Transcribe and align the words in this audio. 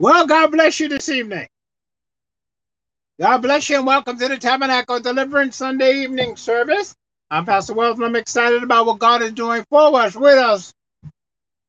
Well, 0.00 0.26
God 0.26 0.52
bless 0.52 0.80
you 0.80 0.88
this 0.88 1.10
evening. 1.10 1.48
God 3.20 3.38
bless 3.42 3.68
you 3.70 3.76
and 3.76 3.86
welcome 3.86 4.18
to 4.18 4.28
the 4.28 4.38
Tabernacle 4.38 5.00
Deliverance 5.00 5.56
Sunday 5.56 6.02
evening 6.02 6.36
service. 6.36 6.94
I'm 7.30 7.46
Pastor 7.46 7.74
Wells 7.74 7.98
and 7.98 8.06
I'm 8.06 8.16
excited 8.16 8.62
about 8.62 8.86
what 8.86 8.98
God 8.98 9.22
is 9.22 9.32
doing 9.32 9.64
for 9.70 10.00
us, 10.00 10.16
with 10.16 10.38
us, 10.38 10.72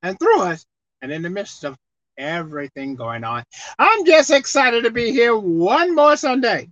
and 0.04 0.20
through 0.20 0.44
us, 0.44 0.66
and 1.02 1.12
in 1.12 1.24
the 1.24 1.30
midst 1.30 1.66
of 1.66 1.78
everything 2.18 2.96
going 2.96 3.24
on. 3.26 3.44
I'm 3.80 4.06
just 4.06 4.32
excited 4.32 4.86
to 4.86 4.92
be 4.92 5.12
here 5.12 5.38
one 5.38 5.96
more 5.96 6.18
Sunday 6.18 6.70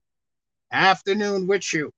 afternoon 0.71 1.47
with 1.47 1.73
you. 1.73 1.91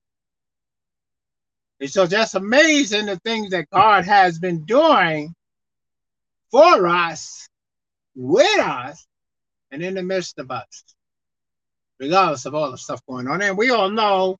It's 1.80 1.94
so 1.94 2.06
just 2.06 2.34
amazing 2.34 3.06
the 3.06 3.18
things 3.24 3.50
that 3.50 3.70
God 3.70 4.06
has 4.06 4.38
been 4.38 4.64
doing 4.64 5.34
for 6.50 6.88
us, 6.88 7.48
with 8.16 8.60
us, 8.60 9.06
and 9.72 9.82
in 9.82 9.94
the 9.94 10.02
midst 10.02 10.38
of 10.38 10.50
us, 10.50 10.84
regardless 11.98 12.44
of 12.44 12.54
all 12.54 12.70
the 12.70 12.78
stuff 12.78 13.00
going 13.08 13.26
on. 13.26 13.40
And 13.40 13.56
we 13.56 13.70
all 13.70 13.90
know 13.90 14.36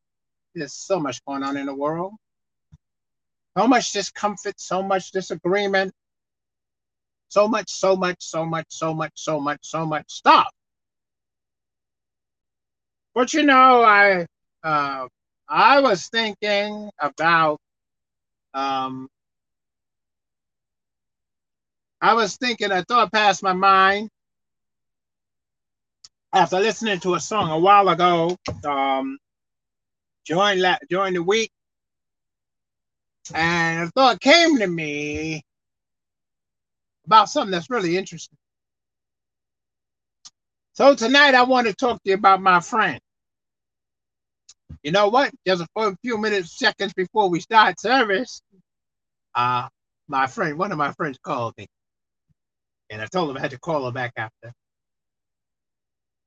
there's 0.55 0.74
so 0.74 1.00
much 1.00 1.24
going 1.24 1.42
on 1.42 1.56
in 1.56 1.66
the 1.66 1.74
world, 1.74 2.12
so 3.56 3.66
much 3.66 3.92
discomfort, 3.92 4.60
so 4.60 4.82
much 4.82 5.10
disagreement, 5.10 5.92
so 7.28 7.48
much, 7.48 7.70
so 7.70 7.96
much, 7.96 8.16
so 8.20 8.45
much, 8.45 8.66
so 8.68 8.92
much, 8.95 9.12
so 9.14 9.41
much, 9.41 9.58
so 9.62 9.86
much 9.86 10.05
stuff. 10.12 10.50
But 13.14 13.33
you 13.33 13.42
know, 13.42 13.83
I 13.83 14.27
uh, 14.62 15.08
I 15.48 15.80
was 15.80 16.08
thinking 16.08 16.91
about 16.98 17.58
um, 18.55 19.08
I 22.00 22.14
was 22.14 22.36
thinking, 22.36 22.70
a 22.70 22.84
thought 22.84 23.12
passed 23.12 23.42
my 23.42 23.52
mind 23.52 24.10
after 26.34 26.58
listening 26.61 27.00
to 27.00 27.14
a 27.14 27.20
song 27.20 27.50
a 27.50 27.58
while 27.58 27.88
ago 27.88 28.36
um, 28.64 29.19
during, 30.27 30.61
la- 30.61 30.78
during 30.91 31.14
the 31.14 31.22
week. 31.22 31.50
And 33.34 33.88
a 33.88 33.92
thought 33.92 34.20
came 34.20 34.58
to 34.58 34.66
me 34.66 35.42
about 37.06 37.28
something 37.30 37.53
that's 37.53 37.70
really 37.70 37.97
interesting. 37.97 38.38
So 40.75 40.94
tonight 40.94 41.34
I 41.34 41.44
want 41.44 41.66
to 41.69 41.75
talk 41.75 42.03
to 42.05 42.10
you 42.10 42.14
about 42.14 42.42
my 42.42 42.60
friend. 42.60 43.00
You 44.83 44.92
know 44.92 45.08
what? 45.08 45.33
Just 45.47 45.64
a 45.77 45.97
few 46.03 46.19
minutes, 46.19 46.58
seconds 46.58 46.94
before 46.94 47.30
we 47.30 47.41
start 47.41 47.80
service, 47.80 48.42
uh, 49.34 49.69
my 50.08 50.27
friend, 50.28 50.58
one 50.58 50.72
of 50.72 50.78
my 50.78 50.92
friends 50.92 51.19
called 51.22 51.55
me. 51.58 51.66
And 52.91 53.03
I 53.03 53.06
told 53.06 53.30
him 53.30 53.38
I 53.38 53.41
had 53.41 53.53
to 53.53 53.60
call 53.60 53.86
her 53.86 53.92
back 53.92 54.12
after. 54.16 54.53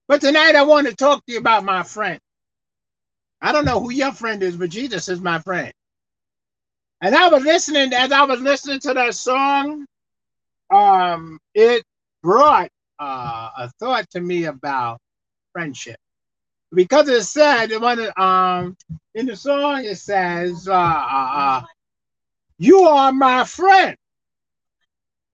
But 0.08 0.22
tonight 0.22 0.56
I 0.56 0.64
want 0.64 0.88
to 0.88 0.95
talk 0.95 1.25
to 1.25 1.34
you 1.34 1.39
about 1.39 1.64
my 1.64 1.84
friend. 1.84 2.20
I 3.42 3.52
don't 3.52 3.66
know 3.66 3.80
who 3.80 3.92
your 3.92 4.11
friend 4.11 4.42
is, 4.44 4.58
but 4.58 4.70
Jesus 4.70 5.09
is 5.09 5.22
my 5.22 5.39
friend. 5.39 5.72
And 7.02 7.16
I 7.16 7.30
was 7.30 7.44
listening, 7.44 7.94
as 7.94 8.11
I 8.11 8.23
was 8.23 8.39
listening 8.42 8.80
to 8.81 8.94
that 8.94 9.16
song, 9.16 9.86
um, 10.72 11.39
it 11.53 11.83
brought 12.23 12.70
uh, 13.00 13.50
a 13.58 13.72
thought 13.80 14.09
to 14.11 14.22
me 14.22 14.45
about 14.45 15.00
friendship. 15.53 15.98
Because 16.73 17.08
it 17.09 17.23
said, 17.23 17.72
um, 18.17 18.76
in 19.16 19.26
the 19.26 19.36
song, 19.36 19.86
it 19.86 19.98
says, 19.98 20.67
uh, 20.67 20.73
uh, 20.73 21.31
uh, 21.33 21.64
You 22.58 22.81
are 22.81 23.11
my 23.11 23.44
friend. 23.45 23.95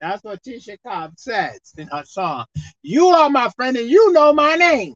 That's 0.02 0.24
what 0.24 0.42
Tisha 0.42 0.78
Cobb 0.84 1.12
says 1.16 1.60
in 1.78 1.86
her 1.86 2.02
song. 2.04 2.44
You 2.82 3.06
are 3.06 3.30
my 3.30 3.48
friend 3.50 3.76
and 3.76 3.88
you 3.88 4.12
know 4.12 4.32
my 4.32 4.56
name. 4.56 4.94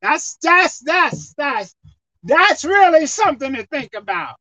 That's 0.00 0.38
that's 0.40 0.78
that's 0.78 1.34
that's 1.34 1.74
that's 2.22 2.64
really 2.64 3.06
something 3.06 3.52
to 3.54 3.66
think 3.66 3.94
about. 3.96 4.36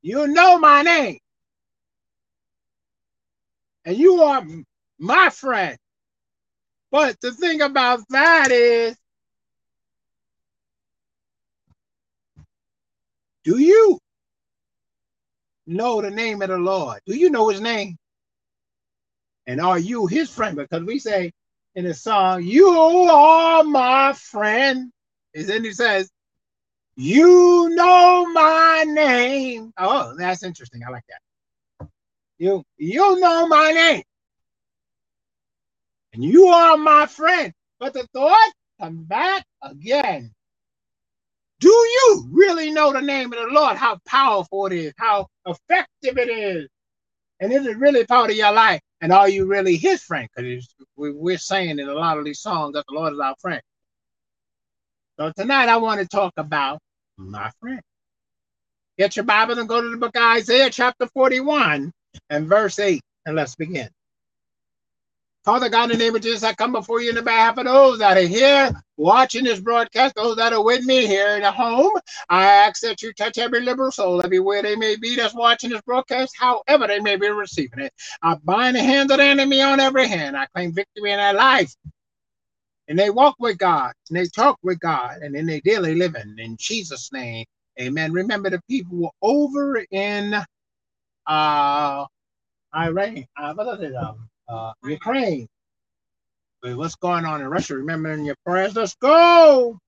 You 0.00 0.28
know 0.28 0.58
my 0.58 0.80
name. 0.82 1.18
And 3.84 3.98
you 3.98 4.22
are 4.22 4.42
my 4.98 5.28
friend. 5.28 5.76
But 6.90 7.20
the 7.20 7.32
thing 7.32 7.60
about 7.60 8.00
that 8.10 8.50
is, 8.50 8.96
do 13.44 13.58
you 13.58 13.98
know 15.66 16.00
the 16.00 16.10
name 16.10 16.40
of 16.40 16.48
the 16.48 16.58
Lord? 16.58 17.00
Do 17.06 17.14
you 17.14 17.28
know 17.28 17.50
his 17.50 17.60
name? 17.60 17.96
And 19.46 19.60
are 19.60 19.78
you 19.78 20.06
his 20.06 20.30
friend? 20.30 20.56
Because 20.56 20.84
we 20.84 20.98
say 20.98 21.32
in 21.74 21.84
the 21.84 21.94
song, 21.94 22.42
You 22.42 22.68
are 22.68 23.64
my 23.64 24.12
friend. 24.12 24.92
And 25.34 25.46
then 25.46 25.64
he 25.64 25.72
says, 25.72 26.10
You 26.96 27.70
know 27.70 28.26
my 28.32 28.84
name. 28.86 29.72
Oh, 29.78 30.14
that's 30.16 30.42
interesting. 30.42 30.82
I 30.86 30.90
like 30.90 31.04
that. 31.08 31.88
You 32.38 32.62
you 32.76 33.20
know 33.20 33.46
my 33.46 33.70
name. 33.72 34.02
And 36.12 36.24
you 36.24 36.46
are 36.46 36.76
my 36.76 37.06
friend. 37.06 37.52
But 37.78 37.94
the 37.94 38.06
thought 38.12 38.52
come 38.80 39.04
back 39.04 39.44
again. 39.62 40.32
Do 41.60 41.68
you 41.68 42.26
really 42.30 42.72
know 42.72 42.92
the 42.92 43.00
name 43.00 43.32
of 43.32 43.38
the 43.38 43.54
Lord? 43.54 43.76
How 43.76 43.98
powerful 44.06 44.66
it 44.66 44.72
is, 44.72 44.92
how 44.96 45.28
effective 45.46 46.18
it 46.18 46.28
is. 46.28 46.68
And 47.42 47.52
is 47.52 47.66
it 47.66 47.76
really 47.78 48.06
part 48.06 48.30
of 48.30 48.36
your 48.36 48.52
life? 48.52 48.80
And 49.00 49.12
are 49.12 49.28
you 49.28 49.46
really 49.46 49.76
his 49.76 50.00
friend? 50.00 50.28
Because 50.36 50.72
we're 50.96 51.38
saying 51.38 51.80
in 51.80 51.88
a 51.88 51.92
lot 51.92 52.16
of 52.16 52.24
these 52.24 52.38
songs 52.38 52.74
that 52.74 52.84
the 52.88 52.94
Lord 52.94 53.14
is 53.14 53.18
our 53.18 53.34
friend. 53.40 53.60
So 55.18 55.32
tonight 55.36 55.68
I 55.68 55.76
want 55.78 56.00
to 56.00 56.06
talk 56.06 56.32
about 56.36 56.78
my 57.16 57.50
friend. 57.60 57.80
Get 58.96 59.16
your 59.16 59.24
Bible 59.24 59.58
and 59.58 59.68
go 59.68 59.82
to 59.82 59.88
the 59.88 59.96
book 59.96 60.16
of 60.16 60.22
Isaiah, 60.22 60.70
chapter 60.70 61.08
41 61.08 61.90
and 62.30 62.46
verse 62.46 62.78
8. 62.78 63.02
And 63.26 63.34
let's 63.34 63.56
begin. 63.56 63.88
Father 65.44 65.70
God, 65.70 65.90
in 65.90 65.98
the 65.98 66.04
name 66.04 66.14
of 66.16 66.22
Jesus, 66.22 66.44
I 66.44 66.54
come 66.54 66.72
before 66.72 67.00
you 67.02 67.10
in 67.10 67.16
the 67.16 67.22
behalf 67.22 67.58
of 67.58 67.64
those 67.64 67.98
that 67.98 68.16
are 68.16 68.20
here 68.28 68.70
watching 68.96 69.44
this 69.44 69.60
broadcast, 69.60 70.14
those 70.14 70.36
that 70.36 70.52
are 70.52 70.62
with 70.64 70.84
me 70.84 71.06
here 71.08 71.26
at 71.42 71.54
home. 71.54 71.92
I 72.30 72.44
ask 72.44 72.82
that 72.82 73.02
you 73.02 73.12
touch 73.14 73.38
every 73.38 73.60
liberal 73.60 73.90
soul 73.90 74.22
everywhere 74.24 74.62
they 74.62 74.76
may 74.76 74.96
be 74.96 75.16
that's 75.16 75.34
watching 75.34 75.70
this 75.70 75.82
broadcast, 75.82 76.36
however 76.38 76.86
they 76.86 77.00
may 77.00 77.16
be 77.16 77.28
receiving 77.28 77.80
it. 77.80 77.92
I 78.22 78.36
bind 78.44 78.76
the 78.76 78.84
hands 78.84 79.10
of 79.10 79.18
the 79.18 79.24
enemy 79.24 79.62
on 79.62 79.80
every 79.80 80.06
hand. 80.06 80.36
I 80.36 80.46
claim 80.54 80.72
victory 80.74 81.10
in 81.12 81.18
their 81.18 81.34
life. 81.34 81.74
And 82.88 82.98
they 82.98 83.10
walk 83.10 83.36
with 83.40 83.58
God, 83.58 83.92
and 84.10 84.18
they 84.18 84.26
talk 84.26 84.58
with 84.62 84.80
God, 84.80 85.18
and 85.22 85.36
in 85.36 85.46
their 85.46 85.60
daily 85.64 85.94
living. 85.96 86.36
In 86.38 86.56
Jesus' 86.58 87.12
name, 87.12 87.46
amen. 87.80 88.12
Remember 88.12 88.50
the 88.50 88.60
people 88.68 88.98
were 88.98 89.10
over 89.22 89.84
in 89.90 90.34
uh 91.26 92.06
Iran. 92.74 93.26
Uh? 93.38 93.54
Um, 94.00 94.28
uh, 94.52 94.72
Ukraine. 94.84 95.48
What's 96.62 96.94
going 96.94 97.24
on 97.24 97.40
in 97.40 97.48
Russia? 97.48 97.76
Remember 97.76 98.12
in 98.12 98.24
your 98.24 98.36
prayers. 98.46 98.76
Let's 98.76 98.94
go 98.94 99.78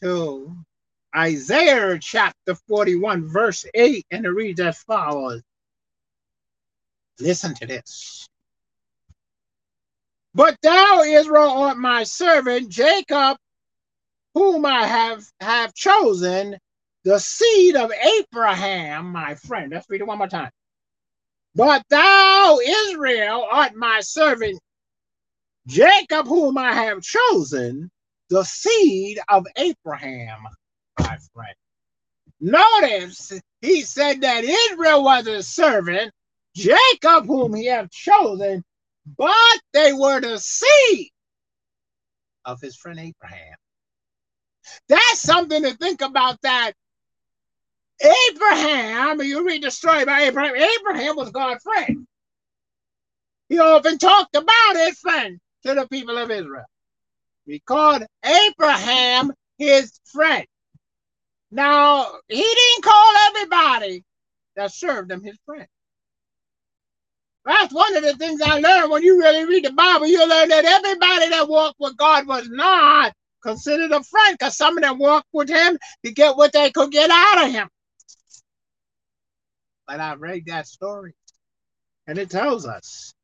to 0.00 0.56
Isaiah 1.16 1.98
chapter 1.98 2.54
41, 2.68 3.26
verse 3.26 3.64
8, 3.74 4.06
and 4.10 4.24
it 4.24 4.28
reads 4.28 4.60
as 4.60 4.78
follows. 4.82 5.42
Listen 7.18 7.54
to 7.54 7.66
this. 7.66 8.28
But 10.34 10.56
thou, 10.62 11.02
Israel, 11.02 11.50
art 11.50 11.78
my 11.78 12.04
servant, 12.04 12.68
Jacob, 12.68 13.38
whom 14.34 14.64
I 14.66 14.86
have, 14.86 15.24
have 15.40 15.74
chosen, 15.74 16.56
the 17.02 17.18
seed 17.18 17.74
of 17.74 17.90
Abraham, 17.90 19.10
my 19.10 19.34
friend. 19.34 19.72
Let's 19.72 19.90
read 19.90 20.02
it 20.02 20.06
one 20.06 20.18
more 20.18 20.28
time. 20.28 20.50
But 21.58 21.82
thou, 21.90 22.60
Israel, 22.64 23.44
art 23.50 23.74
my 23.74 23.98
servant, 24.00 24.60
Jacob, 25.66 26.28
whom 26.28 26.56
I 26.56 26.72
have 26.72 27.02
chosen, 27.02 27.90
the 28.30 28.44
seed 28.44 29.18
of 29.28 29.44
Abraham, 29.56 30.38
my 31.00 31.18
friend. 31.34 31.56
Notice 32.40 33.32
he 33.60 33.82
said 33.82 34.20
that 34.20 34.44
Israel 34.44 35.02
was 35.02 35.26
a 35.26 35.42
servant, 35.42 36.12
Jacob, 36.54 37.26
whom 37.26 37.54
he 37.54 37.66
had 37.66 37.90
chosen, 37.90 38.62
but 39.16 39.60
they 39.72 39.92
were 39.92 40.20
the 40.20 40.38
seed 40.38 41.10
of 42.44 42.60
his 42.60 42.76
friend 42.76 43.00
Abraham. 43.00 43.56
That's 44.88 45.22
something 45.22 45.64
to 45.64 45.74
think 45.74 46.02
about 46.02 46.40
that 46.42 46.74
Abraham, 48.50 49.22
you 49.22 49.46
read 49.46 49.62
the 49.62 49.70
story 49.70 50.02
about 50.02 50.22
Abraham, 50.22 50.56
Abraham 50.56 51.16
was 51.16 51.30
God's 51.30 51.62
friend. 51.62 52.06
He 53.48 53.58
often 53.58 53.98
talked 53.98 54.34
about 54.36 54.76
his 54.76 54.98
friend 54.98 55.38
to 55.64 55.74
the 55.74 55.86
people 55.88 56.18
of 56.18 56.30
Israel. 56.30 56.64
He 57.46 57.60
called 57.60 58.04
Abraham 58.24 59.32
his 59.58 59.98
friend. 60.04 60.46
Now, 61.50 62.06
he 62.28 62.42
didn't 62.42 62.84
call 62.84 63.12
everybody 63.28 64.04
that 64.56 64.72
served 64.72 65.10
him 65.10 65.22
his 65.22 65.38
friend. 65.46 65.66
That's 67.44 67.72
one 67.72 67.96
of 67.96 68.02
the 68.02 68.14
things 68.14 68.42
I 68.42 68.60
learned 68.60 68.90
when 68.90 69.02
you 69.02 69.18
really 69.18 69.46
read 69.46 69.64
the 69.64 69.72
Bible. 69.72 70.06
You 70.06 70.28
learn 70.28 70.50
that 70.50 70.64
everybody 70.66 71.30
that 71.30 71.48
walked 71.48 71.80
with 71.80 71.96
God 71.96 72.26
was 72.26 72.48
not 72.50 73.14
considered 73.42 73.92
a 73.92 74.02
friend 74.02 74.36
because 74.38 74.56
some 74.56 74.76
of 74.76 74.82
them 74.84 74.98
walked 74.98 75.28
with 75.32 75.48
him 75.48 75.78
to 76.04 76.12
get 76.12 76.36
what 76.36 76.52
they 76.52 76.70
could 76.70 76.90
get 76.90 77.10
out 77.10 77.46
of 77.46 77.52
him. 77.52 77.68
But 79.88 80.00
I 80.00 80.14
read 80.16 80.46
that 80.48 80.68
story, 80.68 81.14
and 82.08 82.18
it 82.18 82.30
tells 82.30 82.66
us 82.66 83.14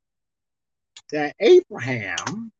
that 1.13 1.37
Abraham 1.41 2.53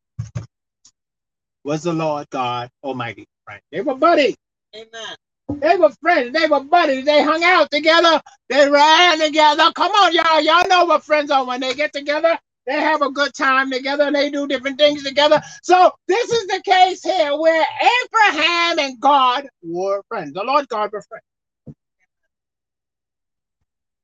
was 1.65 1.83
the 1.83 1.93
Lord 1.93 2.29
God 2.31 2.69
Almighty 2.83 3.27
friend. 3.45 3.61
They 3.71 3.81
were 3.81 3.95
buddies. 3.95 4.35
Amen. 4.75 5.15
They 5.61 5.77
were 5.77 5.91
friends. 6.01 6.33
They 6.39 6.47
were 6.47 6.61
buddies. 6.61 7.05
They 7.05 7.23
hung 7.23 7.43
out 7.43 7.71
together. 7.71 8.21
They 8.49 8.69
ran 8.69 9.19
together. 9.19 9.71
Come 9.75 9.91
on, 9.93 10.13
y'all. 10.13 10.41
Y'all 10.41 10.69
know 10.69 10.85
what 10.85 11.03
friends 11.03 11.31
are 11.31 11.45
when 11.45 11.61
they 11.61 11.73
get 11.75 11.93
together. 11.93 12.37
They 12.67 12.75
have 12.75 13.01
a 13.03 13.11
good 13.11 13.33
time 13.35 13.71
together 13.71 14.05
and 14.05 14.15
they 14.15 14.31
do 14.31 14.47
different 14.47 14.79
things 14.79 15.03
together. 15.03 15.41
So 15.63 15.91
this 16.07 16.31
is 16.31 16.47
the 16.47 16.61
case 16.65 17.03
here 17.03 17.37
where 17.37 17.65
Abraham 18.05 18.79
and 18.79 19.01
God 19.01 19.47
were 19.63 20.03
friends. 20.09 20.33
The 20.33 20.43
Lord 20.43 20.67
God 20.69 20.91
were 20.93 21.03
friends. 21.03 21.25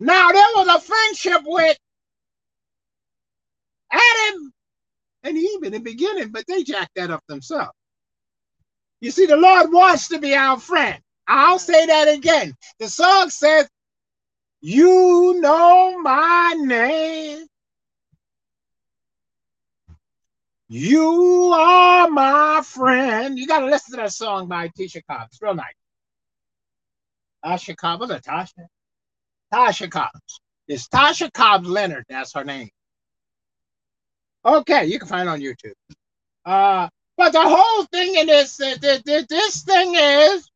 Now 0.02 0.32
there 0.32 0.48
was 0.56 0.68
a 0.68 0.80
friendship 0.82 1.44
with 1.46 1.78
Adam 3.92 4.52
and 5.22 5.38
Eve 5.38 5.62
in 5.62 5.74
the 5.74 5.80
beginning, 5.80 6.30
but 6.30 6.44
they 6.48 6.64
jacked 6.64 6.96
that 6.96 7.12
up 7.12 7.24
themselves. 7.28 7.78
You 9.00 9.12
see, 9.12 9.28
the 9.28 9.38
Lord 9.38 9.72
wants 9.72 10.08
to 10.08 10.18
be 10.18 10.34
our 10.34 10.60
friend. 10.60 11.00
I'll 11.28 11.60
say 11.60 11.86
that 11.86 12.08
again. 12.08 12.56
The 12.80 12.88
song 12.88 13.30
says, 13.30 13.70
You 14.60 15.40
know 15.40 16.02
my 16.02 16.56
name. 16.58 17.46
You 20.68 21.54
are 21.54 22.10
my 22.10 22.64
friend. 22.66 23.38
You 23.38 23.46
got 23.46 23.60
to 23.60 23.68
listen 23.68 23.92
to 23.92 23.98
that 23.98 24.14
song 24.14 24.48
by 24.48 24.70
Tisha 24.70 25.04
Cobbs. 25.08 25.34
It's 25.34 25.42
real 25.44 25.54
nice. 25.54 25.76
Tasha 27.46 27.78
Cobbs, 27.78 28.00
was 28.02 28.10
it 28.10 28.24
Tasha? 28.24 28.66
Tasha 29.54 29.90
Cobbs. 29.90 30.42
It's 30.68 30.88
Tasha 30.88 31.32
Cobbs 31.34 31.68
Leonard. 31.68 32.06
That's 32.10 32.34
her 32.34 32.44
name. 32.44 32.70
Okay, 34.46 34.86
you 34.86 35.00
can 35.00 35.08
find 35.08 35.28
it 35.28 35.32
on 35.32 35.40
YouTube. 35.40 35.74
Uh, 36.46 36.90
but 37.18 37.34
the 37.34 37.42
whole 37.42 37.86
thing 37.86 38.16
in 38.16 38.28
this, 38.28 38.58
this, 38.58 39.02
this 39.04 39.64
thing 39.64 39.94
is 39.96 40.50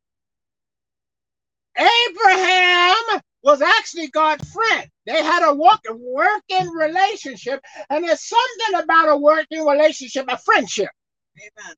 Abraham 1.78 3.22
was 3.44 3.62
actually 3.62 4.08
God's 4.08 4.50
friend. 4.52 4.90
They 5.06 5.22
had 5.24 5.48
a 5.48 5.54
work, 5.54 5.82
working 5.92 6.70
relationship, 6.72 7.62
and 7.90 8.04
there's 8.04 8.28
something 8.28 8.84
about 8.84 9.10
a 9.10 9.18
working 9.18 9.64
relationship, 9.64 10.26
a 10.28 10.38
friendship. 10.38 10.90
Amen. 11.38 11.76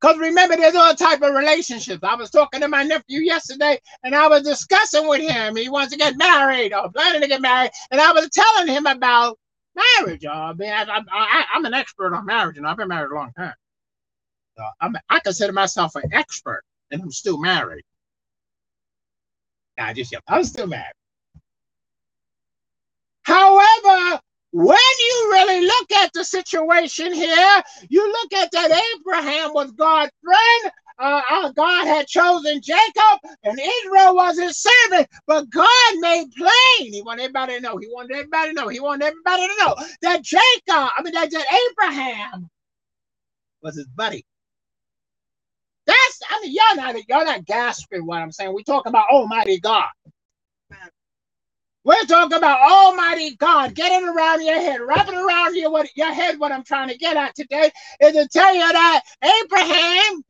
Because 0.00 0.18
remember, 0.18 0.56
there's 0.56 0.74
all 0.74 0.94
type 0.94 1.22
of 1.22 1.34
relationships. 1.34 2.02
I 2.02 2.14
was 2.14 2.30
talking 2.30 2.60
to 2.60 2.68
my 2.68 2.82
nephew 2.82 3.20
yesterday, 3.20 3.78
and 4.02 4.14
I 4.14 4.28
was 4.28 4.42
discussing 4.42 5.08
with 5.08 5.22
him. 5.22 5.56
He 5.56 5.68
wants 5.68 5.92
to 5.92 5.98
get 5.98 6.16
married 6.16 6.72
or 6.72 6.90
planning 6.90 7.20
to 7.22 7.28
get 7.28 7.40
married, 7.40 7.70
and 7.90 8.00
I 8.00 8.12
was 8.12 8.28
telling 8.30 8.68
him 8.68 8.86
about 8.86 9.38
marriage. 9.74 10.24
Uh, 10.24 10.54
I 10.60 11.02
I, 11.10 11.44
am 11.54 11.64
an 11.64 11.74
expert 11.74 12.14
on 12.14 12.26
marriage, 12.26 12.58
and 12.58 12.66
I've 12.66 12.76
been 12.76 12.88
married 12.88 13.12
a 13.12 13.14
long 13.14 13.32
time. 13.36 13.54
So 14.56 14.64
I'm, 14.80 14.96
I 15.08 15.20
consider 15.20 15.52
myself 15.52 15.94
an 15.96 16.12
expert, 16.12 16.62
and 16.90 17.02
I'm 17.02 17.12
still 17.12 17.38
married. 17.38 17.84
Nah, 19.78 19.92
just 19.92 20.14
I'm 20.28 20.44
still 20.44 20.66
married. 20.66 20.92
However, 23.22 24.11
look 25.82 25.92
at 25.92 26.12
the 26.14 26.24
situation 26.24 27.14
here, 27.14 27.62
you 27.90 28.06
look 28.08 28.34
at 28.34 28.52
that 28.52 28.82
Abraham 29.00 29.54
was 29.54 29.72
God's 29.72 30.12
friend. 30.24 30.72
Uh, 31.00 31.22
uh, 31.30 31.52
God 31.52 31.86
had 31.86 32.06
chosen 32.08 32.62
Jacob, 32.62 33.20
and 33.44 33.60
Israel 33.60 34.14
was 34.16 34.38
his 34.38 34.58
servant. 34.62 35.08
But 35.26 35.50
God 35.50 35.94
made 36.00 36.26
plain. 36.38 36.92
He 36.94 37.02
wanted 37.04 37.24
everybody 37.24 37.56
to 37.56 37.60
know. 37.62 37.78
He 37.78 37.88
wanted 37.90 38.12
everybody 38.16 38.50
to 38.50 38.54
know. 38.54 38.68
He 38.68 38.80
wanted 38.80 39.06
everybody 39.06 39.48
to 39.48 39.54
know 39.60 39.76
that 40.02 40.22
Jacob, 40.24 40.40
I 40.68 41.02
mean 41.02 41.14
that, 41.14 41.30
that 41.32 41.46
Abraham, 41.72 42.50
was 43.62 43.76
his 43.76 43.86
buddy. 43.88 44.24
That's 45.86 46.20
I 46.30 46.40
mean, 46.42 46.54
y'all 46.54 46.76
not 46.76 46.96
y'all 47.08 47.26
not 47.26 47.44
gasping 47.46 48.06
what 48.06 48.22
I'm 48.22 48.32
saying. 48.32 48.54
We 48.54 48.64
talk 48.64 48.86
about 48.86 49.06
Almighty 49.10 49.60
God. 49.60 49.86
We're 51.84 52.04
talking 52.04 52.38
about 52.38 52.60
Almighty 52.60 53.34
God. 53.36 53.74
Get 53.74 54.02
it 54.02 54.08
around 54.08 54.44
your 54.44 54.60
head. 54.60 54.80
Wrap 54.80 55.08
it 55.08 55.14
around 55.14 55.56
your, 55.56 55.70
what, 55.70 55.88
your 55.96 56.12
head. 56.12 56.38
What 56.38 56.52
I'm 56.52 56.62
trying 56.62 56.88
to 56.88 56.96
get 56.96 57.16
at 57.16 57.34
today 57.34 57.70
is 58.00 58.12
to 58.12 58.28
tell 58.28 58.54
you 58.54 58.60
that 58.60 59.02
Abraham 59.22 60.22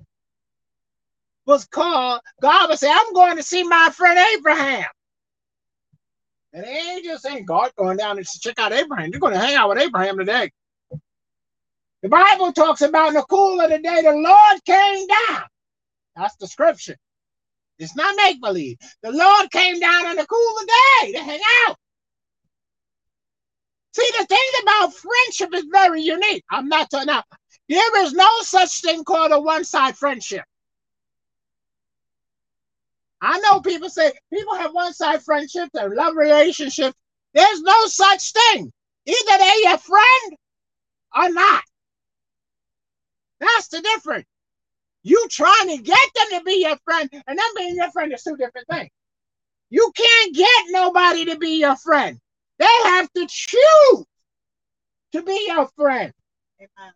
was 1.46 1.66
called. 1.66 2.20
God 2.40 2.70
would 2.70 2.78
say, 2.78 2.90
I'm 2.90 3.12
going 3.12 3.36
to 3.36 3.42
see 3.42 3.64
my 3.64 3.90
friend 3.94 4.18
Abraham. 4.38 4.86
And 6.54 6.64
they 6.64 6.70
ain't 6.70 7.20
saying 7.20 7.44
God 7.44 7.72
going 7.76 7.96
down 7.96 8.16
to 8.16 8.24
check 8.24 8.58
out 8.58 8.72
Abraham. 8.72 9.10
You're 9.10 9.20
going 9.20 9.34
to 9.34 9.38
hang 9.38 9.54
out 9.54 9.68
with 9.68 9.78
Abraham 9.78 10.18
today. 10.18 10.50
The 12.02 12.08
Bible 12.08 12.52
talks 12.52 12.82
about 12.82 13.08
in 13.08 13.14
the 13.14 13.22
cool 13.22 13.60
of 13.60 13.70
the 13.70 13.78
day, 13.78 14.02
the 14.02 14.12
Lord 14.12 14.64
came 14.64 15.06
down. 15.06 15.42
That's 16.16 16.36
the 16.36 16.46
scripture. 16.46 16.96
It's 17.78 17.96
not 17.96 18.16
make 18.16 18.40
believe. 18.40 18.78
The 19.02 19.10
Lord 19.10 19.50
came 19.50 19.80
down 19.80 20.10
in 20.10 20.16
the 20.16 20.26
cool 20.26 20.58
of 20.58 20.66
day 20.66 21.12
to 21.12 21.18
hang 21.18 21.40
out. 21.66 21.76
See, 23.94 24.10
the 24.18 24.26
thing 24.26 24.38
about 24.62 24.94
friendship 24.94 25.54
is 25.54 25.66
very 25.70 26.02
unique. 26.02 26.44
I'm 26.50 26.68
not 26.68 26.90
talking 26.90 27.06
now. 27.06 27.24
There 27.68 28.04
is 28.04 28.12
no 28.12 28.28
such 28.40 28.80
thing 28.80 29.04
called 29.04 29.32
a 29.32 29.40
one 29.40 29.64
side 29.64 29.96
friendship. 29.96 30.44
I 33.20 33.38
know 33.40 33.60
people 33.60 33.88
say 33.88 34.12
people 34.32 34.56
have 34.56 34.72
one 34.74 34.92
side 34.94 35.22
friendships 35.22 35.70
and 35.74 35.94
love 35.94 36.16
relationships. 36.16 36.96
There's 37.34 37.62
no 37.62 37.86
such 37.86 38.32
thing. 38.32 38.72
Either 39.06 39.38
they're 39.38 39.70
your 39.70 39.78
friend 39.78 40.36
or 41.16 41.30
not. 41.30 41.62
That's 43.40 43.68
the 43.68 43.80
difference. 43.80 44.26
You 45.02 45.26
trying 45.30 45.76
to 45.76 45.82
get 45.82 46.08
them 46.14 46.38
to 46.38 46.44
be 46.44 46.62
your 46.62 46.76
friend, 46.84 47.10
and 47.26 47.38
them 47.38 47.46
being 47.56 47.76
your 47.76 47.90
friend 47.92 48.12
is 48.12 48.22
two 48.22 48.36
different 48.36 48.68
things. 48.70 48.90
You 49.70 49.92
can't 49.96 50.34
get 50.34 50.64
nobody 50.68 51.24
to 51.26 51.38
be 51.38 51.60
your 51.60 51.76
friend. 51.76 52.18
They 52.58 52.66
have 52.84 53.12
to 53.14 53.26
choose 53.28 54.04
to 55.12 55.22
be 55.22 55.46
your 55.48 55.68
friend. 55.76 56.12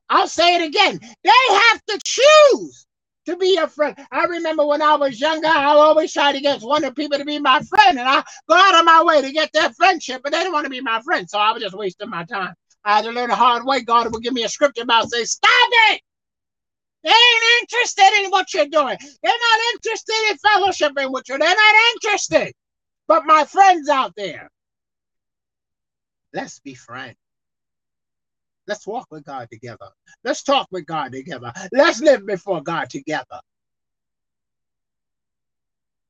I'll 0.09 0.29
say 0.29 0.57
it 0.57 0.63
again. 0.63 1.01
They 1.25 1.31
have 1.49 1.85
to 1.87 2.01
choose 2.05 2.87
to 3.27 3.37
be 3.37 3.55
your 3.55 3.69
friend. 3.69 3.97
I 4.13 4.25
remember 4.25 4.67
when 4.67 4.83
I 4.83 4.95
was 4.97 5.21
younger, 5.21 5.49
I 5.49 5.67
always 5.67 6.13
tried 6.13 6.35
to 6.35 6.41
get 6.41 6.63
one 6.63 6.85
of 6.85 6.95
the 6.95 7.03
people 7.03 7.19
to 7.19 7.25
be 7.25 7.41
my 7.41 7.61
friend, 7.63 7.99
and 7.99 8.09
I 8.09 8.23
go 8.49 8.57
out 8.57 8.79
of 8.79 8.85
my 8.85 9.03
way 9.05 9.23
to 9.23 9.33
get 9.33 9.51
their 9.53 9.71
friendship, 9.73 10.23
but 10.23 10.33
they 10.33 10.39
didn't 10.39 10.53
want 10.53 10.65
to 10.65 10.71
be 10.71 10.81
my 10.81 11.01
friend, 11.03 11.29
so 11.29 11.39
I 11.39 11.53
was 11.53 11.63
just 11.63 11.77
wasting 11.77 12.11
my 12.11 12.25
time. 12.25 12.55
I 12.85 12.97
had 12.97 13.05
to 13.07 13.13
learn 13.13 13.31
the 13.31 13.37
hard 13.37 13.65
way. 13.67 13.83
God 13.83 14.13
would 14.13 14.23
give 14.23 14.33
me 14.35 14.45
a 14.45 14.49
scripture 14.49 14.83
about 14.83 15.11
say, 15.11 15.25
"Stop 15.25 15.51
it! 15.91 16.03
They 17.07 17.13
ain't 17.13 17.63
interested 17.63 18.25
in 18.25 18.31
what 18.31 18.53
you're 18.53 18.67
doing. 18.67 18.97
They're 19.23 19.33
not 19.33 19.61
interested 19.75 20.31
in 20.31 20.37
fellowshipping 20.39 21.13
with 21.13 21.29
you. 21.29 21.39
They're 21.39 21.49
not 21.49 21.75
interested. 21.95 22.53
But 23.07 23.25
my 23.25 23.45
friends 23.45 23.89
out 23.89 24.13
there, 24.17 24.51
let's 26.33 26.59
be 26.59 26.75
friends. 26.75 27.15
Let's 28.67 28.89
walk 28.89 29.07
with 29.13 29.23
God 29.23 29.47
together. 29.53 29.87
Let's 30.25 30.43
talk 30.43 30.67
with 30.73 30.85
God 30.87 31.13
together. 31.13 31.53
Let's 31.71 32.01
live 32.01 32.27
before 32.27 32.61
God 32.61 32.91
together. 32.91 33.39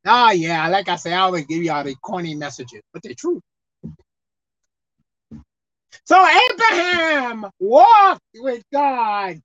Oh, 0.07 0.31
yeah, 0.31 0.67
like 0.69 0.89
I 0.89 0.97
say, 0.97 1.13
I 1.13 1.21
always 1.21 1.45
give 1.45 1.63
you 1.63 1.73
all 1.73 1.85
the 1.85 1.95
corny 1.97 2.35
messages, 2.35 2.81
but 2.95 3.03
they're 3.03 3.13
true. 3.13 3.43
So 6.05 6.27
Abraham 6.51 7.51
walked 7.59 8.23
with 8.37 8.63
God 8.73 9.43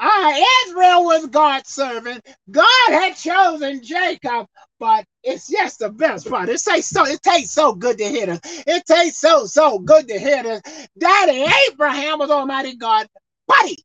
Ah, 0.00 0.36
Israel 0.66 1.04
was 1.04 1.26
God's 1.28 1.70
servant. 1.70 2.26
God 2.50 2.66
had 2.88 3.14
chosen 3.16 3.82
Jacob, 3.82 4.46
but 4.80 5.04
it's 5.22 5.48
just 5.48 5.78
the 5.78 5.90
best 5.90 6.28
part. 6.28 6.48
It 6.48 6.60
tastes 6.60 6.90
so 6.90 7.06
it 7.06 7.22
tastes 7.22 7.54
so 7.54 7.74
good 7.74 7.98
to 7.98 8.04
hear 8.04 8.26
this. 8.26 8.40
It 8.66 8.84
tastes 8.86 9.20
so 9.20 9.46
so 9.46 9.78
good 9.78 10.08
to 10.08 10.18
hear 10.18 10.42
this. 10.42 10.62
Daddy 10.98 11.46
Abraham 11.70 12.18
was 12.18 12.30
Almighty 12.30 12.76
God, 12.76 13.06
buddy. 13.46 13.78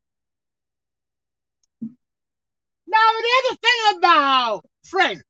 Now 2.87 2.97
there's 3.21 3.53
a 3.53 3.57
thing 3.57 3.97
about 3.99 4.65
friends. 4.85 5.23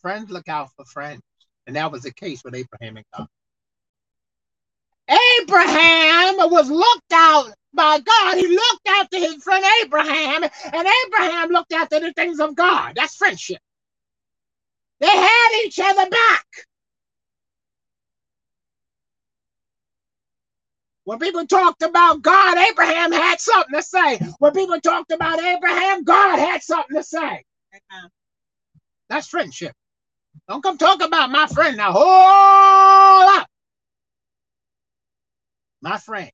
Friends 0.00 0.30
look 0.30 0.48
out 0.48 0.70
for 0.76 0.84
friends, 0.84 1.22
and 1.66 1.76
that 1.76 1.90
was 1.90 2.02
the 2.02 2.12
case 2.12 2.42
with 2.44 2.54
Abraham 2.54 2.96
and 2.96 3.06
God. 3.16 3.26
Abraham 5.10 6.36
was 6.50 6.70
looked 6.70 7.12
out 7.12 7.52
by 7.74 8.00
God. 8.00 8.38
He 8.38 8.48
looked 8.48 8.88
after 8.88 9.18
his 9.18 9.42
friend 9.44 9.64
Abraham, 9.84 10.44
and 10.44 10.88
Abraham 11.06 11.50
looked 11.50 11.72
after 11.74 12.00
the 12.00 12.12
things 12.14 12.40
of 12.40 12.56
God. 12.56 12.94
That's 12.96 13.16
friendship. 13.16 13.60
They 15.00 15.08
had 15.08 15.62
each 15.66 15.80
other 15.80 16.10
back. 16.10 16.46
When 21.04 21.18
people 21.20 21.46
talked 21.46 21.82
about 21.82 22.22
God, 22.22 22.58
Abraham 22.58 23.12
had 23.12 23.40
something 23.40 23.74
to 23.74 23.82
say. 23.82 24.18
When 24.40 24.52
people 24.54 24.80
talked 24.80 25.12
about 25.12 25.40
Abraham, 25.42 26.04
God 26.04 26.38
had 26.38 26.62
something 26.62 26.96
to 26.96 27.04
say. 27.04 27.44
That's 29.10 29.28
friendship. 29.28 29.72
Don't 30.48 30.62
come 30.62 30.78
talk 30.78 31.02
about 31.02 31.30
my 31.30 31.46
friend 31.48 31.76
now. 31.76 31.92
Hold 31.92 33.40
up. 33.40 33.48
My 35.82 35.98
friend. 35.98 36.30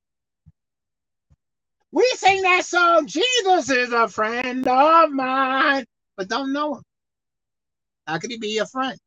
We 1.93 2.07
sing 2.17 2.43
that 2.43 2.65
song, 2.65 3.07
Jesus 3.07 3.71
is 3.71 3.93
a 3.93 4.09
friend 4.09 4.67
of 4.69 5.11
mine, 5.11 5.87
but 6.17 6.29
don't 6.29 6.53
know 6.53 6.77
him. 6.77 6.83
How 8.07 8.19
could 8.19 8.31
he 8.31 8.39
be 8.39 8.49
your 8.51 8.67
friend? 8.67 8.99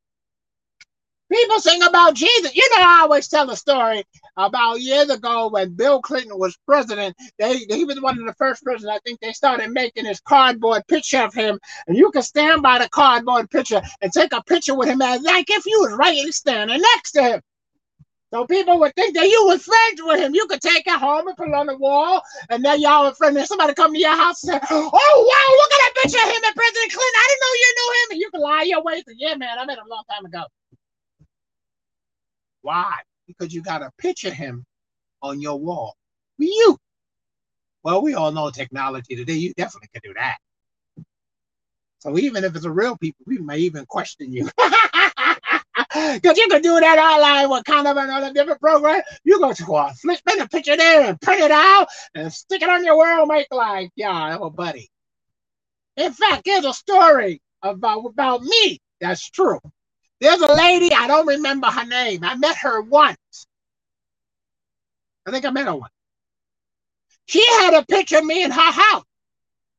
People 1.32 1.60
sing 1.60 1.84
about 1.84 2.16
Jesus. 2.16 2.56
You 2.56 2.70
know, 2.72 2.84
I 2.86 3.02
always 3.04 3.28
tell 3.28 3.50
a 3.52 3.58
story 3.58 4.04
about 4.38 4.82
years 4.82 5.10
ago 5.10 5.50
when 5.50 5.76
Bill 5.76 6.02
Clinton 6.02 6.40
was 6.40 6.58
president. 6.68 7.16
They 7.40 7.60
he 7.70 7.86
was 7.86 8.02
one 8.02 8.20
of 8.20 8.26
the 8.26 8.34
first 8.36 8.64
presidents. 8.64 8.98
I 8.98 9.00
think 9.06 9.20
they 9.22 9.34
started 9.34 9.72
making 9.72 10.06
this 10.06 10.22
cardboard 10.22 10.84
picture 10.88 11.22
of 11.24 11.34
him, 11.34 11.60
and 11.88 11.98
you 11.98 12.12
can 12.12 12.24
stand 12.24 12.64
by 12.64 12.80
the 12.80 12.90
cardboard 12.90 13.50
picture 13.52 13.82
and 14.02 14.14
take 14.14 14.34
a 14.34 14.44
picture 14.44 14.76
with 14.76 14.90
him 14.90 15.02
as 15.02 15.22
like 15.22 15.50
if 15.50 15.66
you 15.68 15.82
was 15.82 15.94
right 15.94 16.34
standing 16.34 16.82
next 16.82 17.14
to 17.14 17.24
him. 17.24 17.42
So 18.34 18.46
people 18.48 18.80
would 18.80 18.96
think 18.96 19.14
that 19.16 19.28
you 19.28 19.46
was 19.46 19.64
friends 19.64 20.02
with 20.02 20.20
him. 20.22 20.34
You 20.34 20.48
could 20.48 20.62
take 20.62 20.88
it 20.88 21.00
home 21.00 21.28
and 21.28 21.36
put 21.36 21.50
it 21.50 21.54
on 21.54 21.66
the 21.68 21.78
wall, 21.78 22.22
and 22.50 22.64
then 22.64 22.80
y'all 22.80 23.04
were 23.04 23.14
friends. 23.14 23.36
And 23.36 23.46
somebody 23.46 23.74
come 23.74 23.94
to 23.94 24.00
your 24.00 24.16
house 24.16 24.42
and 24.44 24.54
say, 24.54 24.68
"Oh 24.72 24.90
wow, 24.94 25.56
look 25.58 25.72
at 25.74 25.80
that 25.84 25.94
picture 26.02 26.18
of 26.18 26.30
him 26.34 26.42
and 26.46 26.56
President 26.56 26.92
Clinton. 26.92 27.20
I 27.20 27.28
didn't 27.28 27.42
know 27.42 27.54
you 27.54 27.74
knew 27.76 27.92
him." 27.92 28.12
And 28.12 28.20
you 28.22 28.32
can 28.32 28.42
lie 28.42 28.64
your 28.64 28.84
way 28.84 29.04
say, 29.06 29.16
"Yeah, 29.18 29.36
man, 29.36 29.60
I 29.60 29.66
met 29.66 29.78
him 29.78 29.86
a 29.86 29.90
long 29.90 30.04
time 30.10 30.26
ago." 30.26 30.44
Why? 32.62 32.94
Because 33.28 33.54
you 33.54 33.62
got 33.62 33.82
a 33.82 33.92
picture 33.98 34.30
of 34.30 34.34
him 34.34 34.66
on 35.22 35.42
your 35.42 35.60
wall. 35.60 35.96
You. 36.38 36.78
Well, 37.84 38.02
we 38.02 38.14
all 38.14 38.32
know 38.32 38.50
technology 38.50 39.16
today. 39.16 39.34
You 39.34 39.54
definitely 39.56 39.90
can 39.94 40.02
do 40.06 40.14
that. 40.14 40.38
So 42.00 42.18
even 42.18 42.44
if 42.44 42.56
it's 42.56 42.66
a 42.66 42.72
real 42.72 42.98
people, 42.98 43.24
we 43.28 43.40
may 43.40 43.60
even 43.60 43.86
question 43.86 44.32
you. 44.32 44.50
Because 46.14 46.38
you 46.38 46.48
can 46.48 46.62
do 46.62 46.80
that 46.80 47.00
online 47.00 47.50
with 47.50 47.66
kind 47.66 47.88
of 47.88 47.98
another 47.98 48.32
different 48.32 48.62
program. 48.62 49.02
You 49.24 49.40
go 49.40 49.52
to 49.52 49.76
a 49.76 49.94
flip 49.94 50.20
a 50.40 50.48
picture 50.48 50.78
there 50.78 51.10
and 51.10 51.20
print 51.20 51.42
it 51.42 51.52
out 51.52 51.88
and 52.16 52.32
stick 52.32 52.62
it 52.62 52.70
on 52.70 52.86
your 52.86 52.98
world 52.98 53.28
make 53.28 53.48
like, 53.52 53.92
yeah, 53.96 54.38
oh 54.40 54.50
buddy. 54.50 54.90
In 55.98 56.14
fact, 56.14 56.44
there's 56.46 56.66
a 56.66 56.74
story 56.74 57.42
about, 57.62 58.06
about 58.06 58.42
me 58.42 58.80
that's 59.02 59.30
true. 59.30 59.60
There's 60.22 60.42
a 60.42 60.54
lady, 60.54 60.94
I 60.94 61.08
don't 61.08 61.28
remember 61.28 61.68
her 61.68 61.86
name. 61.86 62.24
I 62.24 62.36
met 62.36 62.56
her 62.58 62.82
once. 62.82 63.48
I 65.26 65.32
think 65.32 65.44
I 65.46 65.50
met 65.50 65.66
her 65.66 65.76
once. 65.76 65.94
She 67.26 67.46
had 67.60 67.74
a 67.74 67.86
picture 67.86 68.20
of 68.20 68.26
me 68.26 68.44
in 68.44 68.52
her 68.52 68.72
house. 68.72 69.04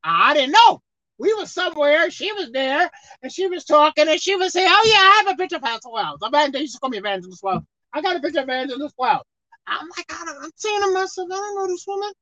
I 0.05 0.35
didn't 0.35 0.53
know. 0.53 0.83
We 1.23 1.33
were 1.35 1.47
somewhere, 1.47 2.11
she 2.11 2.33
was 2.33 2.51
there, 2.51 2.91
and 3.23 3.33
she 3.33 3.47
was 3.47 3.65
talking, 3.65 4.09
and 4.09 4.21
she 4.21 4.35
was 4.35 4.53
saying, 4.53 4.69
Oh, 4.69 4.83
yeah, 4.85 4.99
I 4.99 5.23
have 5.25 5.35
a 5.35 5.37
picture 5.37 5.57
of 5.57 5.63
Pastor 5.63 5.89
Wells. 5.89 6.19
They 6.53 6.61
used 6.61 6.75
to 6.75 6.81
call 6.81 6.91
me 6.91 6.99
Evangelist 6.99 7.43
Wells. 7.43 7.63
I 7.93 8.01
got 8.01 8.17
a 8.17 8.21
picture 8.21 8.41
of 8.41 8.45
Evangelist 8.45 8.97
Wells. 8.99 9.23
I'm 9.67 9.89
like, 9.97 10.07
I'm 10.11 10.51
seeing 10.57 10.83
her 10.83 10.93
myself. 10.93 11.29
I 11.31 11.37
don't 11.37 11.55
know 11.55 11.67
this 11.69 11.87
woman. 11.87 12.13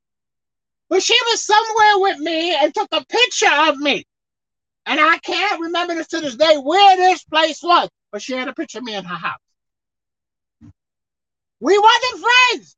But 0.91 1.03
she 1.03 1.17
was 1.31 1.43
somewhere 1.43 1.99
with 1.99 2.19
me 2.19 2.55
and 2.55 2.75
took 2.75 2.89
a 2.93 3.05
picture 3.07 3.51
of 3.69 3.79
me. 3.79 4.05
And 4.85 5.01
I 5.01 5.17
can't 5.19 5.61
remember 5.61 5.95
this 5.95 6.09
to 6.09 6.21
this 6.21 6.37
day 6.37 6.57
where 6.57 6.97
this 6.97 7.25
place 7.25 7.63
was 7.63 7.89
but 8.11 8.23
she 8.23 8.33
had 8.33 8.49
a 8.49 8.55
picture 8.55 8.79
of 8.79 8.85
me 8.85 8.95
in 8.95 9.05
her 9.05 9.17
house. 9.17 9.39
We 11.61 11.79
wasn't 11.79 12.27
friends. 12.27 12.77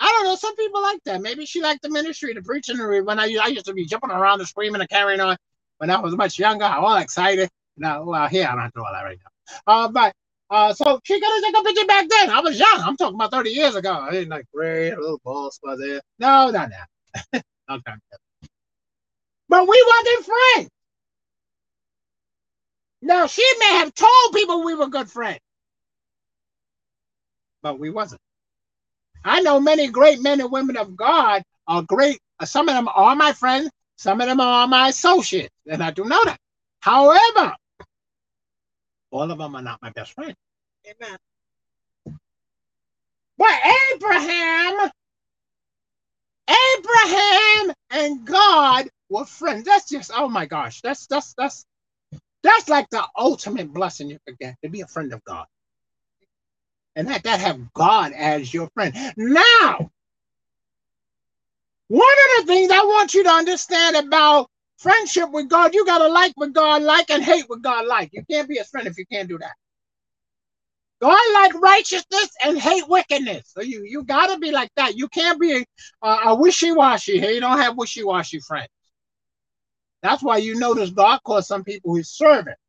I 0.00 0.06
don't 0.06 0.24
know. 0.24 0.34
Some 0.34 0.56
people 0.56 0.82
like 0.82 1.00
that. 1.04 1.20
Maybe 1.20 1.44
she 1.46 1.62
liked 1.62 1.82
the 1.82 1.90
ministry, 1.90 2.32
the 2.32 2.42
preaching. 2.42 2.78
When 3.04 3.18
I, 3.18 3.36
I 3.42 3.48
used 3.48 3.66
to 3.66 3.74
be 3.74 3.84
jumping 3.84 4.10
around 4.10 4.40
and 4.40 4.48
screaming 4.48 4.80
and 4.80 4.90
carrying 4.90 5.20
on 5.20 5.36
when 5.78 5.90
I 5.90 6.00
was 6.00 6.16
much 6.16 6.38
younger, 6.38 6.64
I 6.64 6.76
all 6.76 6.96
excited. 6.96 7.50
Now, 7.76 8.02
well, 8.04 8.28
here 8.28 8.46
I'm 8.46 8.58
not 8.58 8.72
doing 8.74 8.86
that 8.92 9.02
right 9.02 9.18
now. 9.22 9.62
Uh, 9.66 9.88
but 9.88 10.14
uh, 10.50 10.72
so 10.72 11.00
she 11.04 11.20
got 11.20 11.28
to 11.28 11.42
take 11.42 11.60
a 11.60 11.64
picture 11.64 11.86
back 11.86 12.08
then. 12.08 12.30
I 12.30 12.40
was 12.40 12.58
young. 12.58 12.80
I'm 12.82 12.96
talking 12.96 13.14
about 13.14 13.30
30 13.30 13.50
years 13.50 13.76
ago. 13.76 13.92
I 13.92 14.10
didn't 14.10 14.30
like 14.30 14.46
gray, 14.52 14.90
a 14.90 14.98
little 14.98 15.20
bald 15.24 15.52
spot 15.52 15.78
there. 15.78 16.00
No, 16.18 16.50
not 16.50 16.70
now. 16.70 17.40
okay. 17.70 17.92
But 19.48 19.68
we 19.68 19.86
wasn't 19.86 20.26
friends. 20.26 20.70
Now, 23.02 23.26
she 23.26 23.44
may 23.58 23.78
have 23.78 23.94
told 23.94 24.34
people 24.34 24.64
we 24.64 24.74
were 24.74 24.88
good 24.88 25.10
friends, 25.10 25.40
but 27.62 27.78
we 27.78 27.90
wasn't. 27.90 28.20
I 29.24 29.40
know 29.40 29.60
many 29.60 29.88
great 29.88 30.20
men 30.22 30.40
and 30.40 30.50
women 30.50 30.76
of 30.76 30.96
God 30.96 31.42
are 31.66 31.82
great. 31.82 32.18
Some 32.44 32.68
of 32.68 32.74
them 32.74 32.88
are 32.94 33.14
my 33.14 33.32
friends, 33.32 33.70
some 33.96 34.20
of 34.20 34.26
them 34.26 34.40
are 34.40 34.66
my 34.66 34.88
associates, 34.88 35.54
and 35.66 35.82
I 35.82 35.90
do 35.90 36.04
know 36.04 36.24
that. 36.24 36.38
However, 36.80 37.54
all 39.10 39.30
of 39.30 39.38
them 39.38 39.54
are 39.54 39.62
not 39.62 39.82
my 39.82 39.90
best 39.90 40.12
friend. 40.12 40.34
Amen. 40.86 41.16
But 43.36 43.52
Abraham, 43.94 44.90
Abraham 46.48 47.74
and 47.90 48.24
God 48.24 48.88
were 49.10 49.26
friends. 49.26 49.64
That's 49.64 49.88
just 49.88 50.10
oh 50.14 50.28
my 50.28 50.46
gosh. 50.46 50.80
That's 50.80 51.06
that's 51.06 51.34
that's 51.34 51.64
that's 52.42 52.68
like 52.68 52.88
the 52.90 53.06
ultimate 53.18 53.72
blessing 53.72 54.08
you 54.08 54.18
could 54.26 54.38
get 54.38 54.56
to 54.64 54.70
be 54.70 54.80
a 54.80 54.86
friend 54.86 55.12
of 55.12 55.22
God. 55.24 55.46
And 56.96 57.08
that, 57.08 57.22
that 57.22 57.40
have 57.40 57.72
God 57.72 58.12
as 58.12 58.52
your 58.52 58.68
friend. 58.74 58.94
Now, 59.16 59.90
one 61.88 62.16
of 62.38 62.46
the 62.46 62.52
things 62.52 62.70
I 62.70 62.84
want 62.84 63.14
you 63.14 63.24
to 63.24 63.30
understand 63.30 63.96
about 63.96 64.48
friendship 64.78 65.30
with 65.30 65.48
God, 65.48 65.74
you 65.74 65.84
gotta 65.84 66.08
like 66.08 66.32
what 66.34 66.52
God 66.52 66.82
like 66.82 67.10
and 67.10 67.22
hate 67.22 67.44
what 67.48 67.62
God 67.62 67.86
like. 67.86 68.10
You 68.12 68.24
can't 68.30 68.48
be 68.48 68.58
a 68.58 68.64
friend 68.64 68.86
if 68.86 68.98
you 68.98 69.06
can't 69.06 69.28
do 69.28 69.38
that. 69.38 69.54
God 71.00 71.20
like 71.32 71.54
righteousness 71.54 72.30
and 72.44 72.58
hate 72.58 72.86
wickedness. 72.88 73.52
So 73.54 73.62
you 73.62 73.82
you 73.84 74.04
gotta 74.04 74.38
be 74.38 74.50
like 74.50 74.70
that. 74.76 74.96
You 74.96 75.08
can't 75.08 75.40
be 75.40 75.66
a, 76.02 76.08
a 76.08 76.34
wishy-washy. 76.34 77.18
Hey, 77.18 77.34
you 77.34 77.40
don't 77.40 77.58
have 77.58 77.76
wishy-washy 77.76 78.40
friends. 78.40 78.68
That's 80.02 80.22
why 80.22 80.38
you 80.38 80.58
notice 80.58 80.90
God 80.90 81.20
calls 81.24 81.46
some 81.46 81.64
people 81.64 81.94
his 81.94 82.10
servants. 82.10 82.60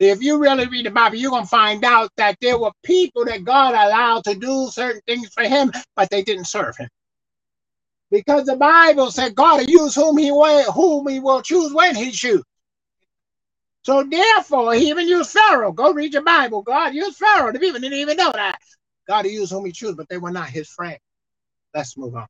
If 0.00 0.22
you 0.22 0.38
really 0.38 0.66
read 0.66 0.86
the 0.86 0.90
Bible, 0.90 1.16
you're 1.16 1.30
going 1.30 1.44
to 1.44 1.48
find 1.48 1.84
out 1.84 2.10
that 2.16 2.36
there 2.40 2.58
were 2.58 2.72
people 2.82 3.24
that 3.26 3.44
God 3.44 3.74
allowed 3.74 4.24
to 4.24 4.34
do 4.34 4.68
certain 4.70 5.00
things 5.06 5.28
for 5.32 5.44
him, 5.44 5.70
but 5.94 6.10
they 6.10 6.22
didn't 6.22 6.46
serve 6.46 6.76
him. 6.76 6.88
Because 8.10 8.44
the 8.44 8.56
Bible 8.56 9.10
said 9.10 9.34
God 9.34 9.60
will 9.60 9.70
use 9.70 9.94
whom 9.94 10.18
he 10.18 10.30
will, 10.30 10.72
whom 10.72 11.08
he 11.08 11.20
will 11.20 11.42
choose 11.42 11.72
when 11.72 11.94
he 11.94 12.10
choose. 12.10 12.42
So 13.82 14.02
therefore, 14.02 14.74
he 14.74 14.88
even 14.88 15.08
used 15.08 15.30
Pharaoh. 15.30 15.72
Go 15.72 15.92
read 15.92 16.12
your 16.12 16.22
Bible. 16.22 16.62
God 16.62 16.94
used 16.94 17.18
Pharaoh. 17.18 17.52
The 17.52 17.58
people 17.58 17.80
didn't 17.80 17.98
even 17.98 18.16
know 18.16 18.32
that. 18.32 18.58
God 19.06 19.26
used 19.26 19.52
whom 19.52 19.66
he 19.66 19.72
chose, 19.72 19.94
but 19.94 20.08
they 20.08 20.16
were 20.16 20.30
not 20.30 20.48
his 20.48 20.68
friend. 20.68 20.98
Let's 21.74 21.96
move 21.96 22.16
on. 22.16 22.26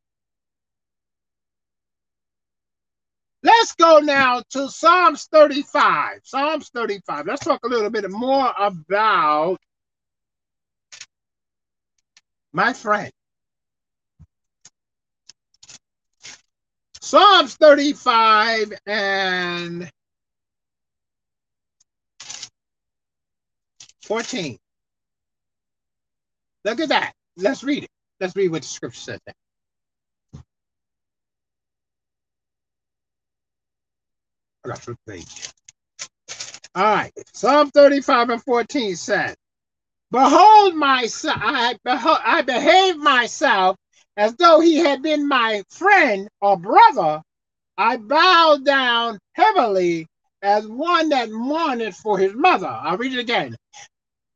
Let's 3.44 3.74
go 3.74 3.98
now 3.98 4.42
to 4.52 4.70
Psalms 4.70 5.28
35. 5.30 6.20
Psalms 6.24 6.70
35. 6.74 7.26
Let's 7.26 7.44
talk 7.44 7.60
a 7.62 7.68
little 7.68 7.90
bit 7.90 8.10
more 8.10 8.50
about 8.58 9.58
my 12.54 12.72
friend. 12.72 13.12
Psalms 17.02 17.56
35 17.56 18.72
and 18.86 19.90
14. 24.04 24.56
Look 26.64 26.80
at 26.80 26.88
that. 26.88 27.12
Let's 27.36 27.62
read 27.62 27.84
it. 27.84 27.90
Let's 28.20 28.34
read 28.34 28.50
what 28.50 28.62
the 28.62 28.68
scripture 28.68 29.00
says 29.00 29.20
there. 29.26 29.34
I 34.64 34.68
got 34.68 34.86
your 34.86 34.96
page. 35.06 35.50
All 36.74 36.84
right. 36.84 37.12
Psalm 37.32 37.70
35 37.70 38.30
and 38.30 38.42
14 38.42 38.96
says, 38.96 39.36
Behold, 40.10 40.74
myself, 40.74 41.38
I, 41.40 41.76
behold, 41.84 42.18
I 42.24 42.42
behave 42.42 42.96
myself 42.96 43.76
as 44.16 44.34
though 44.36 44.60
he 44.60 44.76
had 44.76 45.02
been 45.02 45.28
my 45.28 45.62
friend 45.70 46.28
or 46.40 46.56
brother. 46.56 47.20
I 47.76 47.96
bow 47.96 48.58
down 48.62 49.18
heavily 49.32 50.06
as 50.42 50.66
one 50.66 51.08
that 51.08 51.30
mourneth 51.30 51.96
for 51.96 52.18
his 52.18 52.34
mother. 52.34 52.68
I'll 52.68 52.96
read 52.96 53.12
it 53.12 53.18
again. 53.18 53.56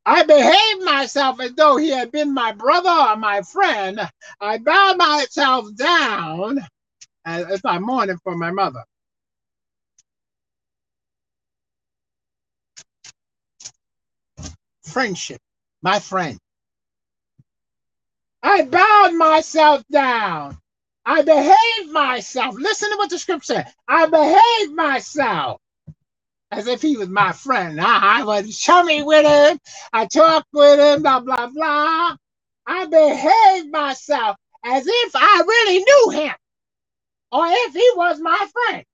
I 0.04 0.24
behave 0.24 0.84
myself 0.84 1.40
as 1.40 1.52
though 1.52 1.76
he 1.76 1.90
had 1.90 2.10
been 2.10 2.32
my 2.34 2.52
brother 2.52 2.90
or 2.90 3.16
my 3.16 3.42
friend. 3.42 4.00
I 4.40 4.58
bow 4.58 4.94
myself 4.94 5.74
down 5.76 6.58
as 7.24 7.50
if 7.50 7.64
I'm 7.64 7.84
mourning 7.84 8.18
for 8.24 8.36
my 8.36 8.50
mother. 8.50 8.82
Friendship, 14.88 15.40
my 15.82 16.00
friend. 16.00 16.38
I 18.42 18.64
bowed 18.64 19.14
myself 19.14 19.84
down. 19.92 20.58
I 21.06 21.22
behaved 21.22 21.92
myself. 21.92 22.56
Listen 22.56 22.90
to 22.92 22.98
what 22.98 23.10
the 23.10 23.18
scripture 23.18 23.54
said. 23.54 23.72
I 23.88 24.06
behaved 24.06 24.74
myself 24.74 25.60
as 26.50 26.66
if 26.66 26.82
he 26.82 26.96
was 26.96 27.08
my 27.08 27.32
friend. 27.32 27.80
I, 27.80 28.20
I 28.20 28.24
was 28.24 28.58
chummy 28.58 29.02
with 29.02 29.26
him. 29.26 29.58
I 29.92 30.06
talked 30.06 30.48
with 30.52 30.80
him, 30.80 31.02
blah, 31.02 31.20
blah, 31.20 31.48
blah. 31.48 32.16
I 32.66 32.86
behaved 32.86 33.70
myself 33.72 34.36
as 34.64 34.86
if 34.86 35.12
I 35.14 35.42
really 35.46 35.78
knew 35.78 36.22
him 36.22 36.34
or 37.32 37.46
if 37.48 37.74
he 37.74 37.90
was 37.96 38.20
my 38.20 38.46
friend. 38.52 38.84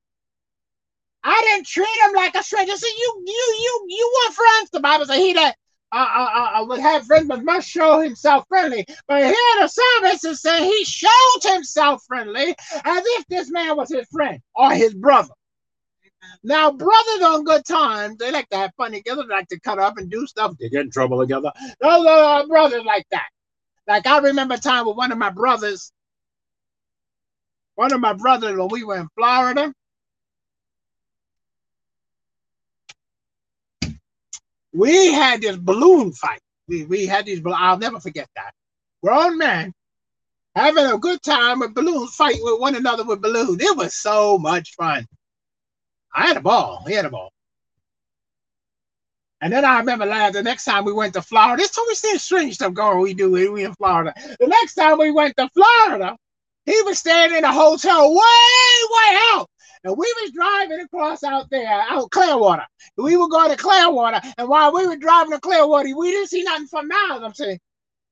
I 1.22 1.40
didn't 1.42 1.66
treat 1.66 1.86
him 2.06 2.12
like 2.14 2.34
a 2.34 2.42
stranger. 2.42 2.76
See, 2.76 2.94
you, 2.98 3.24
you, 3.26 3.56
you, 3.60 3.86
you 3.88 4.12
want 4.14 4.34
friends. 4.34 4.70
The 4.72 4.80
Bible 4.80 5.06
said 5.06 5.18
he 5.18 5.32
that 5.34 5.56
uh, 5.94 6.28
uh, 6.34 6.60
uh, 6.60 6.64
would 6.66 6.80
have 6.80 7.06
friends 7.06 7.28
but 7.28 7.44
must 7.44 7.68
show 7.68 8.00
himself 8.00 8.44
friendly. 8.48 8.84
But 9.06 9.24
here 9.24 9.34
the 9.60 9.68
psalmist 9.68 10.24
is 10.24 10.42
saying 10.42 10.64
he 10.64 10.84
showed 10.84 11.42
himself 11.42 12.02
friendly 12.06 12.54
as 12.84 13.02
if 13.06 13.26
this 13.28 13.50
man 13.50 13.76
was 13.76 13.90
his 13.90 14.06
friend 14.10 14.40
or 14.54 14.72
his 14.72 14.94
brother. 14.94 15.32
Now, 16.42 16.72
brothers 16.72 17.22
on 17.22 17.44
good 17.44 17.64
times, 17.64 18.16
they 18.18 18.30
like 18.30 18.48
to 18.48 18.56
have 18.56 18.72
fun 18.76 18.92
together, 18.92 19.22
they 19.22 19.34
like 19.34 19.48
to 19.48 19.60
cut 19.60 19.78
up 19.78 19.98
and 19.98 20.10
do 20.10 20.26
stuff. 20.26 20.54
They 20.58 20.68
get 20.68 20.82
in 20.82 20.90
trouble 20.90 21.20
together. 21.20 21.52
Those 21.80 22.06
are 22.06 22.46
brothers 22.46 22.84
like 22.84 23.06
that. 23.10 23.28
Like 23.86 24.06
I 24.06 24.18
remember 24.18 24.54
a 24.54 24.58
time 24.58 24.86
with 24.86 24.96
one 24.96 25.12
of 25.12 25.18
my 25.18 25.30
brothers, 25.30 25.92
one 27.74 27.92
of 27.92 28.00
my 28.00 28.14
brothers 28.14 28.56
when 28.56 28.68
we 28.68 28.84
were 28.84 28.96
in 28.96 29.08
Florida. 29.16 29.72
We 34.75 35.12
had 35.12 35.40
this 35.40 35.57
balloon 35.57 36.12
fight. 36.12 36.40
We, 36.69 36.85
we 36.85 37.07
had 37.07 37.26
these, 37.26 37.40
I'll 37.47 37.78
never 37.78 38.00
forget 38.00 38.28
that. 38.37 38.52
Grown 39.02 39.38
men 39.38 39.73
having 40.54 40.87
a 40.87 40.99
good 40.99 41.23
time 41.23 41.61
with 41.61 41.75
balloons, 41.75 42.14
fighting 42.14 42.43
with 42.43 42.61
one 42.61 42.75
another 42.75 43.04
with 43.04 43.23
balloons. 43.23 43.62
It 43.62 43.76
was 43.76 43.95
so 43.95 44.38
much 44.38 44.75
fun. 44.75 45.07
I 46.14 46.26
had 46.26 46.37
a 46.37 46.40
ball. 46.40 46.83
We 46.87 46.95
had 46.95 47.04
a 47.04 47.11
ball. 47.11 47.31
And 49.40 49.52
then 49.52 49.64
I 49.64 49.78
remember 49.78 50.07
last 50.07 50.33
the 50.33 50.43
next 50.43 50.64
time 50.64 50.85
we 50.85 50.93
went 50.93 51.12
to 51.14 51.23
Florida. 51.23 51.62
Time 51.62 51.85
we 51.87 51.95
see 51.95 52.16
strange 52.19 52.54
stuff 52.54 52.73
going. 52.73 53.00
We 53.00 53.14
do. 53.14 53.31
We 53.31 53.64
in 53.64 53.75
Florida. 53.75 54.14
The 54.40 54.47
next 54.47 54.75
time 54.75 54.99
we 54.99 55.11
went 55.11 55.37
to 55.37 55.50
Florida, 55.50 56.16
he 56.64 56.81
was 56.83 56.99
staying 56.99 57.37
in 57.37 57.45
a 57.45 57.52
hotel 57.52 58.11
way, 58.11 58.19
way 58.19 59.19
out. 59.35 59.50
And 59.84 59.96
we 59.96 60.14
was 60.22 60.32
driving 60.32 60.80
across 60.80 61.22
out 61.22 61.50
there, 61.50 61.68
out 61.90 62.10
Clearwater. 62.10 62.66
We 62.96 63.16
were 63.16 63.28
going 63.28 63.50
to 63.50 63.56
Clearwater, 63.56 64.20
and 64.38 64.48
while 64.48 64.72
we 64.72 64.86
were 64.86 64.96
driving 64.96 65.32
to 65.32 65.40
Clearwater, 65.40 65.94
we 65.94 66.10
didn't 66.10 66.28
see 66.28 66.42
nothing 66.42 66.66
for 66.66 66.82
miles. 66.82 67.22
I'm 67.22 67.34
saying, 67.34 67.60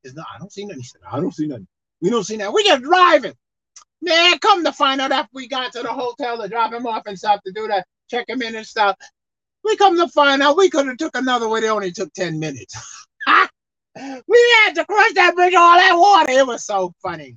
"Is 0.04 0.14
not, 0.14 0.26
I 0.34 0.38
don't 0.38 0.52
see 0.52 0.64
nothing." 0.64 0.80
He 0.80 0.86
said, 0.86 1.00
"I 1.10 1.18
don't 1.18 1.34
see 1.34 1.46
nothing. 1.46 1.66
We 2.02 2.10
don't 2.10 2.24
see 2.24 2.36
nothing. 2.36 2.54
We 2.54 2.64
just 2.64 2.82
driving." 2.82 3.34
Man, 4.02 4.38
come 4.40 4.64
to 4.64 4.72
find 4.72 5.00
out 5.00 5.12
after 5.12 5.30
we 5.32 5.48
got 5.48 5.72
to 5.72 5.82
the 5.82 5.92
hotel 5.92 6.36
to 6.42 6.48
drop 6.48 6.72
him 6.72 6.86
off 6.86 7.04
and 7.06 7.16
stuff 7.16 7.40
to 7.46 7.52
do 7.52 7.68
that, 7.68 7.86
check 8.10 8.28
him 8.28 8.42
in 8.42 8.56
and 8.56 8.66
stuff. 8.66 8.96
We 9.64 9.76
come 9.76 9.96
to 9.96 10.08
find 10.08 10.42
out 10.42 10.56
we 10.56 10.68
could 10.68 10.86
have 10.88 10.96
took 10.96 11.16
another 11.16 11.48
way. 11.48 11.60
It 11.60 11.68
only 11.68 11.92
took 11.92 12.12
10 12.12 12.38
minutes. 12.40 12.74
we 13.96 14.54
had 14.64 14.74
to 14.74 14.84
cross 14.84 15.12
that 15.14 15.36
bridge 15.36 15.54
all 15.54 15.76
that 15.76 15.94
water. 15.96 16.32
It 16.32 16.46
was 16.46 16.64
so 16.64 16.92
funny. 17.00 17.36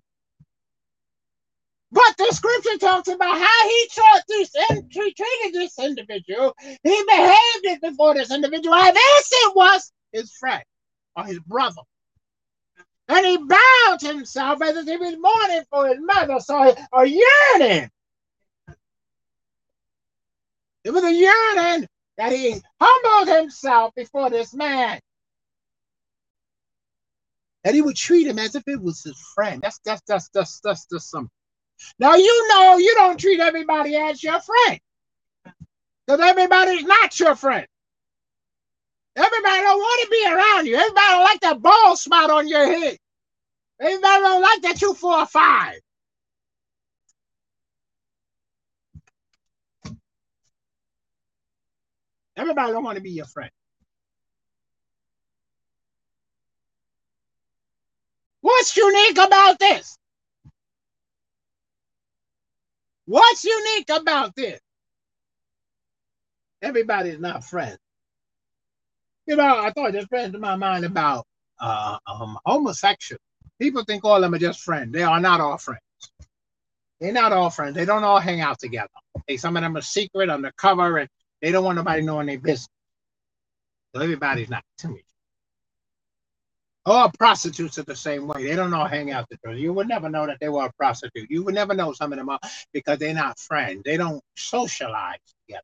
But 1.91 2.17
the 2.17 2.27
scripture 2.31 2.77
talks 2.79 3.07
about 3.07 3.37
how 3.37 3.69
he 3.69 3.89
taught 3.95 4.23
this 4.27 4.51
and 4.69 4.91
treated 4.91 5.53
this 5.53 5.79
individual. 5.79 6.53
He 6.59 7.03
behaved 7.07 7.63
it 7.63 7.81
before 7.81 8.13
this 8.15 8.31
individual 8.31 8.75
as 8.75 8.95
if 8.95 9.27
it 9.31 9.55
was 9.55 9.91
his 10.11 10.33
friend 10.33 10.63
or 11.15 11.23
his 11.23 11.39
brother. 11.39 11.81
And 13.07 13.25
he 13.25 13.37
bowed 13.37 14.01
himself 14.01 14.61
as 14.61 14.75
if 14.77 14.85
he 14.87 14.97
was 14.97 15.15
mourning 15.19 15.63
for 15.69 15.87
his 15.87 15.99
mother, 16.01 16.39
so 16.39 16.75
a 16.91 17.05
yearning. 17.05 17.89
It 20.83 20.91
was 20.91 21.03
a 21.03 21.13
yearning 21.13 21.87
that 22.17 22.31
he 22.31 22.61
humbled 22.81 23.35
himself 23.37 23.93
before 23.95 24.29
this 24.29 24.53
man. 24.53 24.99
That 27.63 27.73
he 27.73 27.81
would 27.81 27.95
treat 27.95 28.27
him 28.27 28.39
as 28.39 28.55
if 28.55 28.63
it 28.67 28.81
was 28.81 29.03
his 29.03 29.19
friend. 29.33 29.61
That's 29.61 29.79
that's 29.85 30.01
that's 30.07 30.29
that's 30.29 30.59
that's 30.61 30.85
just 30.85 31.09
something. 31.09 31.31
Now 31.99 32.15
you 32.15 32.47
know 32.49 32.77
you 32.77 32.93
don't 32.95 33.19
treat 33.19 33.39
everybody 33.39 33.95
as 33.95 34.23
your 34.23 34.39
friend. 34.39 34.79
Because 36.05 36.21
everybody's 36.21 36.83
not 36.83 37.19
your 37.19 37.35
friend. 37.35 37.65
Everybody 39.15 39.61
don't 39.61 39.79
want 39.79 40.01
to 40.01 40.09
be 40.09 40.25
around 40.27 40.67
you. 40.67 40.75
Everybody 40.75 41.07
don't 41.09 41.23
like 41.23 41.39
that 41.41 41.61
bald 41.61 41.97
spot 41.97 42.29
on 42.29 42.47
your 42.47 42.65
head. 42.65 42.97
Everybody 43.79 44.21
don't 44.21 44.41
like 44.41 44.61
that 44.63 44.81
you 44.81 44.93
four 44.93 45.19
or 45.19 45.25
five. 45.25 45.79
Everybody 52.37 52.73
don't 52.73 52.83
want 52.83 52.97
to 52.97 53.01
be 53.01 53.11
your 53.11 53.25
friend. 53.25 53.51
What's 58.41 58.75
unique 58.75 59.17
about 59.17 59.57
this? 59.59 59.97
What's 63.05 63.43
unique 63.43 63.89
about 63.89 64.35
this? 64.35 64.59
Everybody's 66.61 67.19
not 67.19 67.43
friends. 67.43 67.77
You 69.27 69.35
know, 69.35 69.59
I 69.59 69.71
thought 69.71 69.93
just 69.93 70.09
friends 70.09 70.35
in 70.35 70.41
my 70.41 70.55
mind 70.55 70.85
about 70.85 71.25
uh, 71.59 71.97
um, 72.07 72.37
homosexual. 72.45 73.19
People 73.59 73.83
think 73.85 74.05
all 74.05 74.17
of 74.17 74.21
them 74.23 74.33
are 74.33 74.39
just 74.39 74.61
friends. 74.61 74.91
They 74.93 75.03
are 75.03 75.19
not 75.19 75.41
all 75.41 75.57
friends. 75.57 75.81
They're 76.99 77.13
not 77.13 77.31
all 77.33 77.49
friends. 77.51 77.75
They 77.75 77.85
don't 77.85 78.03
all 78.03 78.19
hang 78.19 78.41
out 78.41 78.59
together. 78.59 78.89
They, 79.27 79.37
some 79.37 79.57
of 79.57 79.63
them 79.63 79.77
are 79.77 79.81
secret, 79.81 80.29
undercover, 80.29 80.97
and 80.97 81.09
they 81.41 81.51
don't 81.51 81.63
want 81.63 81.77
nobody 81.77 82.01
knowing 82.03 82.27
their 82.27 82.39
business. 82.39 82.69
So 83.95 84.01
everybody's 84.01 84.49
not 84.49 84.63
to 84.79 84.89
me. 84.89 85.04
All 86.87 87.11
prostitutes 87.17 87.79
are 87.79 87.83
the 87.83 87.95
same 87.95 88.27
way. 88.27 88.43
They 88.43 88.55
don't 88.55 88.73
all 88.73 88.87
hang 88.87 89.11
out 89.11 89.27
together. 89.29 89.57
You 89.57 89.73
would 89.73 89.87
never 89.87 90.07
know 90.07 90.27
that 90.27 90.37
they 90.39 90.49
were 90.49 90.65
a 90.65 90.73
prostitute. 90.73 91.31
You 91.31 91.43
would 91.43 91.55
never 91.55 91.73
know 91.73 91.93
some 91.93 92.13
of 92.13 92.19
them 92.19 92.29
are 92.29 92.39
because 92.73 92.99
they're 92.99 93.13
not 93.13 93.39
friends. 93.39 93.81
They 93.83 93.97
don't 93.97 94.21
socialize 94.35 95.17
together. 95.47 95.63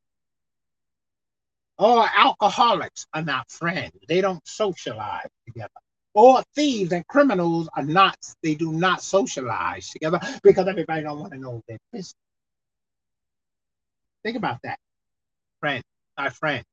All 1.78 2.04
alcoholics 2.04 3.06
are 3.14 3.22
not 3.22 3.52
friends. 3.52 3.92
They 4.08 4.22
don't 4.22 4.46
socialize 4.48 5.30
together. 5.46 5.70
All 6.14 6.44
thieves 6.56 6.92
and 6.92 7.08
criminals 7.08 7.70
are 7.76 7.84
not, 7.84 8.18
they 8.44 8.56
do 8.56 8.72
not 8.72 9.02
socialize 9.04 9.90
together 9.90 10.20
because 10.44 10.68
everybody 10.68 11.04
don't 11.04 11.20
want 11.20 11.34
to 11.34 11.40
know 11.40 11.62
their 11.68 11.78
business. 11.94 12.16
Think 14.24 14.38
about 14.38 14.60
that. 14.64 14.80
Friend, 15.60 15.84
our 16.18 16.32
friend. 16.32 16.64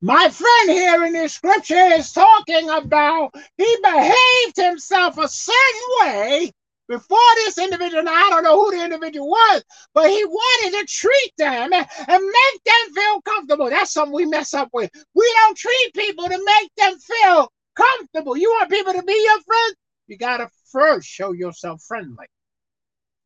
My 0.00 0.28
friend 0.28 0.70
here 0.70 1.04
in 1.04 1.12
this 1.12 1.34
scripture 1.34 1.74
is 1.74 2.12
talking 2.12 2.68
about 2.70 3.34
he 3.56 3.76
behaved 3.82 4.56
himself 4.56 5.18
a 5.18 5.28
certain 5.28 5.88
way 6.00 6.52
before 6.88 7.18
this 7.36 7.58
individual. 7.58 8.02
Now, 8.02 8.14
I 8.14 8.30
don't 8.30 8.44
know 8.44 8.64
who 8.64 8.76
the 8.76 8.82
individual 8.82 9.28
was, 9.28 9.62
but 9.94 10.10
he 10.10 10.24
wanted 10.24 10.78
to 10.78 10.86
treat 10.86 11.32
them 11.36 11.72
and 11.72 11.86
make 12.08 12.64
them 12.64 12.94
feel 12.94 13.20
comfortable. 13.22 13.70
That's 13.70 13.92
something 13.92 14.14
we 14.14 14.26
mess 14.26 14.54
up 14.54 14.70
with. 14.72 14.90
We 15.14 15.34
don't 15.40 15.56
treat 15.56 15.94
people 15.94 16.24
to 16.24 16.44
make 16.44 16.70
them 16.76 16.98
feel 16.98 17.52
comfortable. 17.76 18.36
You 18.36 18.50
want 18.50 18.70
people 18.70 18.94
to 18.94 19.02
be 19.02 19.22
your 19.24 19.40
friend? 19.42 19.74
You 20.06 20.16
got 20.16 20.38
to 20.38 20.48
first 20.72 21.06
show 21.06 21.32
yourself 21.32 21.82
friendly. 21.82 22.26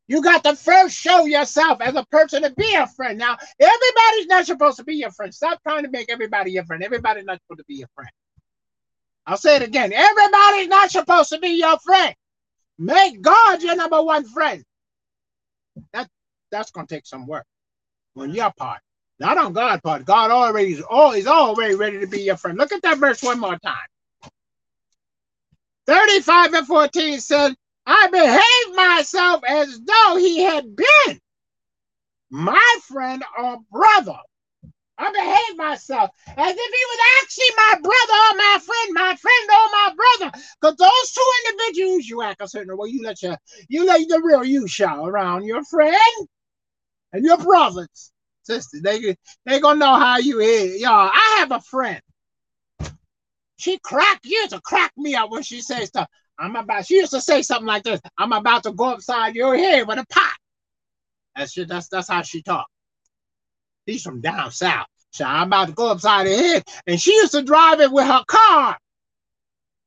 You 0.09 0.23
got 0.23 0.45
to 0.45 0.57
first 0.57 0.97
show 0.97 1.27
yourself 1.27 1.81
as 1.81 1.95
a 1.95 2.05
person 2.07 2.43
to 2.43 2.51
be 2.51 2.75
a 2.75 2.87
friend. 2.87 3.19
Now, 3.19 3.37
everybody's 3.61 4.27
not 4.27 4.47
supposed 4.47 4.79
to 4.79 4.85
be 4.85 4.97
your 4.97 5.11
friend. 5.13 5.33
Stop 5.33 5.63
trying 5.63 5.85
to 5.85 5.91
make 5.91 6.11
everybody 6.11 6.53
your 6.53 6.65
friend. 6.65 6.83
Everybody's 6.83 7.25
not 7.25 7.41
supposed 7.43 7.61
to 7.61 7.65
be 7.67 7.77
your 7.77 7.89
friend. 7.95 8.11
I'll 9.27 9.37
say 9.37 9.57
it 9.57 9.63
again. 9.63 9.93
Everybody's 9.93 10.69
not 10.69 10.91
supposed 10.91 11.31
to 11.31 11.39
be 11.39 11.51
your 11.51 11.79
friend. 11.79 12.15
Make 12.79 13.23
God 13.23 13.63
your 13.63 13.77
number 13.77 14.03
one 14.03 14.25
friend. 14.25 14.65
That 15.93 16.09
that's 16.51 16.71
gonna 16.71 16.87
take 16.87 17.07
some 17.07 17.27
work 17.27 17.47
on 18.17 18.35
your 18.35 18.53
part. 18.57 18.81
Not 19.21 19.39
on 19.39 19.53
God's 19.53 19.81
part. 19.83 20.05
God 20.05 20.31
already 20.31 20.73
is 20.73 20.83
always 20.83 21.27
already 21.27 21.77
ready 21.77 22.01
to 22.01 22.07
be 22.07 22.23
your 22.23 22.37
friend. 22.37 22.59
Look 22.59 22.73
at 22.73 22.83
that 22.83 22.99
verse 22.99 23.23
one 23.23 23.39
more 23.39 23.59
time. 23.59 24.31
35 25.87 26.55
and 26.55 26.67
14 26.67 27.21
said, 27.21 27.55
I 27.87 28.09
behaved 28.09 28.77
myself 28.77 29.43
as 29.47 29.81
though 29.81 30.17
he 30.17 30.43
had 30.43 30.77
been 30.77 31.21
my 32.31 32.79
friend 32.87 33.23
or 33.39 33.59
brother. 33.71 34.19
I 34.99 35.11
behaved 35.11 35.59
myself 35.59 36.11
as 36.29 36.51
if 36.51 36.57
he 36.57 36.85
was 36.89 37.01
actually 37.21 37.57
my 37.57 37.75
brother 37.83 38.19
or 38.31 38.37
my 38.37 38.59
friend, 38.65 38.95
my 38.95 39.17
friend 39.17 39.51
or 39.51 39.71
my 39.73 39.95
brother. 39.97 40.45
Because 40.61 40.77
those 40.77 41.13
two 41.13 41.33
individuals, 41.51 42.07
you 42.07 42.23
act 42.23 42.41
a 42.41 42.49
certain 42.49 42.77
way. 42.77 42.91
You 42.91 43.03
let 43.03 43.23
your 43.23 43.37
you 43.69 43.85
let 43.87 44.07
the 44.09 44.21
real 44.23 44.45
you 44.45 44.69
show 44.69 45.05
around 45.05 45.45
your 45.45 45.65
friend 45.65 46.29
and 47.13 47.25
your 47.25 47.39
brothers, 47.39 48.13
sisters. 48.43 48.83
They 48.83 49.17
they 49.45 49.61
gonna 49.61 49.79
know 49.79 49.97
how 49.97 50.19
you 50.19 50.41
is. 50.41 50.81
Y'all, 50.81 51.11
I 51.13 51.37
have 51.39 51.53
a 51.53 51.61
friend. 51.61 52.01
She 53.57 53.79
crack 53.79 54.21
you 54.25 54.49
to 54.49 54.61
crack 54.61 54.93
me 54.97 55.15
up 55.15 55.31
when 55.31 55.43
she 55.43 55.61
says 55.63 55.89
stuff. 55.89 56.09
I'm 56.43 56.57
about. 56.57 56.85
She 56.85 56.97
used 56.97 57.13
to 57.13 57.21
say 57.21 57.43
something 57.43 57.67
like 57.67 57.85
this. 57.85 58.01
I'm 58.19 58.33
about 58.33 58.65
to 58.65 58.73
go 58.73 58.87
upside 58.87 59.37
your 59.37 59.57
head 59.57 59.87
with 59.87 59.99
a 59.99 60.07
pot. 60.11 60.35
That's 61.37 61.55
just, 61.55 61.69
that's 61.69 61.89
that's 61.89 62.09
how 62.09 62.23
she 62.23 62.43
talked. 62.43 62.71
She's 63.89 64.03
from 64.03 64.21
down 64.21 64.51
south. 64.51 64.87
So 65.11 65.25
I'm 65.25 65.47
about 65.47 65.69
to 65.69 65.75
go 65.75 65.93
upside 65.93 66.27
her 66.27 66.35
head, 66.37 66.65
and 66.87 67.01
she 67.01 67.15
used 67.15 67.33
to 67.33 67.43
drive 67.43 67.81
it 67.81 67.93
with 67.93 68.07
her 68.07 68.25
car. 68.27 68.77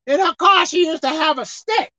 In 0.08 0.20
her 0.20 0.34
car, 0.36 0.66
she 0.66 0.88
used 0.88 1.02
to 1.02 1.10
have 1.10 1.40
a 1.40 1.46
stick. 1.46 1.92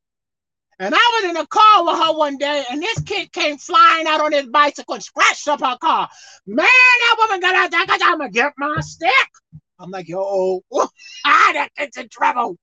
And 0.79 0.95
I 0.95 1.21
was 1.21 1.31
in 1.31 1.37
a 1.37 1.47
car 1.47 1.85
with 1.85 1.97
her 1.97 2.17
one 2.17 2.39
day, 2.39 2.65
and 2.71 2.81
this 2.83 3.01
kid 3.01 3.33
came 3.33 3.59
flying 3.59 4.07
out 4.07 4.23
on 4.23 4.33
his 4.33 4.47
bicycle 4.47 4.95
and 4.95 5.03
scratched 5.03 5.49
up 5.49 5.61
her 5.61 5.77
car. 5.79 6.09
Man, 6.47 6.67
that 6.67 7.17
woman 7.19 7.41
got 7.41 7.55
out 7.55 7.71
there. 7.71 7.85
I'm 7.89 8.19
gonna 8.19 8.31
get 8.31 8.53
my 8.57 8.81
stick. 8.81 9.11
I'm 9.79 9.91
like, 9.91 10.09
yo, 10.09 10.63
ah, 10.73 10.89
that 11.25 11.69
kid's 11.77 11.99
in 11.99 12.09
trouble. 12.09 12.57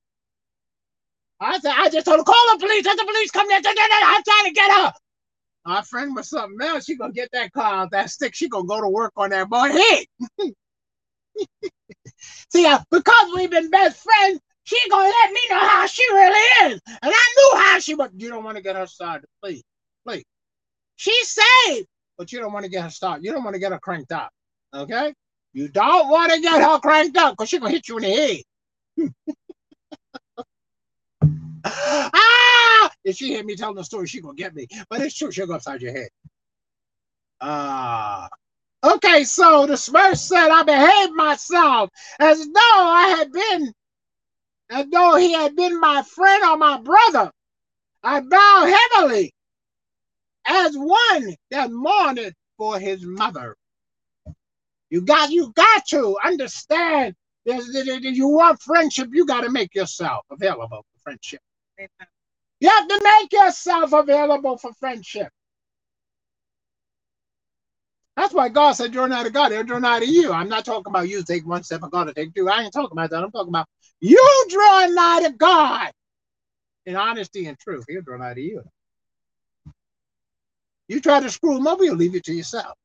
I 1.44 1.60
said, 1.60 1.74
I 1.76 1.90
just 1.90 2.06
told 2.06 2.20
her, 2.20 2.24
call 2.24 2.54
the 2.54 2.60
police. 2.60 2.86
Let 2.86 2.98
the 2.98 3.06
police 3.06 3.32
come 3.32 3.48
there. 3.48 3.58
I'm 3.58 4.24
trying 4.24 4.46
to 4.46 4.52
get 4.52 4.72
her. 4.72 4.94
My 5.66 5.82
friend 5.82 6.16
was 6.16 6.30
something 6.30 6.60
else. 6.62 6.86
She 6.86 6.96
gonna 6.96 7.14
get 7.14 7.30
that 7.32 7.52
car, 7.54 7.88
that 7.92 8.10
stick. 8.10 8.36
She 8.36 8.50
gonna 8.50 8.66
go 8.66 8.82
to 8.82 8.90
work 8.90 9.14
on 9.16 9.30
that 9.30 9.50
boy 9.50 9.70
head. 9.70 10.06
See, 12.52 12.66
uh, 12.66 12.80
because 12.92 13.32
we've 13.36 13.50
been 13.50 13.70
best 13.70 14.04
friends, 14.04 14.42
she 14.64 14.78
gonna 14.90 15.08
let 15.08 15.32
me 15.32 15.40
know 15.50 15.60
how 15.60 15.86
she 15.88 16.04
really 16.12 16.74
is, 16.74 16.82
and 16.88 17.00
I 17.02 17.10
knew 17.36 17.60
how 17.60 17.80
she 17.80 17.96
was. 17.96 18.10
You 18.16 18.30
don't 18.30 18.44
want 18.44 18.58
to 18.58 18.64
get 18.64 18.76
her 18.76 18.86
started, 18.86 19.28
please, 19.42 19.64
please. 20.06 20.26
She's 20.96 21.30
saved, 21.30 21.88
but 22.18 22.32
you 22.32 22.40
don't 22.40 22.54
want 22.54 22.66
to 22.66 22.72
get 22.72 22.84
her 22.84 22.90
started. 22.90 23.26
You 23.26 23.32
don't 23.32 23.44
want 23.44 23.56
to 23.56 23.60
get 23.60 23.72
her 23.72 23.80
cranked 23.80 24.12
up, 24.12 24.32
okay? 24.74 25.14
You 25.54 25.70
don't 25.70 26.10
want 26.10 26.34
to 26.34 26.42
get 26.42 26.62
her 26.62 26.80
cranked 26.80 27.18
up 27.18 27.34
because 27.34 27.50
she's 27.50 27.60
gonna 27.60 27.72
hit 27.72 27.88
you 27.88 27.98
in 27.98 28.04
the 28.04 28.44
head. 28.98 29.14
ah! 32.14 32.92
If 33.04 33.18
she 33.18 33.30
hear 33.30 33.44
me 33.44 33.56
telling 33.56 33.76
the 33.76 33.84
story, 33.84 34.08
she 34.08 34.22
gonna 34.22 34.36
get 34.36 34.56
me. 34.56 34.68
But 34.90 35.02
it's 35.02 35.16
true, 35.16 35.32
she'll 35.32 35.48
go 35.48 35.56
upside 35.56 35.82
your 35.82 35.94
head. 35.94 36.10
Ah. 37.42 38.30
Uh, 38.84 38.96
okay, 38.96 39.24
so 39.24 39.66
the 39.66 39.76
psalmist 39.76 40.28
said, 40.28 40.50
I 40.50 40.64
behaved 40.64 41.14
myself 41.14 41.90
as 42.20 42.46
though 42.46 42.54
I 42.56 43.16
had 43.18 43.32
been, 43.32 43.74
as 44.70 44.86
though 44.92 45.16
he 45.16 45.34
had 45.34 45.56
been 45.56 45.80
my 45.80 46.04
friend 46.04 46.44
or 46.44 46.58
my 46.58 46.80
brother. 46.80 47.32
I 48.04 48.20
bow 48.20 48.78
heavily 48.94 49.34
as 50.46 50.76
one 50.76 51.36
that 51.52 51.72
mourned 51.72 52.34
for 52.58 52.80
his 52.80 53.04
mother. 53.04 53.56
You 54.90 55.02
got 55.02 55.32
you 55.32 55.52
got 55.56 55.86
to 55.88 56.18
understand 56.24 57.16
that 57.46 58.02
you 58.04 58.28
want 58.28 58.62
friendship, 58.62 59.10
you 59.12 59.26
got 59.26 59.42
to 59.42 59.50
make 59.50 59.74
yourself 59.74 60.26
available 60.30 60.86
for 60.94 61.00
friendship. 61.02 61.42
You 62.60 62.70
have 62.70 62.88
to 62.88 63.02
make 63.04 63.34
yourself 63.34 63.94
available 63.94 64.58
for 64.58 64.72
friendship. 64.74 65.30
That's 68.16 68.34
why 68.34 68.50
God 68.50 68.74
said, 68.74 68.92
Draw 68.92 69.08
nigh 69.08 69.24
to 69.24 69.32
God, 69.32 69.52
they're 69.52 69.64
draw 69.64 69.80
nigh 69.80 70.00
to 70.00 70.06
you. 70.06 70.32
I'm 70.32 70.50
not 70.50 70.66
talking 70.66 70.92
about 70.92 71.10
you 71.10 71.24
take 71.24 71.46
one 71.48 71.64
step 71.64 71.82
and 71.82 71.92
God 71.92 72.06
to 72.06 72.14
take 72.14 72.34
two. 72.34 72.48
I 72.48 72.62
ain't 72.62 72.74
talking 72.74 72.92
about 72.92 73.10
that. 73.10 73.24
I'm 73.24 73.32
talking 73.32 73.50
about 73.50 73.68
you 74.00 74.46
draw 74.50 74.86
nigh 74.88 75.22
to 75.24 75.32
God 75.32 75.92
in 76.86 76.96
honesty 76.96 77.48
and 77.48 77.58
truth. 77.60 77.86
He'll 77.88 78.02
draw 78.02 78.18
nigh 78.18 78.36
to 78.36 78.42
you. 78.42 78.62
You 80.88 81.00
try 81.00 81.20
to 81.22 81.30
screw 81.30 81.58
him 81.58 81.68
over, 81.68 81.84
he'll 81.84 81.96
leave 81.96 82.14
you 82.14 82.22
to 82.22 82.34
yourself. 82.34 82.76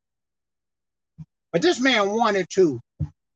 But 1.52 1.62
this 1.62 1.80
man 1.80 2.10
wanted 2.10 2.48
to 2.50 2.80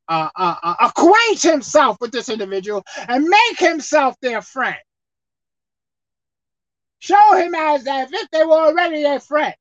uh, 0.09 0.29
uh, 0.37 0.57
uh, 0.63 0.75
acquaint 0.81 1.43
himself 1.43 1.97
with 2.01 2.13
this 2.13 2.29
individual 2.29 2.85
and 3.09 3.25
make 3.25 3.59
himself 3.59 4.17
their 4.21 4.43
friend. 4.43 4.77
Show 7.03 7.35
him 7.35 7.53
as 7.53 7.83
if 7.85 8.31
they 8.31 8.45
were 8.45 8.53
already 8.53 9.03
their 9.03 9.19
friend. 9.19 9.53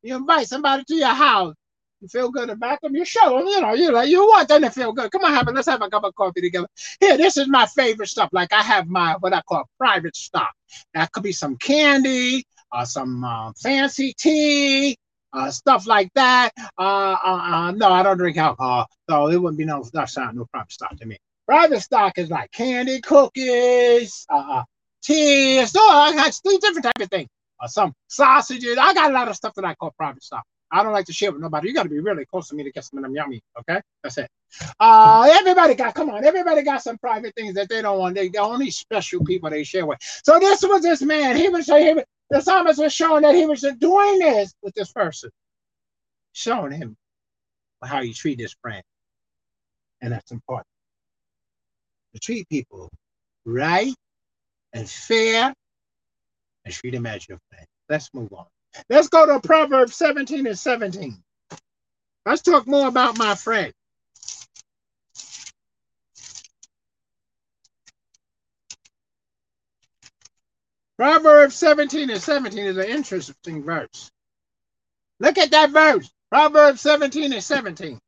You 0.00 0.16
invite 0.16 0.48
somebody 0.48 0.82
to 0.84 0.94
your 0.94 1.08
house. 1.08 1.54
You 2.00 2.08
feel 2.08 2.30
good 2.30 2.48
about 2.48 2.80
them. 2.80 2.96
You 2.96 3.04
show 3.04 3.36
them, 3.36 3.46
you 3.46 3.60
know, 3.60 3.74
you 3.74 3.92
like 3.92 4.08
you 4.08 4.20
want 4.20 4.48
them 4.48 4.62
to 4.62 4.70
feel 4.70 4.94
good. 4.94 5.12
Come 5.12 5.22
on, 5.24 5.46
a, 5.46 5.52
let's 5.52 5.68
have 5.68 5.82
a 5.82 5.90
cup 5.90 6.04
of 6.04 6.14
coffee 6.14 6.40
together. 6.40 6.68
Here, 6.98 7.18
this 7.18 7.36
is 7.36 7.48
my 7.48 7.66
favorite 7.66 8.08
stuff. 8.08 8.30
Like 8.32 8.50
I 8.50 8.62
have 8.62 8.88
my 8.88 9.14
what 9.20 9.34
I 9.34 9.42
call 9.42 9.68
private 9.76 10.16
stock. 10.16 10.54
That 10.94 11.12
could 11.12 11.22
be 11.22 11.32
some 11.32 11.56
candy, 11.56 12.44
or 12.72 12.86
some 12.86 13.22
uh, 13.22 13.52
fancy 13.62 14.14
tea, 14.16 14.96
uh, 15.34 15.50
stuff 15.50 15.86
like 15.86 16.10
that. 16.14 16.52
Uh, 16.78 17.16
uh, 17.22 17.40
uh, 17.42 17.70
no, 17.72 17.92
I 17.92 18.04
don't 18.04 18.16
drink 18.16 18.38
alcohol, 18.38 18.86
so 19.06 19.28
it 19.28 19.36
wouldn't 19.36 19.58
be 19.58 19.66
no 19.66 19.84
that's 19.92 20.16
not 20.16 20.34
no 20.34 20.46
private 20.46 20.72
stock 20.72 20.96
to 20.96 21.04
me. 21.04 21.18
Private 21.46 21.80
stock 21.80 22.16
is 22.16 22.30
like 22.30 22.50
candy, 22.52 23.02
cookies, 23.02 24.24
uh, 24.30 24.62
tea, 25.06 25.64
so 25.66 25.80
I 25.80 26.12
got 26.14 26.34
three 26.44 26.58
different 26.58 26.84
type 26.84 27.00
of 27.00 27.08
things. 27.08 27.28
Uh, 27.60 27.68
some 27.68 27.94
sausages. 28.08 28.76
I 28.78 28.92
got 28.92 29.10
a 29.10 29.14
lot 29.14 29.28
of 29.28 29.36
stuff 29.36 29.54
that 29.54 29.64
I 29.64 29.74
call 29.74 29.92
private 29.96 30.22
stock. 30.22 30.44
I 30.70 30.82
don't 30.82 30.92
like 30.92 31.06
to 31.06 31.12
share 31.12 31.32
with 31.32 31.40
nobody. 31.40 31.68
You 31.68 31.74
got 31.74 31.84
to 31.84 31.88
be 31.88 32.00
really 32.00 32.26
close 32.26 32.48
to 32.48 32.56
me 32.56 32.64
to 32.64 32.72
get 32.72 32.84
some 32.84 32.98
of 32.98 33.04
them 33.04 33.14
yummy. 33.14 33.40
Okay, 33.60 33.80
that's 34.02 34.18
it. 34.18 34.28
Uh, 34.80 35.28
everybody 35.30 35.74
got 35.74 35.94
come 35.94 36.10
on. 36.10 36.24
Everybody 36.24 36.62
got 36.62 36.82
some 36.82 36.98
private 36.98 37.34
things 37.36 37.54
that 37.54 37.68
they 37.68 37.82
don't 37.82 37.98
want. 37.98 38.16
They 38.16 38.28
the 38.28 38.38
only 38.38 38.70
special 38.70 39.24
people 39.24 39.48
they 39.48 39.64
share 39.64 39.86
with. 39.86 39.98
So 40.24 40.38
this 40.38 40.62
was 40.62 40.82
this 40.82 41.02
man. 41.02 41.36
He 41.36 41.48
was 41.48 41.66
he 41.66 41.94
was, 41.94 42.04
the 42.30 42.40
psalmist 42.40 42.80
was 42.80 42.92
showing 42.92 43.22
that 43.22 43.34
he 43.34 43.46
was 43.46 43.60
doing 43.78 44.18
this 44.18 44.52
with 44.60 44.74
this 44.74 44.92
person, 44.92 45.30
showing 46.32 46.72
him 46.72 46.96
how 47.82 48.00
you 48.00 48.12
treat 48.12 48.40
his 48.40 48.54
friend. 48.60 48.82
And 50.02 50.12
that's 50.12 50.32
important. 50.32 50.66
To 52.14 52.20
treat 52.20 52.48
people 52.48 52.90
right 53.44 53.94
and 54.76 54.88
fair 54.88 55.54
and 56.64 56.74
treat 56.74 56.92
them 56.92 57.06
as 57.06 57.26
your 57.28 57.38
friend. 57.48 57.66
Let's 57.88 58.12
move 58.12 58.32
on. 58.32 58.46
Let's 58.90 59.08
go 59.08 59.26
to 59.26 59.40
Proverbs 59.40 59.96
17 59.96 60.46
and 60.46 60.58
17. 60.58 61.16
Let's 62.26 62.42
talk 62.42 62.66
more 62.66 62.88
about 62.88 63.16
my 63.16 63.34
friend. 63.34 63.72
Proverbs 70.98 71.54
17 71.54 72.10
and 72.10 72.20
17 72.20 72.58
is 72.66 72.76
an 72.76 72.84
interesting 72.84 73.62
verse. 73.62 74.10
Look 75.20 75.38
at 75.38 75.50
that 75.52 75.70
verse. 75.70 76.10
Proverbs 76.30 76.80
17 76.80 77.32
and 77.32 77.42
17. 77.42 77.98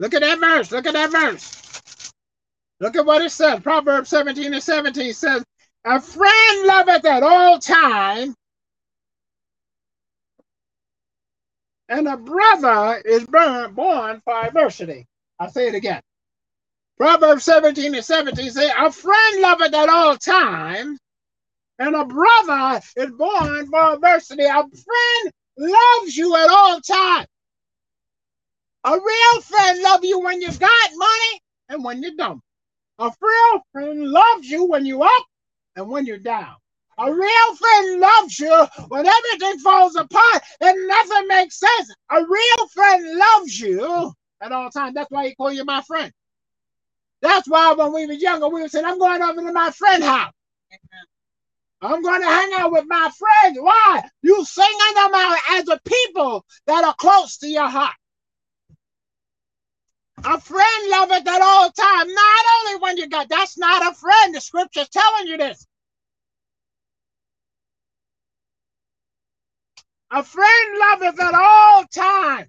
Look 0.00 0.14
at 0.14 0.22
that 0.22 0.40
verse. 0.40 0.72
Look 0.72 0.86
at 0.86 0.94
that 0.94 1.12
verse. 1.12 2.12
Look 2.80 2.96
at 2.96 3.06
what 3.06 3.22
it 3.22 3.30
says. 3.30 3.60
Proverbs 3.60 4.08
17 4.10 4.52
and 4.52 4.62
17 4.62 5.12
says, 5.12 5.44
A 5.84 6.00
friend 6.00 6.66
loveth 6.66 7.04
at 7.04 7.22
all 7.22 7.58
time, 7.58 8.34
and 11.88 12.08
a 12.08 12.16
brother 12.16 13.00
is 13.04 13.24
born, 13.26 13.74
born 13.74 14.20
for 14.24 14.34
adversity. 14.34 15.06
I'll 15.38 15.50
say 15.50 15.68
it 15.68 15.74
again. 15.74 16.00
Proverbs 16.98 17.44
17 17.44 17.94
and 17.94 18.04
17 18.04 18.50
say, 18.50 18.70
A 18.76 18.90
friend 18.90 19.40
loveth 19.40 19.74
at 19.74 19.88
all 19.88 20.16
times, 20.16 20.98
and 21.78 21.94
a 21.94 22.04
brother 22.04 22.80
is 22.96 23.10
born 23.12 23.66
for 23.68 23.94
adversity. 23.94 24.44
A 24.44 24.62
friend 24.62 25.32
loves 25.56 26.16
you 26.16 26.34
at 26.36 26.50
all 26.50 26.80
times. 26.80 27.28
A 28.84 28.92
real 28.92 29.40
friend 29.42 29.82
loves 29.82 30.04
you 30.04 30.20
when 30.20 30.42
you 30.42 30.48
got 30.48 30.90
money 30.94 31.40
and 31.70 31.84
when 31.84 32.02
you're 32.02 32.16
dumb. 32.16 32.40
A 32.98 33.10
real 33.20 33.62
friend 33.72 34.10
loves 34.10 34.48
you 34.48 34.66
when 34.66 34.86
you're 34.86 35.04
up 35.04 35.26
and 35.76 35.88
when 35.88 36.06
you're 36.06 36.18
down. 36.18 36.54
A 36.98 37.12
real 37.12 37.56
friend 37.56 38.00
loves 38.00 38.38
you 38.38 38.66
when 38.88 39.06
everything 39.06 39.58
falls 39.58 39.96
apart 39.96 40.42
and 40.60 40.88
nothing 40.88 41.28
makes 41.28 41.58
sense. 41.58 41.94
A 42.10 42.24
real 42.24 42.68
friend 42.72 43.18
loves 43.18 43.60
you 43.60 44.12
at 44.40 44.52
all 44.52 44.70
times. 44.70 44.94
That's 44.94 45.10
why 45.10 45.28
he 45.28 45.34
call 45.34 45.52
you 45.52 45.64
my 45.64 45.82
friend. 45.82 46.12
That's 47.22 47.48
why 47.48 47.72
when 47.72 47.92
we 47.92 48.06
were 48.06 48.12
younger, 48.12 48.48
we 48.48 48.62
would 48.62 48.70
say, 48.70 48.82
I'm 48.84 48.98
going 48.98 49.22
over 49.22 49.40
to 49.40 49.52
my 49.52 49.70
friend's 49.70 50.06
house. 50.06 50.32
I'm 51.82 52.02
going 52.02 52.22
to 52.22 52.28
hang 52.28 52.52
out 52.54 52.72
with 52.72 52.84
my 52.86 53.10
friends. 53.18 53.58
Why? 53.60 54.02
You 54.22 54.44
singing 54.44 54.94
them 54.94 55.14
out 55.14 55.38
as 55.52 55.68
a 55.68 55.80
people 55.84 56.44
that 56.66 56.84
are 56.84 56.94
close 56.98 57.38
to 57.38 57.48
your 57.48 57.68
heart. 57.68 57.94
A 60.26 60.40
friend 60.40 60.88
loveth 60.88 61.28
at 61.28 61.42
all 61.42 61.70
time, 61.70 62.08
not 62.08 62.44
only 62.58 62.80
when 62.80 62.96
you 62.96 63.08
got. 63.08 63.28
That's 63.28 63.58
not 63.58 63.92
a 63.92 63.94
friend. 63.94 64.34
The 64.34 64.40
scripture's 64.40 64.88
telling 64.88 65.26
you 65.26 65.36
this. 65.36 65.66
A 70.10 70.22
friend 70.22 70.78
loveth 70.78 71.20
at 71.20 71.34
all 71.34 71.84
time. 71.92 72.48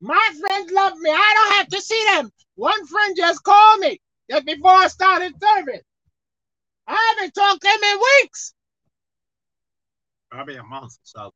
My 0.00 0.30
friends 0.38 0.70
love 0.72 0.98
me. 0.98 1.10
I 1.10 1.32
don't 1.34 1.56
have 1.56 1.68
to 1.68 1.80
see 1.80 2.04
them. 2.12 2.30
One 2.56 2.86
friend 2.86 3.16
just 3.16 3.42
called 3.42 3.80
me 3.80 3.98
just 4.30 4.44
before 4.44 4.72
I 4.72 4.88
started 4.88 5.32
serving. 5.42 5.80
I 6.86 7.14
haven't 7.16 7.32
talked 7.32 7.62
to 7.62 7.68
him 7.68 7.82
in 7.82 7.98
weeks. 8.20 8.52
Probably 10.30 10.56
a 10.56 10.62
month 10.62 10.92
or 10.92 11.04
so. 11.04 11.30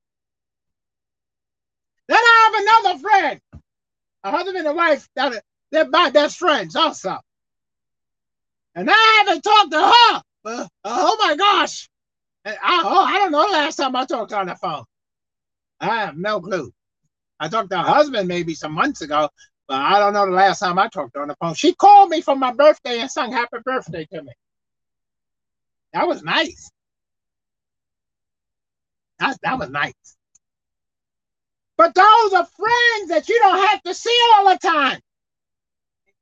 Then 2.09 2.19
I 2.19 2.51
have 2.83 2.93
another 2.93 3.01
friend. 3.01 3.41
A 4.25 4.31
husband 4.31 4.57
and 4.57 4.67
a 4.67 4.73
wife 4.73 5.09
that 5.15 5.43
they're 5.71 5.89
my 5.89 6.11
best 6.11 6.39
friends 6.39 6.77
also. 6.77 7.19
And 8.75 8.89
I 8.91 9.17
haven't 9.19 9.43
talked 9.43 9.71
to 9.73 9.81
her. 9.81 10.23
Uh, 10.45 10.67
oh 10.85 11.17
my 11.21 11.37
gosh. 11.37 11.89
I, 12.45 12.57
oh, 12.85 13.05
I 13.05 13.19
don't 13.19 13.33
know 13.33 13.47
the 13.47 13.53
last 13.53 13.77
time 13.77 13.95
I 13.95 14.07
talked 14.07 14.33
on 14.33 14.47
the 14.47 14.55
phone. 14.57 14.85
I 15.81 16.01
have 16.01 16.17
no 16.17 16.41
clue. 16.41 16.73
I 17.39 17.49
talked 17.49 17.71
to 17.71 17.79
her 17.79 17.85
husband 17.85 18.29
maybe 18.29 18.55
some 18.55 18.73
months 18.73 19.03
ago, 19.03 19.29
but 19.67 19.81
I 19.81 19.99
don't 19.99 20.13
know 20.13 20.27
the 20.27 20.33
last 20.33 20.61
time 20.61 20.79
I 20.79 20.89
talked 20.89 21.17
on 21.17 21.29
the 21.29 21.37
phone. 21.41 21.55
She 21.55 21.75
called 21.75 22.11
me 22.11 22.21
for 22.21 22.35
my 22.35 22.53
birthday 22.53 23.01
and 23.01 23.11
sung 23.11 23.33
happy 23.33 23.59
birthday 23.65 24.07
to 24.13 24.23
me. 24.23 24.33
That 25.93 26.07
was 26.07 26.23
nice. 26.23 26.71
That, 29.19 29.39
that 29.43 29.59
was 29.59 29.71
nice. 29.71 30.17
But 31.79 31.95
those 31.95 32.33
are 32.35 32.45
friends 32.45 33.09
that 33.09 33.29
you 33.29 33.39
don't 33.39 33.69
have 33.69 33.83
to 33.85 33.95
see 33.95 34.21
all 34.35 34.51
the 34.51 34.59
time. 34.59 35.01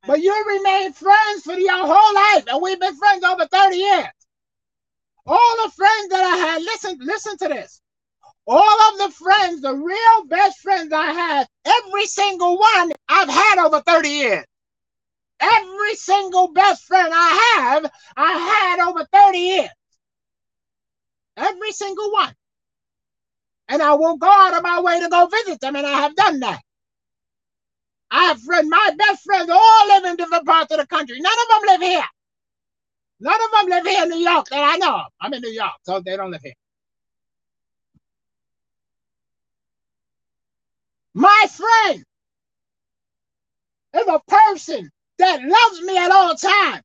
But 0.05 0.21
you 0.21 0.31
remain 0.47 0.93
friends 0.93 1.43
for 1.43 1.53
your 1.53 1.85
whole 1.85 2.15
life. 2.15 2.45
And 2.47 2.61
we've 2.61 2.79
been 2.79 2.95
friends 2.95 3.23
over 3.23 3.47
30 3.47 3.75
years. 3.75 4.05
All 5.25 5.65
the 5.65 5.71
friends 5.71 6.09
that 6.09 6.23
I 6.23 6.37
had, 6.37 6.61
listen, 6.61 6.97
listen 7.01 7.37
to 7.39 7.47
this. 7.49 7.81
All 8.45 8.81
of 8.93 8.99
the 8.99 9.11
friends, 9.11 9.61
the 9.61 9.73
real 9.73 10.25
best 10.27 10.59
friends 10.59 10.93
I 10.93 11.11
had, 11.11 11.47
every 11.65 12.05
single 12.05 12.57
one 12.59 12.93
I've 13.09 13.27
had 13.27 13.65
over 13.65 13.81
30 13.81 14.09
years. 14.09 14.45
Every 15.39 15.95
single 15.95 16.53
best 16.53 16.83
friend 16.83 17.11
I 17.13 17.55
have, 17.57 17.91
I 18.15 18.31
had 18.77 18.87
over 18.87 19.05
30 19.11 19.37
years. 19.37 19.69
Every 21.35 21.71
single 21.71 22.11
one. 22.11 22.33
And 23.69 23.81
I 23.81 23.93
will 23.93 24.17
go 24.17 24.29
out 24.29 24.55
of 24.55 24.63
my 24.63 24.79
way 24.81 24.99
to 24.99 25.09
go 25.09 25.27
visit 25.27 25.59
them, 25.59 25.75
and 25.75 25.85
I 25.85 25.99
have 26.01 26.15
done 26.15 26.39
that. 26.39 26.61
I 28.09 28.25
have 28.25 28.41
friends, 28.41 28.69
my 28.69 28.91
best 28.97 29.23
friends 29.23 29.49
all 29.49 29.87
live 29.87 30.05
in 30.05 30.15
different 30.15 30.45
parts 30.45 30.71
of 30.71 30.79
the 30.79 30.87
country. 30.87 31.19
None 31.19 31.33
of 31.33 31.47
them 31.49 31.67
live 31.67 31.81
here. 31.81 32.03
None 33.19 33.33
of 33.43 33.51
them 33.51 33.69
live 33.69 33.85
here 33.85 34.03
in 34.03 34.09
New 34.09 34.29
York 34.29 34.47
that 34.49 34.73
I 34.73 34.77
know 34.77 34.95
of. 34.95 35.05
I'm 35.19 35.33
in 35.33 35.41
New 35.41 35.49
York, 35.49 35.73
so 35.83 35.99
they 35.99 36.15
don't 36.15 36.31
live 36.31 36.41
here. 36.41 36.53
My 41.13 41.45
friend 41.49 42.03
is 43.95 44.07
a 44.07 44.21
person 44.27 44.89
that 45.17 45.41
loves 45.41 45.81
me 45.81 45.97
at 45.97 46.11
all 46.11 46.35
times. 46.35 46.83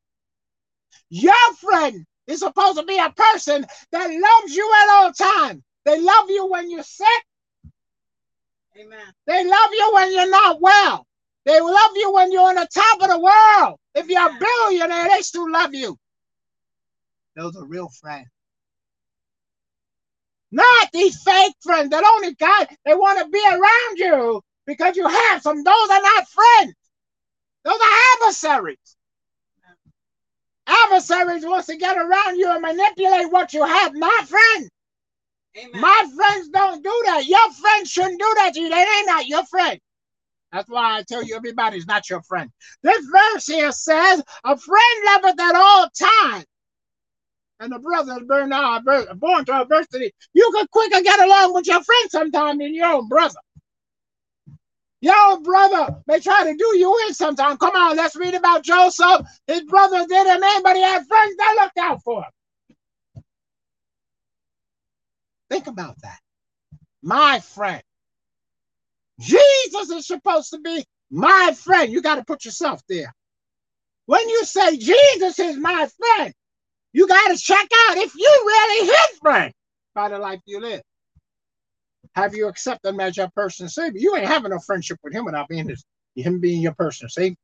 Your 1.11 1.55
friend 1.61 2.07
is 2.27 2.40
supposed 2.40 2.79
to 2.79 2.85
be 2.85 2.99
a 2.99 3.11
person 3.11 3.66
that 3.92 4.11
loves 4.11 4.57
you 4.57 4.73
at 4.83 4.88
all 4.90 5.12
times. 5.12 5.62
They 5.85 6.01
love 6.01 6.31
you 6.31 6.47
when 6.47 6.71
you're 6.71 6.83
sick. 6.83 7.25
Amen. 8.79 9.12
They 9.27 9.47
love 9.47 9.71
you 9.73 9.90
when 9.95 10.12
you're 10.12 10.31
not 10.31 10.61
well. 10.61 11.07
They 11.45 11.61
love 11.61 11.90
you 11.97 12.12
when 12.12 12.33
you're 12.33 12.49
on 12.49 12.55
the 12.55 12.68
top 12.73 13.03
of 13.03 13.09
the 13.09 13.18
world. 13.18 13.79
If 13.95 14.09
you're 14.09 14.29
a 14.29 14.38
billionaire, 14.38 15.09
they 15.11 15.23
still 15.23 15.51
love 15.51 15.75
you. 15.75 15.97
Those 17.37 17.57
are 17.57 17.64
real 17.64 17.88
friends. 17.88 18.29
Not 20.51 20.92
these 20.92 21.21
fake 21.23 21.55
friends 21.62 21.90
that 21.90 22.05
only 22.05 22.35
got, 22.35 22.71
they 22.85 22.95
want 22.95 23.18
to 23.18 23.29
be 23.29 23.42
around 23.49 23.97
you 23.97 24.42
because 24.66 24.97
you 24.97 25.09
have 25.09 25.42
some. 25.42 25.64
Those 25.64 25.90
are 25.90 26.03
not 26.03 26.29
friends. 26.29 26.75
Those 27.64 27.81
are 27.81 27.99
adversaries. 28.16 28.97
Adversaries 30.66 31.45
wants 31.45 31.66
to 31.66 31.77
get 31.77 31.97
around 31.97 32.37
you 32.37 32.51
and 32.51 32.62
manipulate 32.62 33.33
what 33.33 33.53
you 33.53 33.64
have, 33.64 33.95
not 33.95 34.29
friends. 34.29 34.71
Amen. 35.56 35.80
My 35.80 36.04
friends 36.16 36.48
don't 36.48 36.82
do 36.82 37.02
that. 37.06 37.26
Your 37.26 37.52
friends 37.52 37.90
shouldn't 37.90 38.18
do 38.18 38.32
that 38.36 38.54
to 38.54 38.60
you. 38.60 38.68
They 38.70 38.76
ain't 38.76 39.06
not 39.06 39.26
your 39.26 39.44
friend. 39.46 39.78
That's 40.50 40.68
why 40.68 40.98
I 40.98 41.02
tell 41.02 41.22
you 41.22 41.34
everybody's 41.34 41.86
not 41.86 42.08
your 42.10 42.22
friend. 42.22 42.50
This 42.82 43.04
verse 43.06 43.46
here 43.46 43.72
says, 43.72 44.22
a 44.44 44.56
friend 44.56 45.04
loveth 45.06 45.40
at 45.40 45.54
all 45.54 45.88
times. 45.90 46.46
And 47.60 47.72
the 47.72 47.78
brother 47.78 48.18
is 48.20 48.26
born, 48.26 49.18
born 49.18 49.44
to 49.44 49.62
adversity. 49.62 50.12
You 50.34 50.50
could 50.54 50.70
quicker 50.70 51.00
get 51.00 51.20
along 51.20 51.54
with 51.54 51.66
your 51.66 51.82
friend 51.82 52.10
sometime 52.10 52.58
than 52.58 52.74
your 52.74 52.92
own 52.92 53.08
brother. 53.08 53.38
Your 55.00 55.16
own 55.16 55.42
brother 55.42 55.96
may 56.06 56.20
try 56.20 56.44
to 56.44 56.56
do 56.56 56.78
you 56.78 57.06
in 57.06 57.14
sometime. 57.14 57.56
Come 57.56 57.74
on, 57.74 57.96
let's 57.96 58.16
read 58.16 58.34
about 58.34 58.64
Joseph. 58.64 59.26
His 59.46 59.62
brother 59.62 60.06
did 60.06 60.26
him 60.26 60.42
in, 60.42 60.62
but 60.62 60.76
he 60.76 60.82
had 60.82 61.06
friends 61.06 61.36
that 61.36 61.56
looked 61.60 61.78
out 61.78 62.02
for 62.02 62.22
him. 62.22 62.30
Think 65.52 65.66
about 65.66 66.00
that. 66.00 66.18
My 67.02 67.38
friend. 67.40 67.82
Jesus 69.20 69.90
is 69.90 70.06
supposed 70.06 70.48
to 70.52 70.60
be 70.60 70.82
my 71.10 71.54
friend. 71.54 71.92
You 71.92 72.00
got 72.00 72.14
to 72.14 72.24
put 72.24 72.46
yourself 72.46 72.80
there. 72.88 73.14
When 74.06 74.26
you 74.30 74.46
say 74.46 74.78
Jesus 74.78 75.38
is 75.38 75.58
my 75.58 75.90
friend, 75.98 76.32
you 76.94 77.06
got 77.06 77.28
to 77.28 77.36
check 77.36 77.68
out 77.88 77.98
if 77.98 78.14
you 78.14 78.42
really 78.46 78.86
his 78.86 79.18
friend 79.20 79.52
by 79.94 80.08
the 80.08 80.18
life 80.18 80.40
you 80.46 80.58
live. 80.58 80.80
Have 82.14 82.34
you 82.34 82.48
accepted 82.48 82.88
him 82.88 83.00
as 83.00 83.18
your 83.18 83.28
personal 83.36 83.68
savior? 83.68 84.00
You 84.00 84.16
ain't 84.16 84.28
having 84.28 84.52
a 84.52 84.60
friendship 84.60 85.00
with 85.04 85.12
him 85.12 85.26
without 85.26 85.48
being 85.48 85.68
his, 85.68 85.84
him 86.16 86.40
being 86.40 86.62
your 86.62 86.72
personal 86.72 87.10
savior. 87.10 87.36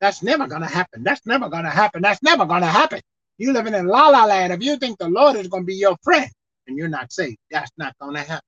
That's 0.00 0.22
never 0.22 0.46
gonna 0.46 0.66
happen. 0.66 1.02
That's 1.02 1.26
never 1.26 1.50
gonna 1.50 1.68
happen. 1.68 2.00
That's 2.00 2.22
never 2.22 2.46
gonna 2.46 2.64
happen. 2.64 3.02
You 3.36 3.52
living 3.52 3.74
in 3.74 3.86
la 3.86 4.08
la 4.08 4.24
land. 4.24 4.54
If 4.54 4.62
you 4.62 4.78
think 4.78 4.98
the 4.98 5.10
Lord 5.10 5.36
is 5.36 5.48
gonna 5.48 5.64
be 5.64 5.74
your 5.74 5.98
friend 6.02 6.30
and 6.68 6.78
you're 6.78 6.88
not 6.88 7.12
saved, 7.12 7.38
that's 7.50 7.72
not 7.78 7.94
gonna 8.00 8.20
happen 8.20 8.40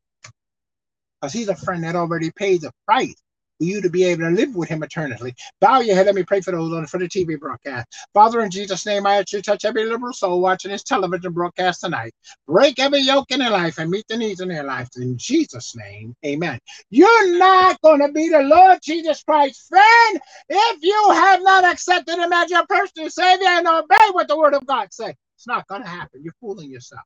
because 1.21 1.33
he's 1.33 1.49
a 1.49 1.57
friend 1.57 1.85
that 1.85 1.97
already 1.97 2.31
paid 2.33 2.63
the 2.63 2.73
price 2.87 3.15
for 3.59 3.65
you 3.65 3.83
to 3.83 3.91
be 3.91 4.05
able 4.05 4.23
to 4.23 4.31
live 4.31 4.55
with 4.55 4.69
him 4.69 4.83
eternally. 4.85 5.35
Bow 5.61 5.81
your 5.81 5.97
head. 5.97 6.07
Let 6.07 6.15
me 6.15 6.23
pray 6.23 6.41
for 6.41 6.53
those 6.53 6.73
on 6.73 6.87
for 6.87 6.99
the 6.99 7.09
TV 7.09 7.39
broadcast. 7.39 7.89
Father, 8.15 8.41
in 8.41 8.51
Jesus' 8.51 8.87
name, 8.87 9.07
I 9.07 9.17
ask 9.17 9.33
you 9.33 9.41
to 9.41 9.43
touch 9.43 9.65
every 9.65 9.85
liberal 9.85 10.13
soul 10.13 10.41
watching 10.41 10.71
this 10.71 10.85
television 10.85 11.33
broadcast 11.33 11.81
tonight. 11.81 12.13
Break 12.47 12.79
every 12.79 13.01
yoke 13.01 13.31
in 13.31 13.41
their 13.41 13.51
life 13.51 13.79
and 13.79 13.91
meet 13.91 14.07
the 14.09 14.17
needs 14.17 14.41
in 14.41 14.49
their 14.49 14.65
life. 14.65 14.89
In 14.97 15.19
Jesus' 15.19 15.75
name, 15.77 16.15
amen. 16.25 16.59
You're 16.91 17.39
not 17.39 17.81
going 17.83 18.01
to 18.01 18.13
be 18.13 18.29
the 18.29 18.43
Lord 18.43 18.79
Jesus 18.83 19.23
Christ 19.25 19.69
friend 19.69 20.21
if 20.49 20.79
you 20.83 21.11
have 21.13 21.43
not 21.43 21.65
accepted 21.65 22.19
him 22.19 22.33
as 22.33 22.51
your 22.51 22.65
personal 22.67 23.11
Savior 23.11 23.49
and 23.49 23.67
obey 23.67 24.09
what 24.13 24.29
the 24.29 24.39
Word 24.39 24.55
of 24.55 24.67
God 24.67 24.89
says. 24.93 25.15
It's 25.37 25.47
not 25.47 25.67
going 25.67 25.83
to 25.83 25.89
happen. 25.89 26.23
You're 26.23 26.35
fooling 26.41 26.71
yourself. 26.71 27.03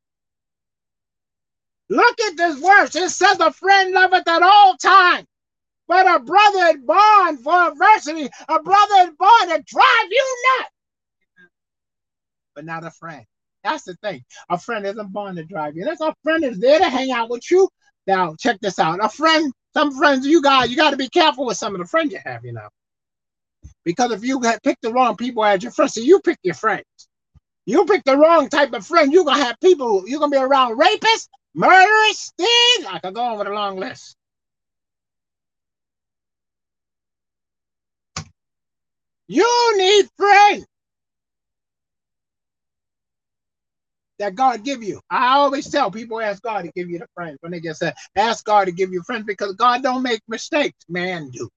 Look 1.95 2.21
at 2.23 2.37
this 2.37 2.59
verse. 2.59 2.97
It 2.97 3.11
says, 3.11 3.39
A 3.39 3.53
friend 3.53 3.93
loveth 3.93 4.27
at 4.27 4.43
all 4.43 4.77
times, 4.79 5.27
but 5.87 6.13
a 6.13 6.19
brother 6.19 6.77
is 6.77 6.83
born 6.85 7.37
for 7.37 7.69
adversity. 7.71 8.29
A 8.49 8.61
brother 8.61 8.95
is 9.03 9.11
born 9.17 9.49
to 9.49 9.63
drive 9.65 10.09
you 10.11 10.37
nuts, 10.59 10.71
but 12.57 12.65
not 12.65 12.85
a 12.85 12.91
friend. 12.91 13.25
That's 13.63 13.85
the 13.85 13.95
thing. 14.03 14.25
A 14.51 14.59
friend 14.59 14.85
isn't 14.85 15.13
born 15.13 15.37
to 15.37 15.45
drive 15.45 15.77
you. 15.77 15.85
That's 15.85 16.01
a 16.01 16.13
friend 16.25 16.43
is 16.43 16.59
there 16.59 16.81
to 16.81 16.89
hang 16.89 17.13
out 17.13 17.31
with 17.31 17.49
you. 17.49 17.69
Now, 18.09 18.35
check 18.41 18.59
this 18.61 18.81
out. 18.81 19.03
A 19.03 19.09
friend, 19.09 19.53
some 19.73 19.97
friends 19.97 20.27
you 20.27 20.43
got, 20.43 20.71
you 20.71 20.77
got 20.77 20.91
to 20.91 20.97
be 20.97 21.09
careful 21.09 21.47
with 21.47 21.59
some 21.59 21.77
of 21.77 21.81
the 21.81 21.87
friends 21.87 22.13
you 22.13 22.19
have, 22.25 22.45
you 22.45 22.55
know. 22.55 22.69
Because 23.85 24.11
if 24.11 24.25
you 24.25 24.41
pick 24.65 24.79
the 24.83 24.93
wrong 24.93 25.17
people 25.17 25.45
as 25.45 25.63
your 25.63 25.71
friends, 25.71 25.95
so 25.95 26.01
you 26.01 26.21
pick 26.23 26.39
your 26.43 26.57
friends. 26.57 26.85
You 27.67 27.85
pick 27.85 28.03
the 28.03 28.17
wrong 28.17 28.49
type 28.49 28.73
of 28.73 28.85
friend, 28.85 29.13
you're 29.13 29.25
gonna 29.25 29.45
have 29.45 29.61
people, 29.61 30.03
you're 30.09 30.19
gonna 30.19 30.31
be 30.31 30.37
around 30.37 30.77
rapists, 30.77 31.29
Murderous 31.55 32.33
thieves. 32.39 32.89
I 32.91 33.01
could 33.03 33.15
go 33.15 33.23
on 33.25 33.39
with 33.39 33.49
a 33.49 33.53
long 33.53 33.79
list. 33.79 34.17
You 39.29 39.75
need 39.79 40.09
friends 40.17 40.67
that 44.19 44.37
God 44.37 44.65
give 44.65 44.83
you. 44.83 45.01
I 45.11 45.37
always 45.37 45.71
tell 45.71 45.91
people 45.91 46.21
ask 46.21 46.43
God 46.43 46.63
to 46.65 46.73
give 46.73 46.91
you 46.91 47.01
the 47.01 47.09
friends 47.15 47.39
when 47.43 47.53
they 47.53 47.61
get 47.61 47.77
said, 47.77 47.95
ask 48.17 48.45
God 48.45 48.67
to 48.67 48.73
give 48.73 48.93
you 48.93 49.03
friends 49.05 49.25
because 49.27 49.55
God 49.55 49.83
don't 49.83 50.03
make 50.05 50.23
mistakes, 50.29 50.85
man 50.89 51.31
do. 51.31 51.51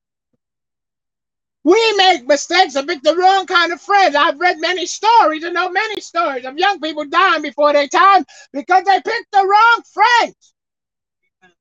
We 1.64 1.94
make 1.98 2.26
mistakes 2.28 2.76
and 2.76 2.88
pick 2.88 3.02
the 3.02 3.16
wrong 3.16 3.46
kind 3.46 3.74
of 3.74 3.82
friends. 3.82 4.16
I've 4.16 4.40
read 4.40 4.58
many 4.60 4.86
stories 4.86 5.44
and 5.44 5.54
know 5.54 5.70
many 5.70 6.00
stories 6.00 6.46
of 6.46 6.58
young 6.58 6.80
people 6.80 7.06
dying 7.06 7.42
before 7.42 7.74
their 7.74 7.88
time 7.88 8.24
because 8.54 8.84
they 8.86 9.02
picked 9.02 9.32
the 9.32 9.46
wrong 9.46 9.84
friends. 9.94 10.54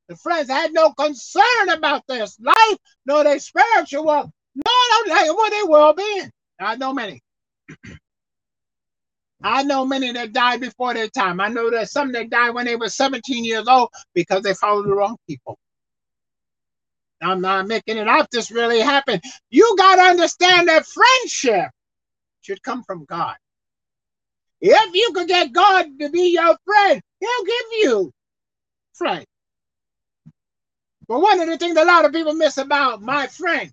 The 0.09 0.17
friends 0.17 0.49
had 0.49 0.73
no 0.73 0.93
concern 0.93 1.71
about 1.71 2.07
their 2.07 2.27
life, 2.39 2.79
nor 3.05 3.25
their 3.25 3.41
spiritual 3.41 4.05
well, 4.05 4.33
no, 4.55 4.73
no, 5.07 5.35
what 5.35 5.69
well 5.69 5.93
being. 5.93 6.31
I 6.61 6.77
know 6.77 6.93
many. 6.93 7.21
I 9.43 9.65
know 9.65 9.85
many 9.85 10.13
that 10.13 10.33
died 10.33 10.61
before 10.61 10.95
their 10.95 11.09
time. 11.09 11.41
I 11.41 11.49
know 11.49 11.71
that 11.71 11.91
some 11.91 12.13
that 12.13 12.31
died 12.31 12.51
when 12.51 12.67
they 12.67 12.77
were 12.77 12.89
17 12.89 13.45
years 13.45 13.67
old 13.69 13.91
because 14.15 14.43
they 14.43 14.55
followed 14.55 14.87
the 14.87 14.95
wrong 14.95 15.17
people. 15.29 15.59
I'm 17.23 17.41
not 17.41 17.67
making 17.67 17.97
it 17.97 18.09
up. 18.09 18.29
This 18.31 18.51
really 18.51 18.81
happened. 18.81 19.23
You 19.51 19.75
got 19.79 19.97
to 19.97 20.03
understand 20.03 20.69
that 20.69 20.87
friendship 20.87 21.71
should 22.43 22.63
come 22.63 22.83
from 22.83 23.05
God. 23.05 23.37
If 24.61 24.95
you 24.95 25.13
could 25.15 25.29
get 25.29 25.53
God 25.53 25.87
to 26.01 26.11
be 26.11 26.33
your 26.33 26.57
friend, 26.65 27.03
He'll 27.21 27.45
give 27.45 27.67
you 27.83 28.13
friends. 28.95 29.27
But 31.09 31.21
one 31.21 31.41
of 31.41 31.49
the 31.49 31.57
things 31.57 31.77
a 31.77 31.85
lot 31.85 32.05
of 32.05 32.13
people 32.13 32.35
miss 32.35 32.59
about 32.59 33.01
my 33.01 33.27
friend, 33.29 33.73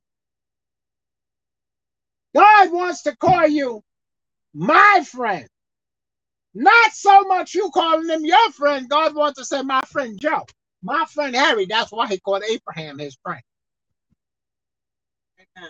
God 2.35 2.71
wants 2.71 3.03
to 3.03 3.15
call 3.15 3.47
you 3.47 3.83
my 4.53 5.03
friend. 5.05 5.47
Not 6.53 6.93
so 6.93 7.23
much 7.23 7.55
you 7.55 7.71
calling 7.73 8.09
him 8.09 8.23
your 8.23 8.51
friend. 8.51 8.87
God 8.87 9.15
wants 9.15 9.39
to 9.39 9.45
say, 9.45 9.63
my 9.63 9.81
friend 9.87 10.19
Joe, 10.19 10.45
my 10.83 11.05
friend 11.05 11.35
Harry. 11.35 11.65
That's 11.65 11.91
why 11.91 12.07
he 12.07 12.19
called 12.19 12.43
Abraham 12.43 12.99
his 12.99 13.17
friend. 13.23 13.41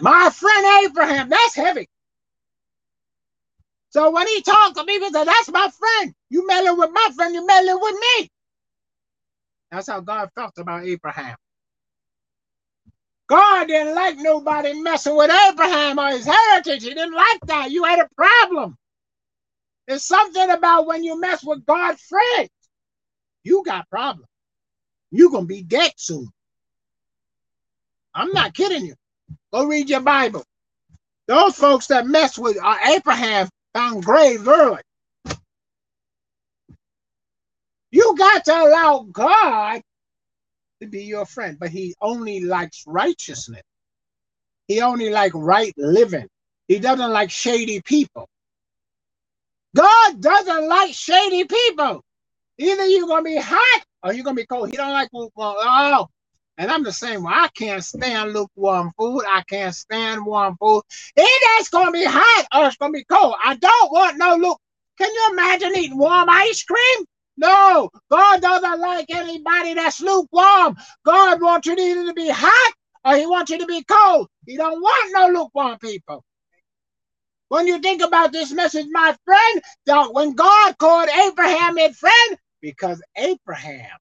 My 0.02 0.30
friend 0.34 0.86
Abraham, 0.86 1.30
that's 1.30 1.56
heavy. 1.56 1.88
So 3.90 4.10
when 4.10 4.28
he 4.28 4.42
talked 4.42 4.76
to 4.78 4.86
me, 4.86 5.00
he 5.00 5.12
said, 5.12 5.26
that's 5.26 5.52
my 5.52 5.70
friend. 5.70 6.14
You 6.30 6.48
meddling 6.48 6.80
with 6.80 6.90
my 6.92 7.10
friend, 7.16 7.34
you 7.36 7.46
meddling 7.46 7.80
with 7.80 7.96
me. 7.96 8.32
That's 9.72 9.88
how 9.88 10.00
God 10.02 10.30
felt 10.36 10.58
about 10.58 10.86
Abraham. 10.86 11.36
God 13.28 13.68
didn't 13.68 13.96
like 13.96 14.18
nobody 14.18 14.74
messing 14.82 15.16
with 15.16 15.32
Abraham 15.32 16.00
or 16.00 16.10
his 16.10 16.26
heritage. 16.26 16.84
He 16.84 16.90
didn't 16.90 17.14
like 17.14 17.40
that. 17.48 17.72
You 17.72 17.84
had 17.84 18.00
a 18.00 18.10
problem. 18.16 18.78
There's 19.88 20.04
something 20.04 20.50
about 20.50 20.86
when 20.86 21.04
you 21.04 21.20
mess 21.20 21.44
with 21.44 21.66
God's 21.66 22.02
friends, 22.02 22.50
you 23.44 23.64
got 23.66 23.90
problems. 23.90 24.28
You're 25.14 25.30
to 25.30 25.46
be 25.46 25.62
dead 25.62 25.92
soon. 25.96 26.28
I'm 28.16 28.32
not 28.32 28.56
kidding 28.56 28.84
you. 28.84 28.96
Go 29.54 29.66
read 29.66 29.88
your 29.88 30.02
Bible. 30.02 30.44
Those 31.28 31.56
folks 31.56 31.86
that 31.88 32.08
mess 32.08 32.38
with 32.38 32.58
uh, 32.62 32.78
Abraham 32.88 33.48
found 33.76 34.04
grave 34.04 34.48
early. 34.48 34.82
You 37.92 38.16
got 38.18 38.44
to 38.46 38.54
allow 38.54 39.06
God 39.12 39.84
to 40.82 40.88
be 40.88 41.04
your 41.04 41.28
friend, 41.28 41.58
but 41.60 41.70
he 41.70 41.94
only 42.02 42.40
likes 42.40 42.84
righteousness. 42.88 43.62
He 44.68 44.82
only 44.82 45.12
like 45.12 45.34
right 45.36 45.74
living. 45.78 46.28
He 46.68 46.80
doesn't 46.80 47.12
like 47.12 47.30
shady 47.30 47.84
people. 47.84 48.28
God 49.76 50.20
doesn't 50.20 50.68
like 50.68 50.94
shady 50.96 51.44
people. 51.46 52.02
Either 52.58 52.88
you're 52.88 53.08
gonna 53.08 53.22
be 53.22 53.38
hot 53.38 53.84
Oh, 54.04 54.10
or 54.10 54.14
you're 54.14 54.24
gonna 54.24 54.36
be 54.36 54.46
cold. 54.46 54.70
He 54.70 54.78
don't 54.78 54.92
like 54.92 55.10
lukewarm. 55.14 55.56
Oh, 55.60 56.08
and 56.58 56.70
I'm 56.72 56.84
the 56.84 56.92
same 56.92 57.24
way. 57.24 57.32
I 57.34 57.50
can't 57.56 57.84
stand 57.84 58.34
lukewarm 58.34 58.92
food. 58.98 59.24
I 59.28 59.44
can't 59.50 59.74
stand 59.74 60.26
warm 60.26 60.56
food. 60.60 60.84
Either 61.18 61.54
gonna 61.74 61.92
be 61.92 62.06
hot 62.06 62.46
or 62.54 62.68
it's 62.68 62.78
gonna 62.78 62.94
be 62.94 63.06
cold. 63.06 63.36
I 63.44 63.56
don't 63.56 63.92
want 63.92 64.18
no 64.18 64.36
look. 64.36 64.60
Can 64.98 65.10
you 65.12 65.30
imagine 65.32 65.76
eating 65.76 65.98
warm 65.98 66.30
ice 66.30 66.64
cream? 66.64 67.06
No, 67.36 67.90
God 68.12 68.42
doesn't 68.42 68.80
like 68.80 69.08
anybody 69.10 69.74
that's 69.74 70.00
lukewarm. 70.00 70.78
God 71.04 71.42
wants 71.42 71.68
you 71.68 71.76
to 71.76 71.82
either 71.82 72.06
to 72.06 72.14
be 72.14 72.30
hot 72.30 72.74
or 73.04 73.16
he 73.18 73.26
wants 73.26 73.50
you 73.50 73.58
to 73.58 73.66
be 73.66 73.84
cold. 73.84 74.28
He 74.46 74.56
don't 74.56 74.80
want 74.80 75.14
no 75.14 75.40
lukewarm 75.40 75.80
people. 75.80 76.24
When 77.50 77.66
you 77.68 77.80
think 77.80 78.04
about 78.04 78.32
this 78.32 78.52
message, 78.52 78.86
my 78.92 79.16
friend, 79.26 79.62
that 79.88 80.14
when 80.14 80.34
God 80.34 80.78
called 80.78 81.10
Abraham 81.10 81.78
his 81.78 81.98
friend, 81.98 82.38
because 82.64 83.04
Abraham 83.18 83.98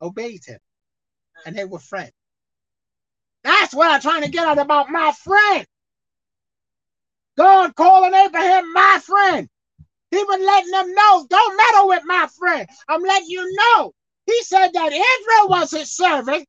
obeyed 0.00 0.44
him 0.46 0.60
and 1.44 1.54
they 1.54 1.64
were 1.64 1.80
friends. 1.80 2.12
That's 3.42 3.74
what 3.74 3.90
I'm 3.90 4.00
trying 4.00 4.22
to 4.22 4.30
get 4.30 4.46
at 4.46 4.58
about 4.58 4.88
my 4.88 5.12
friend. 5.12 5.66
God 7.36 7.74
calling 7.74 8.14
Abraham 8.14 8.72
my 8.72 9.00
friend. 9.02 9.48
He 10.12 10.16
was 10.16 10.40
letting 10.40 10.70
them 10.70 10.94
know, 10.94 11.26
don't 11.28 11.56
meddle 11.56 11.88
with 11.88 12.02
my 12.06 12.28
friend. 12.38 12.68
I'm 12.88 13.02
letting 13.02 13.28
you 13.28 13.56
know. 13.56 13.92
He 14.26 14.42
said 14.44 14.68
that 14.72 14.92
Israel 14.92 15.48
was 15.48 15.72
his 15.72 15.94
servant. 15.94 16.46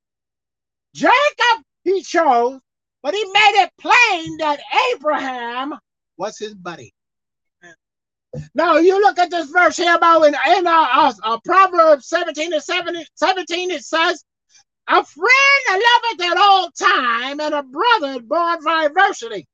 Jacob 0.94 1.64
he 1.84 2.04
chose, 2.04 2.60
but 3.02 3.16
he 3.16 3.24
made 3.26 3.64
it 3.64 3.72
plain 3.80 4.38
that 4.38 4.60
Abraham 4.94 5.74
was 6.18 6.38
his 6.38 6.54
buddy. 6.54 6.94
Now 8.54 8.78
you 8.78 9.02
look 9.02 9.18
at 9.18 9.32
this 9.32 9.50
verse 9.50 9.78
here 9.78 9.96
about 9.96 10.24
in, 10.24 10.36
in 10.58 10.68
uh, 10.68 10.88
uh, 10.92 11.14
uh, 11.24 11.40
Proverbs 11.44 12.08
17 12.08 12.54
and 12.54 12.64
17, 12.64 13.06
17, 13.16 13.72
it 13.72 13.84
says, 13.84 14.24
a 14.88 15.06
friend 15.06 15.30
loveth 15.70 16.32
at 16.32 16.38
all 16.38 16.72
time, 16.72 17.40
and 17.40 17.54
a 17.54 17.62
brother 17.62 18.22
born 18.22 18.62
for 18.62 18.72
adversity. 18.72 19.48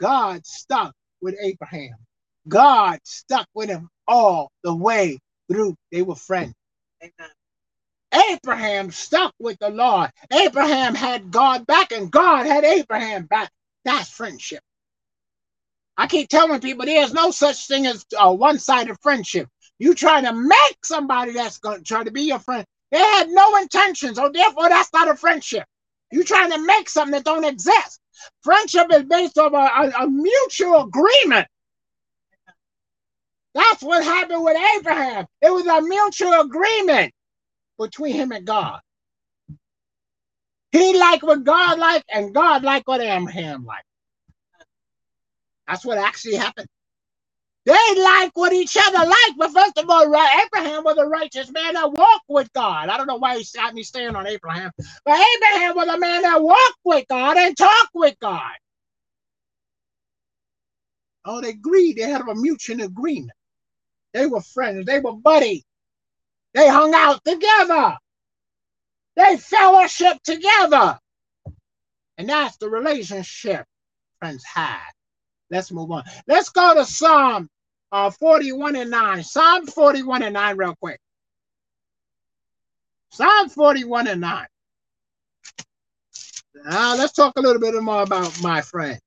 God 0.00 0.46
stuck 0.46 0.94
with 1.20 1.36
Abraham. 1.42 1.96
God 2.48 2.98
stuck 3.04 3.46
with 3.54 3.68
him 3.68 3.88
all 4.08 4.50
the 4.62 4.74
way 4.74 5.18
through. 5.50 5.76
They 5.92 6.02
were 6.02 6.14
friends. 6.14 6.54
Amen. 7.02 7.30
Abraham 8.32 8.90
stuck 8.90 9.34
with 9.38 9.58
the 9.58 9.70
Lord. 9.70 10.10
Abraham 10.32 10.94
had 10.94 11.30
God 11.30 11.66
back, 11.66 11.92
and 11.92 12.10
God 12.10 12.46
had 12.46 12.64
Abraham 12.64 13.26
back. 13.26 13.50
That's 13.84 14.08
friendship. 14.08 14.62
I 15.96 16.06
keep 16.06 16.28
telling 16.28 16.60
people 16.60 16.86
there's 16.86 17.12
no 17.12 17.30
such 17.30 17.66
thing 17.68 17.86
as 17.86 18.04
a 18.18 18.34
one-sided 18.34 18.96
friendship. 19.00 19.48
You 19.78 19.94
trying 19.94 20.24
to 20.24 20.32
make 20.32 20.84
somebody 20.84 21.32
that's 21.32 21.58
going 21.58 21.78
to 21.78 21.84
try 21.84 22.04
to 22.04 22.10
be 22.10 22.22
your 22.22 22.38
friend. 22.38 22.64
They 22.90 22.98
had 22.98 23.28
no 23.28 23.56
intentions, 23.56 24.16
so 24.16 24.30
therefore 24.32 24.68
that's 24.68 24.92
not 24.92 25.10
a 25.10 25.16
friendship. 25.16 25.64
You're 26.10 26.24
trying 26.24 26.52
to 26.52 26.64
make 26.64 26.88
something 26.88 27.12
that 27.12 27.24
don't 27.24 27.44
exist. 27.44 28.00
Friendship 28.42 28.86
is 28.92 29.04
based 29.04 29.38
on 29.38 29.54
a, 29.54 29.58
a, 29.58 30.04
a 30.04 30.10
mutual 30.10 30.84
agreement. 30.84 31.48
That's 33.54 33.82
what 33.82 34.04
happened 34.04 34.44
with 34.44 34.56
Abraham. 34.76 35.26
It 35.42 35.52
was 35.52 35.66
a 35.66 35.82
mutual 35.82 36.40
agreement 36.40 37.12
between 37.78 38.14
him 38.14 38.32
and 38.32 38.46
God. 38.46 38.80
He 40.72 40.98
liked 40.98 41.22
what 41.22 41.44
God 41.44 41.78
liked, 41.78 42.06
and 42.12 42.34
God 42.34 42.64
liked 42.64 42.86
what 42.88 43.00
Abraham 43.00 43.64
liked. 43.64 43.86
That's 45.66 45.84
what 45.84 45.98
actually 45.98 46.36
happened. 46.36 46.68
They 47.66 47.72
like 47.96 48.30
what 48.34 48.52
each 48.52 48.76
other 48.78 49.08
like, 49.08 49.36
but 49.38 49.50
first 49.52 49.78
of 49.78 49.88
all, 49.88 50.02
Abraham 50.04 50.84
was 50.84 50.98
a 50.98 51.06
righteous 51.06 51.50
man 51.50 51.74
that 51.74 51.92
walked 51.92 52.26
with 52.28 52.52
God. 52.52 52.90
I 52.90 52.98
don't 52.98 53.06
know 53.06 53.16
why 53.16 53.38
he 53.38 53.46
got 53.56 53.72
me 53.72 53.82
staying 53.82 54.14
on 54.14 54.26
Abraham, 54.26 54.70
but 54.76 55.24
Abraham 55.36 55.74
was 55.74 55.88
a 55.88 55.98
man 55.98 56.22
that 56.22 56.42
walked 56.42 56.78
with 56.84 57.06
God 57.08 57.38
and 57.38 57.56
talked 57.56 57.94
with 57.94 58.16
God. 58.20 58.52
Oh, 61.24 61.40
they 61.40 61.50
agreed. 61.50 61.96
They 61.96 62.02
had 62.02 62.20
a 62.20 62.34
mutual 62.34 62.82
agreement. 62.82 63.32
They 64.12 64.26
were 64.26 64.42
friends. 64.42 64.84
They 64.84 65.00
were 65.00 65.16
buddies. 65.16 65.64
They 66.52 66.68
hung 66.68 66.92
out 66.94 67.24
together. 67.24 67.96
They 69.16 69.38
fellowship 69.38 70.18
together. 70.22 70.98
And 72.18 72.28
that's 72.28 72.58
the 72.58 72.68
relationship 72.68 73.64
friends 74.18 74.44
had. 74.44 74.80
Let's 75.50 75.72
move 75.72 75.90
on. 75.90 76.04
Let's 76.26 76.48
go 76.48 76.74
to 76.74 76.84
Psalm 76.84 77.48
uh, 77.92 78.10
41 78.10 78.76
and 78.76 78.90
9. 78.90 79.22
Psalm 79.22 79.66
41 79.66 80.22
and 80.22 80.34
9, 80.34 80.56
real 80.56 80.74
quick. 80.80 81.00
Psalm 83.10 83.48
41 83.48 84.08
and 84.08 84.20
9. 84.20 84.46
Now, 86.66 86.96
let's 86.96 87.12
talk 87.12 87.34
a 87.36 87.40
little 87.40 87.60
bit 87.60 87.80
more 87.82 88.02
about 88.02 88.40
my 88.42 88.60
friend. 88.62 88.98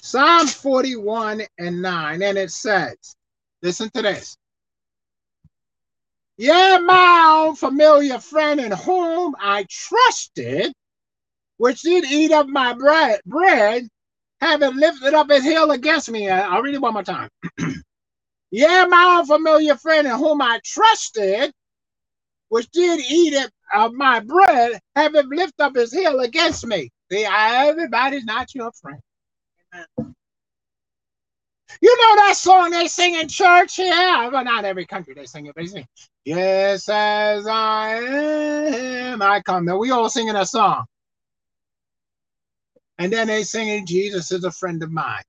Psalm 0.00 0.46
41 0.46 1.42
and 1.58 1.82
9, 1.82 2.22
and 2.22 2.38
it 2.38 2.50
says, 2.50 2.96
listen 3.62 3.90
to 3.90 4.02
this. 4.02 4.36
Yeah, 6.38 6.78
my 6.84 7.44
own 7.46 7.56
familiar 7.56 8.18
friend 8.18 8.60
in 8.60 8.70
whom 8.70 9.34
I 9.40 9.66
trusted, 9.68 10.72
which 11.56 11.82
did 11.82 12.04
eat 12.04 12.32
up 12.32 12.46
my 12.46 12.74
bread, 12.74 13.20
bread 13.26 13.88
having 14.40 14.76
lifted 14.76 15.14
up 15.14 15.30
his 15.30 15.44
heel 15.44 15.70
against 15.70 16.10
me. 16.10 16.28
I'll 16.28 16.62
read 16.62 16.74
it 16.74 16.80
one 16.80 16.94
more 16.94 17.02
time. 17.02 17.28
yeah, 18.50 18.86
my 18.88 19.18
unfamiliar 19.20 19.76
friend 19.76 20.06
in 20.06 20.14
whom 20.14 20.42
I 20.42 20.60
trusted, 20.64 21.52
which 22.48 22.68
did 22.70 23.00
eat 23.00 23.34
it 23.34 23.50
of 23.74 23.92
my 23.92 24.20
bread, 24.20 24.80
having 24.94 25.28
lifted 25.28 25.60
up 25.62 25.76
his 25.76 25.92
heel 25.92 26.20
against 26.20 26.66
me. 26.66 26.90
See, 27.10 27.24
everybody's 27.24 28.24
not 28.24 28.54
your 28.54 28.72
friend. 28.80 29.00
Amen. 29.74 30.14
You 31.80 31.96
know 31.96 32.16
that 32.22 32.36
song 32.36 32.70
they 32.70 32.88
sing 32.88 33.14
in 33.14 33.28
church? 33.28 33.78
Yeah, 33.78 34.28
well, 34.28 34.44
not 34.44 34.64
every 34.64 34.86
country 34.86 35.14
they 35.14 35.26
sing 35.26 35.46
it. 35.46 35.54
They 35.56 35.66
sing, 35.66 35.86
Yes, 36.24 36.88
as 36.88 37.46
I 37.46 37.94
am, 37.96 39.22
I 39.22 39.40
come. 39.42 39.64
Now, 39.66 39.78
we 39.78 39.90
all 39.90 40.08
singing 40.08 40.36
a 40.36 40.46
song. 40.46 40.86
And 42.98 43.12
then 43.12 43.28
they 43.28 43.42
singing, 43.42 43.86
Jesus 43.86 44.32
is 44.32 44.44
a 44.44 44.50
friend 44.50 44.82
of 44.82 44.90
mine. 44.90 45.22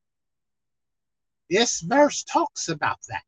This 1.49 1.81
verse 1.81 2.23
talks 2.23 2.69
about 2.69 2.97
that. 3.09 3.23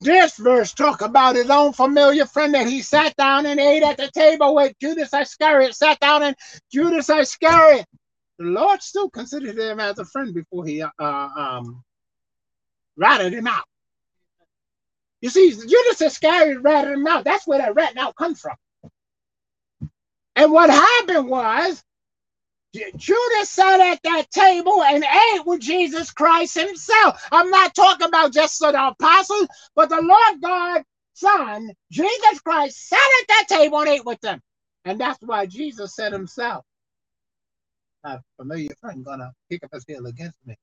This 0.00 0.36
verse 0.38 0.72
talk 0.72 1.02
about 1.02 1.36
his 1.36 1.50
own 1.50 1.72
familiar 1.74 2.24
friend 2.24 2.54
that 2.54 2.66
he 2.66 2.80
sat 2.80 3.14
down 3.16 3.44
and 3.44 3.60
ate 3.60 3.82
at 3.82 3.98
the 3.98 4.10
table 4.12 4.54
with 4.54 4.72
Judas 4.80 5.12
Iscariot, 5.12 5.74
sat 5.74 6.00
down 6.00 6.22
and 6.22 6.36
Judas 6.72 7.10
Iscariot. 7.10 7.86
The 8.38 8.46
Lord 8.46 8.82
still 8.82 9.10
considered 9.10 9.58
him 9.58 9.78
as 9.78 9.98
a 9.98 10.06
friend 10.06 10.32
before 10.32 10.64
he 10.64 10.82
uh, 10.82 10.88
um, 10.98 11.84
ratted 12.96 13.34
him 13.34 13.46
out. 13.46 13.64
You 15.20 15.28
see, 15.28 15.50
Judas 15.50 16.00
Iscariot 16.00 16.62
ratted 16.62 16.92
him 16.92 17.06
out. 17.06 17.24
That's 17.24 17.46
where 17.46 17.58
that 17.58 17.74
ratting 17.74 17.98
out 17.98 18.16
comes 18.16 18.40
from. 18.40 18.56
And 20.34 20.50
what 20.50 20.70
happened 20.70 21.28
was 21.28 21.84
Judas 22.72 23.50
sat 23.50 23.80
at 23.80 24.02
that 24.04 24.30
table 24.30 24.82
and 24.82 25.04
ate 25.04 25.46
with 25.46 25.60
Jesus 25.60 26.12
Christ 26.12 26.58
himself. 26.58 27.26
I'm 27.32 27.50
not 27.50 27.74
talking 27.74 28.06
about 28.06 28.32
just 28.32 28.60
the 28.60 28.88
apostles, 28.88 29.48
but 29.74 29.88
the 29.88 30.00
Lord 30.00 30.40
God 30.42 30.82
Son, 31.14 31.70
Jesus 31.90 32.40
Christ, 32.40 32.88
sat 32.88 32.98
at 32.98 33.28
that 33.28 33.46
table 33.48 33.80
and 33.80 33.88
ate 33.88 34.04
with 34.04 34.20
them. 34.20 34.40
And 34.84 35.00
that's 35.00 35.18
why 35.22 35.46
Jesus 35.46 35.96
said 35.96 36.12
himself, 36.12 36.64
a 38.04 38.20
familiar 38.38 38.70
friend 38.80 39.04
gonna 39.04 39.32
kick 39.50 39.64
up 39.64 39.70
his 39.72 39.84
heel 39.86 40.06
against 40.06 40.38
me. 40.46 40.56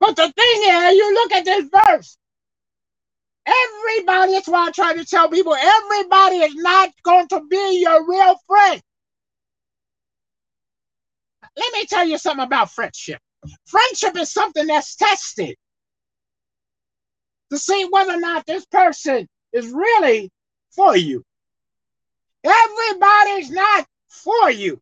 But 0.00 0.16
the 0.16 0.32
thing 0.32 0.62
is, 0.62 0.94
you 0.94 1.14
look 1.14 1.32
at 1.32 1.44
this 1.44 1.68
verse. 1.72 2.16
Everybody, 3.46 4.32
that's 4.32 4.48
why 4.48 4.66
I 4.66 4.70
try 4.70 4.94
to 4.94 5.04
tell 5.04 5.28
people, 5.30 5.54
everybody 5.54 6.36
is 6.36 6.54
not 6.54 6.90
going 7.02 7.28
to 7.28 7.42
be 7.50 7.80
your 7.82 8.08
real 8.08 8.36
friend. 8.46 8.82
Let 11.56 11.72
me 11.72 11.86
tell 11.86 12.06
you 12.06 12.18
something 12.18 12.44
about 12.44 12.70
friendship. 12.70 13.20
Friendship 13.66 14.16
is 14.16 14.32
something 14.32 14.66
that's 14.66 14.96
tested 14.96 15.56
to 17.50 17.58
see 17.58 17.86
whether 17.90 18.14
or 18.14 18.20
not 18.20 18.46
this 18.46 18.66
person 18.66 19.26
is 19.52 19.70
really 19.70 20.30
for 20.70 20.96
you. 20.96 21.24
Everybody's 22.44 23.50
not 23.50 23.86
for 24.08 24.50
you. 24.50 24.80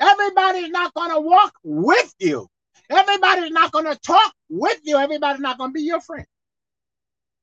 Everybody's 0.00 0.70
not 0.70 0.94
going 0.94 1.10
to 1.10 1.20
walk 1.20 1.52
with 1.62 2.14
you. 2.18 2.48
Everybody's 2.88 3.50
not 3.50 3.72
going 3.72 3.84
to 3.84 3.98
talk 4.00 4.32
with 4.48 4.80
you. 4.82 4.96
Everybody's 4.96 5.40
not 5.40 5.58
going 5.58 5.70
to 5.70 5.74
be 5.74 5.82
your 5.82 6.00
friend. 6.00 6.26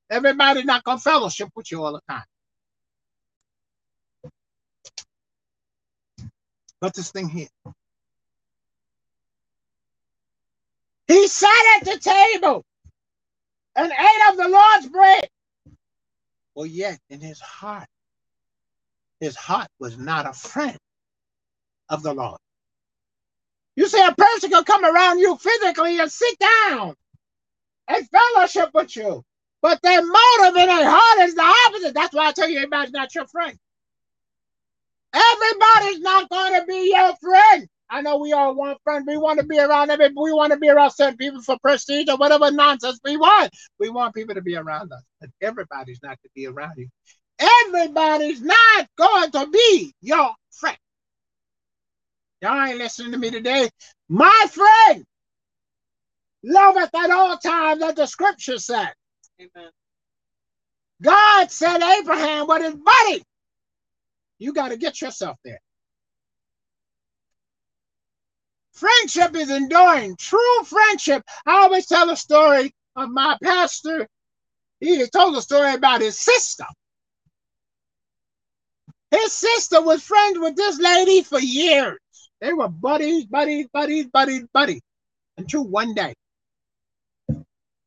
Everybody's 0.09 0.65
not 0.65 0.83
going 0.83 0.97
to 0.97 1.03
fellowship 1.03 1.49
with 1.55 1.71
you 1.71 1.83
all 1.83 1.93
the 1.93 2.01
time. 2.09 2.23
But 6.79 6.93
this 6.93 7.11
thing 7.11 7.29
here. 7.29 7.47
He 11.07 11.27
sat 11.27 11.49
at 11.77 11.85
the 11.85 11.99
table 11.99 12.65
and 13.75 13.91
ate 13.91 14.31
of 14.31 14.37
the 14.37 14.49
Lord's 14.49 14.89
bread. 14.89 15.27
Well, 16.55 16.65
yet 16.65 16.99
in 17.09 17.19
his 17.21 17.39
heart, 17.39 17.87
his 19.19 19.35
heart 19.35 19.69
was 19.79 19.97
not 19.97 20.27
a 20.27 20.33
friend 20.33 20.77
of 21.89 22.03
the 22.03 22.13
Lord. 22.13 22.39
You 23.75 23.87
see, 23.87 24.03
a 24.03 24.13
person 24.13 24.49
can 24.49 24.63
come 24.63 24.83
around 24.83 25.19
you 25.19 25.37
physically 25.37 25.99
and 25.99 26.11
sit 26.11 26.37
down 26.39 26.95
and 27.87 28.09
fellowship 28.09 28.71
with 28.73 28.95
you, 28.95 29.23
but 29.61 29.79
their 29.83 30.01
motive 30.01 30.57
in 30.57 30.67
their 30.67 30.89
heart 30.89 31.19
is 31.27 31.35
the 31.35 31.43
opposite. 31.67 31.93
That's 31.93 32.13
why 32.13 32.27
I 32.27 32.31
tell 32.31 32.49
you, 32.49 32.57
everybody's 32.57 32.91
not 32.91 33.13
your 33.15 33.27
friend. 33.27 33.57
Everybody's 35.13 35.99
not 35.99 36.29
going 36.29 36.59
to 36.59 36.65
be 36.65 36.93
your 36.95 37.15
friend. 37.17 37.67
I 37.89 38.01
know 38.01 38.17
we 38.17 38.33
all 38.33 38.53
want 38.53 38.79
friends. 38.83 39.05
We 39.07 39.17
want 39.17 39.39
to 39.39 39.45
be 39.45 39.59
around 39.59 39.91
every. 39.91 40.07
We 40.09 40.33
want 40.33 40.51
to 40.51 40.59
be 40.59 40.69
around 40.69 40.91
certain 40.91 41.17
people 41.17 41.41
for 41.41 41.57
prestige 41.59 42.09
or 42.09 42.17
whatever 42.17 42.51
nonsense 42.51 42.99
we 43.03 43.17
want. 43.17 43.51
We 43.79 43.89
want 43.89 44.13
people 44.13 44.35
to 44.35 44.41
be 44.41 44.55
around 44.55 44.91
us, 44.91 45.03
but 45.21 45.29
everybody's 45.41 45.99
not 46.03 46.19
to 46.23 46.29
be 46.35 46.47
around 46.47 46.73
you. 46.77 46.89
Everybody's 47.39 48.41
not 48.41 48.87
going 48.97 49.31
to 49.31 49.47
be 49.47 49.93
your 50.01 50.31
friend. 50.51 50.77
Y'all 52.41 52.65
ain't 52.65 52.77
listening 52.77 53.13
to 53.13 53.17
me 53.17 53.31
today. 53.31 53.69
My 54.09 54.47
friend 54.51 55.05
loveth 56.43 56.93
at 56.93 57.11
all 57.11 57.37
times, 57.37 57.79
that 57.79 57.95
the 57.95 58.05
scripture 58.05 58.57
said. 58.57 58.93
Amen. 59.39 59.71
God 61.01 61.51
said 61.51 61.81
Abraham 61.81 62.47
was 62.47 62.63
his 62.63 62.75
buddy. 62.75 63.23
You 64.39 64.53
got 64.53 64.69
to 64.69 64.77
get 64.77 65.01
yourself 65.01 65.37
there. 65.43 65.59
Friendship 68.77 69.35
is 69.35 69.49
enduring. 69.49 70.15
True 70.17 70.63
friendship. 70.63 71.23
I 71.47 71.63
always 71.63 71.87
tell 71.87 72.11
a 72.11 72.15
story 72.15 72.71
of 72.95 73.09
my 73.09 73.35
pastor. 73.43 74.07
He 74.79 75.03
told 75.07 75.35
a 75.35 75.41
story 75.41 75.73
about 75.73 76.01
his 76.01 76.19
sister. 76.19 76.65
His 79.09 79.33
sister 79.33 79.81
was 79.81 80.03
friends 80.03 80.37
with 80.37 80.55
this 80.55 80.79
lady 80.79 81.23
for 81.23 81.39
years. 81.39 81.97
They 82.39 82.53
were 82.53 82.67
buddies, 82.67 83.25
buddies, 83.25 83.65
buddies, 83.73 84.07
buddies, 84.13 84.43
buddies. 84.53 84.81
Until 85.39 85.63
one 85.63 85.95
day, 85.95 86.13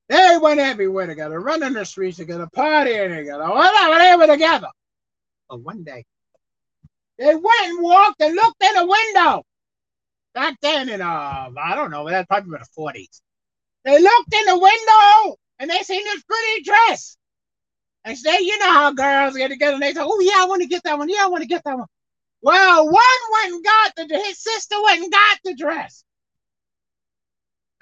they 0.08 0.38
went 0.42 0.58
everywhere 0.58 1.06
together, 1.06 1.38
running 1.38 1.74
the 1.74 1.84
streets 1.84 2.16
together, 2.16 2.48
partying 2.56 3.16
together, 3.16 3.48
whatever, 3.48 3.98
they 3.98 4.16
were 4.16 4.26
together. 4.26 4.68
But 5.48 5.60
one 5.60 5.84
day, 5.84 6.04
they 7.16 7.34
went 7.34 7.62
and 7.62 7.80
walked 7.80 8.20
and 8.20 8.34
looked 8.34 8.62
in 8.62 8.74
the 8.74 8.86
window 8.86 9.44
back 10.34 10.56
then 10.62 10.88
in 10.88 11.00
uh 11.00 11.50
I 11.58 11.74
don't 11.74 11.90
know, 11.90 12.08
that's 12.08 12.26
probably 12.26 12.54
in 12.54 12.60
the 12.60 12.66
40s. 12.78 13.20
They 13.84 14.00
looked 14.00 14.34
in 14.34 14.46
the 14.46 14.58
window 14.58 15.36
and 15.58 15.70
they 15.70 15.78
seen 15.78 16.04
this 16.04 16.22
pretty 16.22 16.62
dress. 16.62 17.16
And 18.04 18.16
say, 18.16 18.38
you 18.40 18.58
know 18.58 18.72
how 18.72 18.92
girls 18.92 19.36
get 19.36 19.48
together 19.48 19.74
and 19.74 19.82
they 19.82 19.92
say, 19.92 20.00
Oh 20.02 20.20
yeah, 20.20 20.42
I 20.42 20.46
want 20.46 20.62
to 20.62 20.68
get 20.68 20.82
that 20.84 20.98
one. 20.98 21.08
Yeah, 21.08 21.24
I 21.24 21.28
want 21.28 21.42
to 21.42 21.48
get 21.48 21.62
that 21.64 21.76
one. 21.76 21.86
Well, 22.42 22.86
one 22.86 22.94
went 23.32 23.54
and 23.54 23.64
got 23.64 23.92
the 23.96 24.16
his 24.16 24.42
sister 24.42 24.76
went 24.82 25.02
and 25.02 25.12
got 25.12 25.38
the 25.44 25.54
dress. 25.54 26.04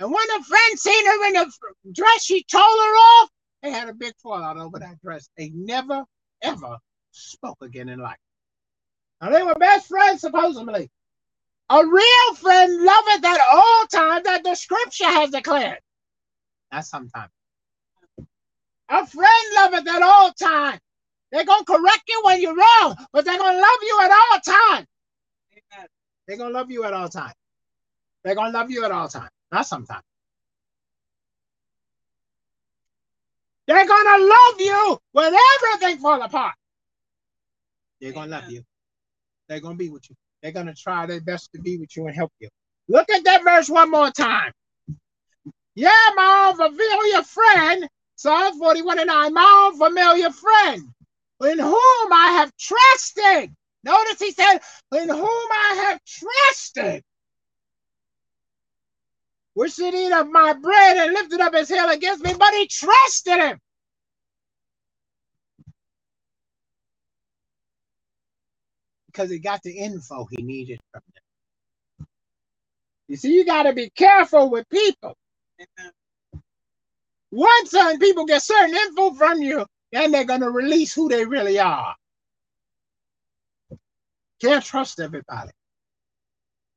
And 0.00 0.10
when 0.10 0.30
a 0.38 0.44
friend 0.44 0.78
seen 0.78 1.06
her 1.06 1.26
in 1.26 1.32
the 1.34 1.52
dress, 1.92 2.24
she 2.24 2.44
told 2.44 2.62
her 2.62 2.94
off. 2.94 3.30
They 3.62 3.70
had 3.70 3.88
a 3.88 3.94
big 3.94 4.14
fallout 4.22 4.56
over 4.56 4.78
that 4.78 5.00
dress. 5.00 5.28
They 5.36 5.50
never, 5.50 6.04
ever 6.42 6.78
spoke 7.10 7.58
again 7.62 7.88
in 7.88 7.98
life. 7.98 8.18
Now 9.20 9.30
they 9.30 9.42
were 9.42 9.54
best 9.54 9.88
friends, 9.88 10.20
supposedly. 10.20 10.90
A 11.70 11.86
real 11.86 12.34
friend 12.34 12.82
loveth 12.82 13.24
at 13.24 13.40
all 13.52 13.86
times 13.86 14.24
that 14.24 14.42
the 14.42 14.54
scripture 14.54 15.04
has 15.04 15.30
declared. 15.30 15.78
That's 16.72 16.88
sometimes. 16.88 17.30
A 18.88 19.06
friend 19.06 19.54
loveth 19.54 19.86
at 19.86 20.02
all 20.02 20.32
times. 20.32 20.80
They're 21.30 21.44
going 21.44 21.64
to 21.64 21.72
correct 21.72 22.02
you 22.08 22.22
when 22.24 22.40
you're 22.40 22.56
wrong, 22.56 22.96
but 23.12 23.26
they're 23.26 23.36
going 23.36 23.54
to 23.54 23.60
love 23.60 23.78
you 23.82 24.00
at 24.02 24.10
all 24.10 24.40
times. 24.40 24.86
They're 26.26 26.38
going 26.38 26.52
to 26.52 26.58
love 26.58 26.70
you 26.70 26.84
at 26.84 26.94
all 26.94 27.08
times. 27.08 27.34
They're 28.24 28.34
going 28.34 28.52
to 28.52 28.58
love 28.58 28.70
you 28.70 28.84
at 28.84 28.90
all 28.90 29.08
times, 29.08 29.30
not 29.52 29.66
sometimes. 29.66 30.02
They're 33.66 33.86
going 33.86 34.18
to 34.18 34.26
love 34.26 34.60
you 34.60 34.98
when 35.12 35.34
everything 35.34 35.98
falls 35.98 36.24
apart. 36.24 36.54
They're 38.00 38.12
going 38.12 38.30
to 38.30 38.36
love 38.36 38.50
you. 38.50 38.64
They're 39.48 39.60
going 39.60 39.74
to 39.74 39.78
be 39.78 39.90
with 39.90 40.08
you. 40.08 40.16
They're 40.42 40.52
going 40.52 40.66
to 40.66 40.74
try 40.74 41.06
their 41.06 41.20
best 41.20 41.52
to 41.52 41.60
be 41.60 41.78
with 41.78 41.96
you 41.96 42.06
and 42.06 42.14
help 42.14 42.32
you. 42.38 42.48
Look 42.88 43.10
at 43.10 43.24
that 43.24 43.44
verse 43.44 43.68
one 43.68 43.90
more 43.90 44.10
time. 44.10 44.52
Yeah, 45.74 45.90
my 46.16 46.48
own 46.48 46.56
familiar 46.56 47.22
friend, 47.22 47.88
Psalm 48.16 48.58
41 48.58 48.98
and 49.00 49.06
9, 49.08 49.34
my 49.34 49.70
own 49.70 49.78
familiar 49.78 50.30
friend, 50.30 50.82
in 51.44 51.58
whom 51.58 52.12
I 52.12 52.36
have 52.38 52.52
trusted. 52.56 53.54
Notice 53.84 54.18
he 54.18 54.32
said, 54.32 54.58
in 54.92 55.08
whom 55.08 55.22
I 55.22 55.84
have 55.86 56.00
trusted. 56.04 57.02
Which 59.54 59.76
did 59.76 59.94
eat 59.94 60.12
of 60.12 60.30
my 60.30 60.52
bread 60.54 60.96
and 60.96 61.12
lifted 61.12 61.40
up 61.40 61.54
his 61.54 61.68
heel 61.68 61.88
against 61.88 62.24
me, 62.24 62.32
but 62.38 62.54
he 62.54 62.66
trusted 62.66 63.38
him. 63.38 63.58
Because 69.18 69.32
he 69.32 69.40
got 69.40 69.62
the 69.64 69.72
info 69.78 70.28
he 70.30 70.42
needed 70.44 70.80
from 70.92 71.02
them. 71.14 71.22
You 73.08 73.16
see, 73.16 73.34
you 73.34 73.46
got 73.46 73.64
to 73.64 73.74
be 73.74 73.90
careful 73.90 74.50
with 74.50 74.68
people. 74.70 75.16
Once 77.32 77.72
certain 77.72 78.00
people 78.00 78.26
get 78.26 78.42
certain 78.42 78.74
info 78.76 79.12
from 79.14 79.42
you, 79.42 79.66
then 79.92 80.12
they're 80.12 80.24
going 80.24 80.42
to 80.42 80.50
release 80.50 80.94
who 80.94 81.08
they 81.08 81.24
really 81.26 81.60
are. 81.60 81.94
Can't 84.42 84.64
trust 84.64 85.00
everybody. 85.00 85.50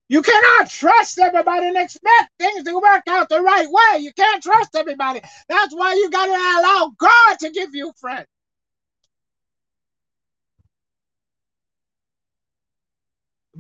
You 0.10 0.22
cannot 0.22 0.70
trust 0.70 1.20
everybody 1.20 1.68
and 1.68 1.78
expect 1.78 2.30
things 2.39 2.64
to 2.66 2.76
work 2.76 3.04
out 3.10 3.30
the 3.30 3.42
right 3.42 3.68
way. 3.70 4.00
You 4.02 4.14
can't 4.14 4.44
trust 4.44 4.76
everybody. 4.76 5.22
That's 5.50 5.74
why 5.76 5.94
you 5.96 6.10
got 6.12 6.28
to 6.28 6.32
allow 6.32 6.92
God 7.00 7.39
to 7.39 7.50
give 7.52 7.76
you 7.76 7.92
friends. 8.00 8.28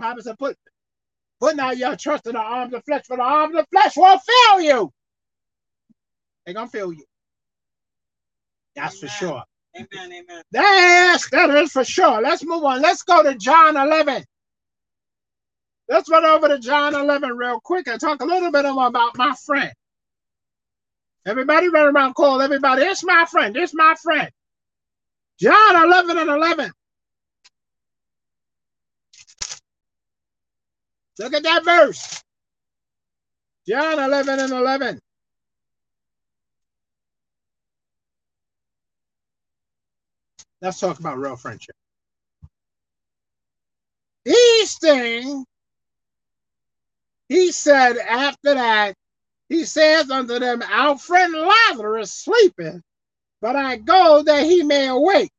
Bible 0.01 0.21
said, 0.21 0.37
put, 0.37 0.57
put 1.39 1.55
now 1.55 1.71
your 1.71 1.95
trust 1.95 2.27
in 2.27 2.33
the 2.33 2.39
arms 2.39 2.73
of 2.73 2.83
flesh, 2.85 3.03
for 3.07 3.17
the 3.17 3.23
arms 3.23 3.55
of 3.55 3.65
flesh 3.71 3.95
won't 3.95 4.21
fail 4.21 4.61
you. 4.61 4.91
They're 6.45 6.55
going 6.55 6.67
to 6.67 6.71
fail 6.71 6.91
you. 6.91 7.05
That's 8.75 8.97
amen. 8.97 9.01
for 9.01 9.07
sure. 9.07 9.43
Amen, 9.75 10.11
amen. 10.11 10.43
That's, 10.51 11.29
that 11.29 11.49
is 11.51 11.71
for 11.71 11.83
sure. 11.83 12.21
Let's 12.21 12.43
move 12.43 12.63
on. 12.63 12.81
Let's 12.81 13.03
go 13.03 13.23
to 13.23 13.35
John 13.35 13.77
11. 13.77 14.23
Let's 15.87 16.09
run 16.09 16.25
over 16.25 16.47
to 16.47 16.59
John 16.59 16.95
11 16.95 17.31
real 17.31 17.59
quick 17.61 17.87
and 17.87 17.99
talk 17.99 18.21
a 18.21 18.25
little 18.25 18.51
bit 18.51 18.65
more 18.65 18.87
about 18.87 19.17
my 19.17 19.33
friend. 19.45 19.71
Everybody 21.25 21.69
run 21.69 21.95
around, 21.95 22.15
call 22.15 22.41
everybody. 22.41 22.83
It's 22.83 23.03
my 23.03 23.25
friend. 23.29 23.55
It's 23.55 23.73
my 23.73 23.95
friend. 24.01 24.29
John 25.39 25.83
11 25.83 26.17
and 26.17 26.29
11. 26.29 26.71
Look 31.19 31.33
at 31.33 31.43
that 31.43 31.63
verse. 31.63 32.23
John 33.67 33.99
11 33.99 34.39
and 34.39 34.51
11. 34.51 34.99
Let's 40.61 40.79
talk 40.79 40.99
about 40.99 41.17
real 41.17 41.35
friendship. 41.35 41.75
These 44.25 44.77
things, 44.77 45.45
he 47.29 47.51
said 47.51 47.97
after 47.97 48.53
that, 48.53 48.93
he 49.49 49.65
says 49.65 50.09
unto 50.11 50.37
them, 50.39 50.61
Our 50.61 50.97
friend 50.97 51.33
Lazarus 51.33 52.11
sleepeth, 52.11 52.81
but 53.41 53.55
I 53.55 53.77
go 53.77 54.21
that 54.23 54.45
he 54.45 54.63
may 54.63 54.87
awake. 54.87 55.31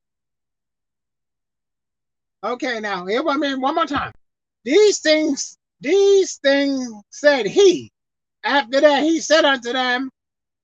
Okay, 2.45 2.81
now 2.81 3.07
here 3.07 3.23
I 3.27 3.37
mean 3.37 3.61
one 3.61 3.77
more 3.77 3.87
time. 3.87 4.13
These 4.65 4.99
things, 4.99 5.57
these 5.83 6.37
things 6.37 6.93
said 7.11 7.47
he. 7.47 7.91
After 8.45 8.81
that, 8.81 9.03
he 9.03 9.21
said 9.21 9.45
unto 9.45 9.73
them, 9.73 10.11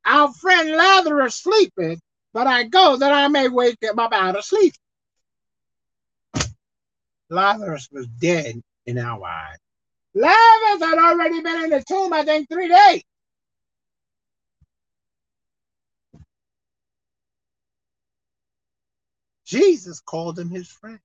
Our 0.06 0.32
friend 0.32 0.70
Lazarus 0.70 1.36
sleepeth, 1.36 2.00
but 2.32 2.46
I 2.46 2.64
go 2.64 2.96
that 2.96 3.12
I 3.12 3.28
may 3.28 3.48
wake 3.48 3.78
him 3.82 3.98
up 3.98 4.12
out 4.12 4.36
of 4.36 4.44
sleep. 4.44 4.74
Lazarus 7.30 7.88
was 7.90 8.06
dead 8.06 8.62
in 8.86 8.98
our 8.98 9.24
eyes. 9.26 9.58
Lazarus 10.14 10.88
had 10.88 10.98
already 10.98 11.42
been 11.42 11.64
in 11.64 11.70
the 11.70 11.84
tomb, 11.86 12.12
I 12.12 12.24
think, 12.24 12.48
three 12.48 12.68
days. 12.68 13.02
Jesus 19.44 20.00
called 20.00 20.38
him 20.38 20.50
his 20.50 20.68
friend. 20.68 21.00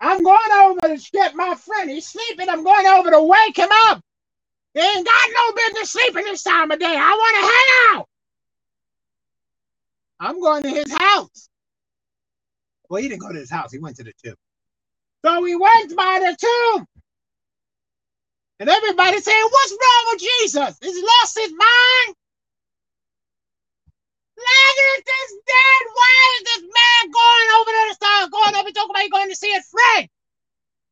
I'm 0.00 0.22
going 0.22 0.52
over 0.64 0.80
to 0.96 1.10
get 1.12 1.36
my 1.36 1.54
friend. 1.56 1.90
He's 1.90 2.08
sleeping. 2.08 2.48
I'm 2.48 2.64
going 2.64 2.86
over 2.86 3.10
to 3.10 3.22
wake 3.22 3.58
him 3.58 3.70
up. 3.88 4.00
He 4.74 4.80
ain't 4.80 5.06
got 5.06 5.30
no 5.34 5.54
business 5.54 5.92
sleeping 5.92 6.24
this 6.24 6.42
time 6.44 6.70
of 6.70 6.80
day. 6.80 6.86
I 6.96 7.10
want 7.12 7.36
to 7.36 7.42
hang 7.42 8.00
out. 8.00 8.06
I'm 10.20 10.40
going 10.40 10.62
to 10.64 10.70
his 10.70 10.92
house. 10.92 11.48
Well, 12.90 13.02
he 13.02 13.08
didn't 13.08 13.22
go 13.22 13.32
to 13.32 13.38
his 13.38 13.50
house. 13.50 13.72
He 13.72 13.78
went 13.78 13.96
to 13.96 14.04
the 14.04 14.12
tomb. 14.24 14.36
So 15.24 15.44
he 15.44 15.56
went 15.56 15.96
by 15.96 16.20
the 16.20 16.36
tomb. 16.40 16.86
And 18.60 18.68
everybody 18.70 19.20
saying, 19.20 19.48
What's 19.50 19.72
wrong 19.72 20.06
with 20.12 20.20
Jesus? 20.22 20.78
He's 20.82 21.02
lost 21.04 21.38
his 21.38 21.52
mind. 21.52 22.16
Lazarus 24.40 25.04
is 25.04 25.30
dead. 25.44 25.82
Why 25.92 26.14
is 26.36 26.42
this 26.48 26.64
man 26.64 27.02
going 27.12 27.48
over 27.60 27.70
there 27.70 27.88
to 27.88 27.94
start 27.94 28.32
going 28.32 28.54
over 28.56 28.70
talking 28.72 28.90
about 28.90 29.10
going 29.10 29.28
to 29.28 29.36
see 29.36 29.52
his 29.52 29.68
friend? 29.68 30.08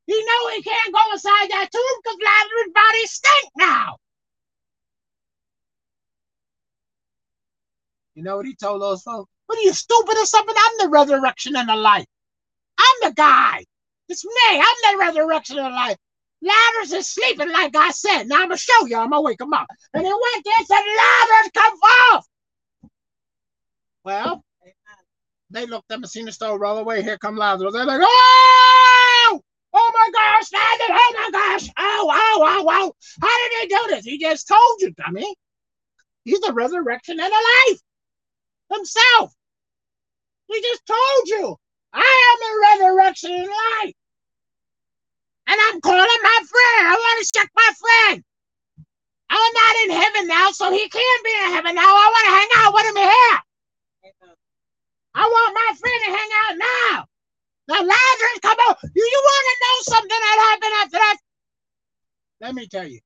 He 0.07 0.17
know 0.17 0.49
he 0.49 0.63
can't 0.63 0.93
go 0.93 1.01
inside 1.13 1.49
that 1.51 1.69
tomb 1.73 1.97
because 2.03 2.19
Lazarus' 2.21 2.75
body 2.75 3.05
stink 3.07 3.53
now. 3.57 3.97
You 8.15 8.23
know 8.25 8.37
what 8.37 8.47
he 8.47 8.55
told 8.55 8.83
those 8.83 9.03
folks? 9.03 9.31
What 9.47 9.59
are 9.59 9.63
you 9.63 9.73
stupid 9.73 10.17
or 10.17 10.27
something? 10.27 10.55
I'm 10.57 10.79
the 10.79 10.89
resurrection 10.89 11.57
and 11.57 11.69
the 11.69 11.77
life. 11.77 12.07
I'm 12.79 13.09
the 13.11 13.15
guy. 13.15 13.65
It's 14.09 14.25
me. 14.25 14.33
I'm 14.51 14.93
the 14.93 14.99
resurrection 14.99 15.59
and 15.59 15.67
the 15.67 15.71
life. 15.71 15.97
Lazarus 16.43 16.93
is 16.93 17.09
sleeping 17.11 17.51
like 17.51 17.75
I 17.77 17.91
said. 17.91 18.25
Now 18.25 18.37
I'm 18.37 18.49
gonna 18.49 18.57
show 18.57 18.87
you. 18.87 18.97
I'm 18.97 19.11
gonna 19.11 19.23
wake 19.23 19.41
him 19.41 19.53
up. 19.53 19.67
And 19.95 20.05
he 20.05 20.13
went 20.13 20.45
there 20.45 20.55
and 20.59 20.67
said, 20.67 20.81
Lazarus, 20.81 21.51
come 21.55 21.79
forth. 21.79 22.27
Well, 24.09 24.43
they 25.51 25.67
looked 25.67 25.93
up 25.93 25.99
and 25.99 26.09
seen 26.09 26.25
the 26.25 26.33
stove 26.33 26.59
roll 26.63 26.79
away. 26.79 27.03
Here 27.03 27.19
come 27.19 27.37
Lazarus. 27.37 27.75
They're 27.75 27.85
like, 27.85 28.01
oh, 28.03 29.41
oh 29.75 29.93
my 29.95 30.09
gosh, 30.15 30.51
Lazarus, 30.51 30.99
oh 30.99 31.15
my 31.15 31.31
gosh, 31.31 31.69
oh, 31.77 32.11
oh, 32.11 32.43
oh, 32.43 32.67
oh. 32.71 32.93
How 33.21 33.51
did 33.51 33.61
he 33.61 33.69
do 33.69 33.95
this? 33.95 34.07
He 34.07 34.19
just 34.19 34.49
told 34.49 34.81
you, 34.81 34.93
dummy. 34.93 35.37
He's 36.25 36.41
the 36.41 36.55
resurrection 36.55 37.21
and 37.21 37.31
the 37.31 37.71
life 37.71 37.81
himself. 38.73 39.35
He 40.47 40.59
just 40.63 40.87
told 40.87 41.27
you, 41.27 41.57
I 41.93 42.01
am 42.01 42.81
the 42.81 42.87
resurrection 42.87 43.33
and 43.33 43.47
life. 43.47 43.95
And 45.49 45.61
I'm 45.69 45.83
calling 45.83 46.01
my 46.01 46.39
friend. 46.49 46.89
I 46.89 46.97
want 46.99 47.27
to 47.27 47.39
check 47.39 47.51
my 47.55 47.71
friend. 47.77 48.25
I'm 49.29 49.53
not 49.53 49.77
in 49.85 50.03
heaven 50.03 50.29
now, 50.29 50.51
so 50.51 50.73
he 50.73 50.89
can't 50.89 51.25
be 51.25 51.31
in 51.45 51.53
heaven 51.53 51.75
now. 51.75 51.83
I 51.83 52.11
want 52.11 52.25
to 52.27 52.33
hang 52.33 52.49
out 52.65 52.73
with 52.73 52.87
him 52.87 52.97
here. 52.97 53.43
I 55.15 55.23
want 55.27 55.55
my 55.55 55.77
friend 55.79 56.01
to 56.05 56.11
hang 56.11 56.31
out 56.45 56.59
now. 56.59 57.07
The 57.69 57.75
Lazarus, 57.75 58.41
come 58.41 58.59
on. 58.69 58.77
Do 58.83 59.03
you 59.03 59.23
want 59.25 59.45
to 59.47 59.57
know 59.61 59.95
something 59.95 60.09
that 60.09 60.47
happened 60.49 60.73
after 60.83 60.99
that? 60.99 61.17
Let 62.41 62.55
me 62.55 62.67
tell 62.67 62.87
you. 62.87 63.01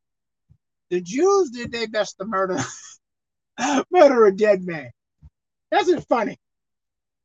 The 0.91 1.01
Jews 1.01 1.51
did 1.51 1.73
their 1.73 1.89
best 1.89 2.19
to 2.19 2.27
murder, 2.27 2.59
murder 3.91 4.27
a 4.27 4.37
dead 4.37 4.63
man. 4.63 4.91
This 5.71 5.89
is 5.89 6.05
funny. 6.05 6.39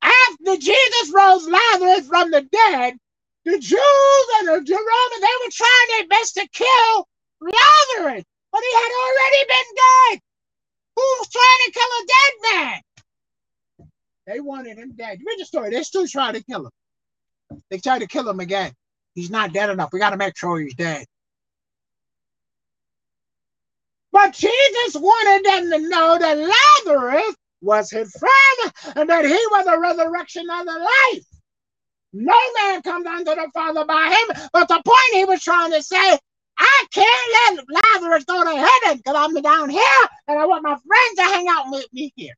After 0.01 0.57
Jesus 0.57 1.11
rose 1.13 1.47
Lazarus 1.47 2.07
from 2.07 2.31
the 2.31 2.41
dead, 2.41 2.95
the 3.43 3.59
Jews 3.59 4.27
and 4.39 4.47
the 4.47 4.53
Romans, 4.53 5.21
they 5.21 5.37
were 5.43 5.51
trying 5.51 5.87
their 5.89 6.07
best 6.07 6.35
to 6.35 6.47
kill 6.53 7.07
Lazarus, 7.41 8.23
but 8.51 8.61
he 8.61 8.73
had 8.73 8.91
already 9.03 9.43
been 9.47 9.75
dead. 9.75 10.21
Who's 10.95 11.27
trying 11.27 11.61
to 11.65 11.71
kill 11.71 11.83
a 11.83 12.05
dead 12.07 12.33
man? 12.53 12.81
They 14.27 14.41
wanted 14.41 14.77
him 14.77 14.91
dead. 14.91 15.19
Read 15.25 15.39
the 15.39 15.45
story. 15.45 15.69
They're 15.69 15.85
still 15.85 16.05
trying 16.05 16.33
to 16.33 16.43
kill 16.43 16.65
him. 16.65 17.61
They 17.71 17.79
tried 17.79 17.99
to 17.99 18.07
kill 18.07 18.29
him 18.29 18.41
again. 18.41 18.73
He's 19.15 19.31
not 19.31 19.53
dead 19.53 19.69
enough. 19.69 19.89
We 19.93 19.99
got 19.99 20.09
to 20.09 20.17
make 20.17 20.37
sure 20.37 20.59
he's 20.59 20.75
dead. 20.75 21.05
But 24.11 24.33
Jesus 24.33 24.95
wanted 24.95 25.45
them 25.45 25.71
to 25.71 25.89
know 25.89 26.17
that 26.19 26.37
Lazarus 26.37 27.35
was 27.61 27.89
his 27.89 28.11
friend 28.11 28.73
and 28.97 29.09
that 29.09 29.25
he 29.25 29.31
was 29.31 29.65
the 29.65 29.79
resurrection 29.79 30.47
of 30.49 30.65
the 30.65 30.73
life. 30.73 31.23
No 32.13 32.37
man 32.61 32.81
comes 32.81 33.07
unto 33.07 33.33
the 33.35 33.49
Father 33.53 33.85
by 33.85 34.09
him. 34.09 34.49
But 34.51 34.67
the 34.67 34.81
point 34.83 35.13
he 35.13 35.25
was 35.25 35.41
trying 35.41 35.71
to 35.71 35.81
say, 35.81 36.17
I 36.57 36.85
can't 36.91 37.57
let 37.57 37.65
Lazarus 37.69 38.25
go 38.25 38.43
to 38.43 38.49
heaven 38.49 38.97
because 38.97 39.15
I'm 39.15 39.41
down 39.41 39.69
here 39.69 39.81
and 40.27 40.37
I 40.37 40.45
want 40.45 40.63
my 40.63 40.75
friends 40.75 41.15
to 41.17 41.23
hang 41.23 41.47
out 41.47 41.65
with 41.69 41.87
me 41.93 42.11
here. 42.15 42.33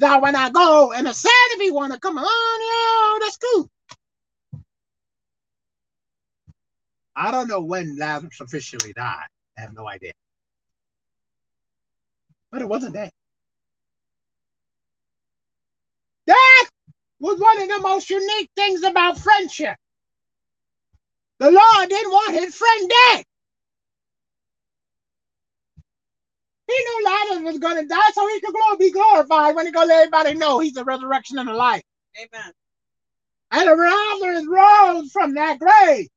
Now, 0.00 0.20
when 0.22 0.36
I 0.36 0.50
go 0.50 0.92
and 0.92 1.06
the 1.06 1.12
said 1.12 1.30
if 1.52 1.60
he 1.60 1.70
want 1.70 1.92
to 1.92 2.00
come 2.00 2.18
on, 2.18 2.24
yeah, 2.24 2.28
oh, 2.28 3.18
that's 3.22 3.38
cool. 3.38 3.70
I 7.16 7.30
don't 7.30 7.48
know 7.48 7.62
when 7.62 7.98
Lazarus 7.98 8.40
officially 8.40 8.92
died. 8.94 9.26
I 9.58 9.62
have 9.62 9.74
no 9.74 9.88
idea. 9.88 10.12
But 12.52 12.62
it 12.62 12.68
wasn't 12.68 12.94
that. 12.94 13.12
That 16.26 16.68
was 17.20 17.40
one 17.40 17.62
of 17.62 17.68
the 17.68 17.80
most 17.80 18.10
unique 18.10 18.50
things 18.56 18.82
about 18.82 19.18
friendship. 19.18 19.76
The 21.40 21.50
Lord 21.50 21.88
didn't 21.88 22.12
want 22.12 22.34
his 22.40 22.54
friend 22.54 22.90
dead. 22.90 23.24
He 26.70 26.84
knew 26.84 27.04
Lazarus 27.04 27.42
was 27.44 27.58
going 27.58 27.82
to 27.82 27.88
die 27.88 28.10
so 28.12 28.28
he 28.28 28.40
could 28.40 28.54
be 28.78 28.92
glorified 28.92 29.56
when 29.56 29.66
he 29.66 29.72
go 29.72 29.80
let 29.80 30.06
everybody 30.06 30.34
know 30.34 30.60
he's 30.60 30.74
the 30.74 30.84
resurrection 30.84 31.38
and 31.38 31.48
the 31.48 31.54
life. 31.54 31.82
Amen. 32.16 32.52
And 33.50 33.68
the 33.68 33.74
Lazarus 33.74 34.46
rose 34.46 35.10
from 35.10 35.34
that 35.34 35.58
grave. 35.58 36.08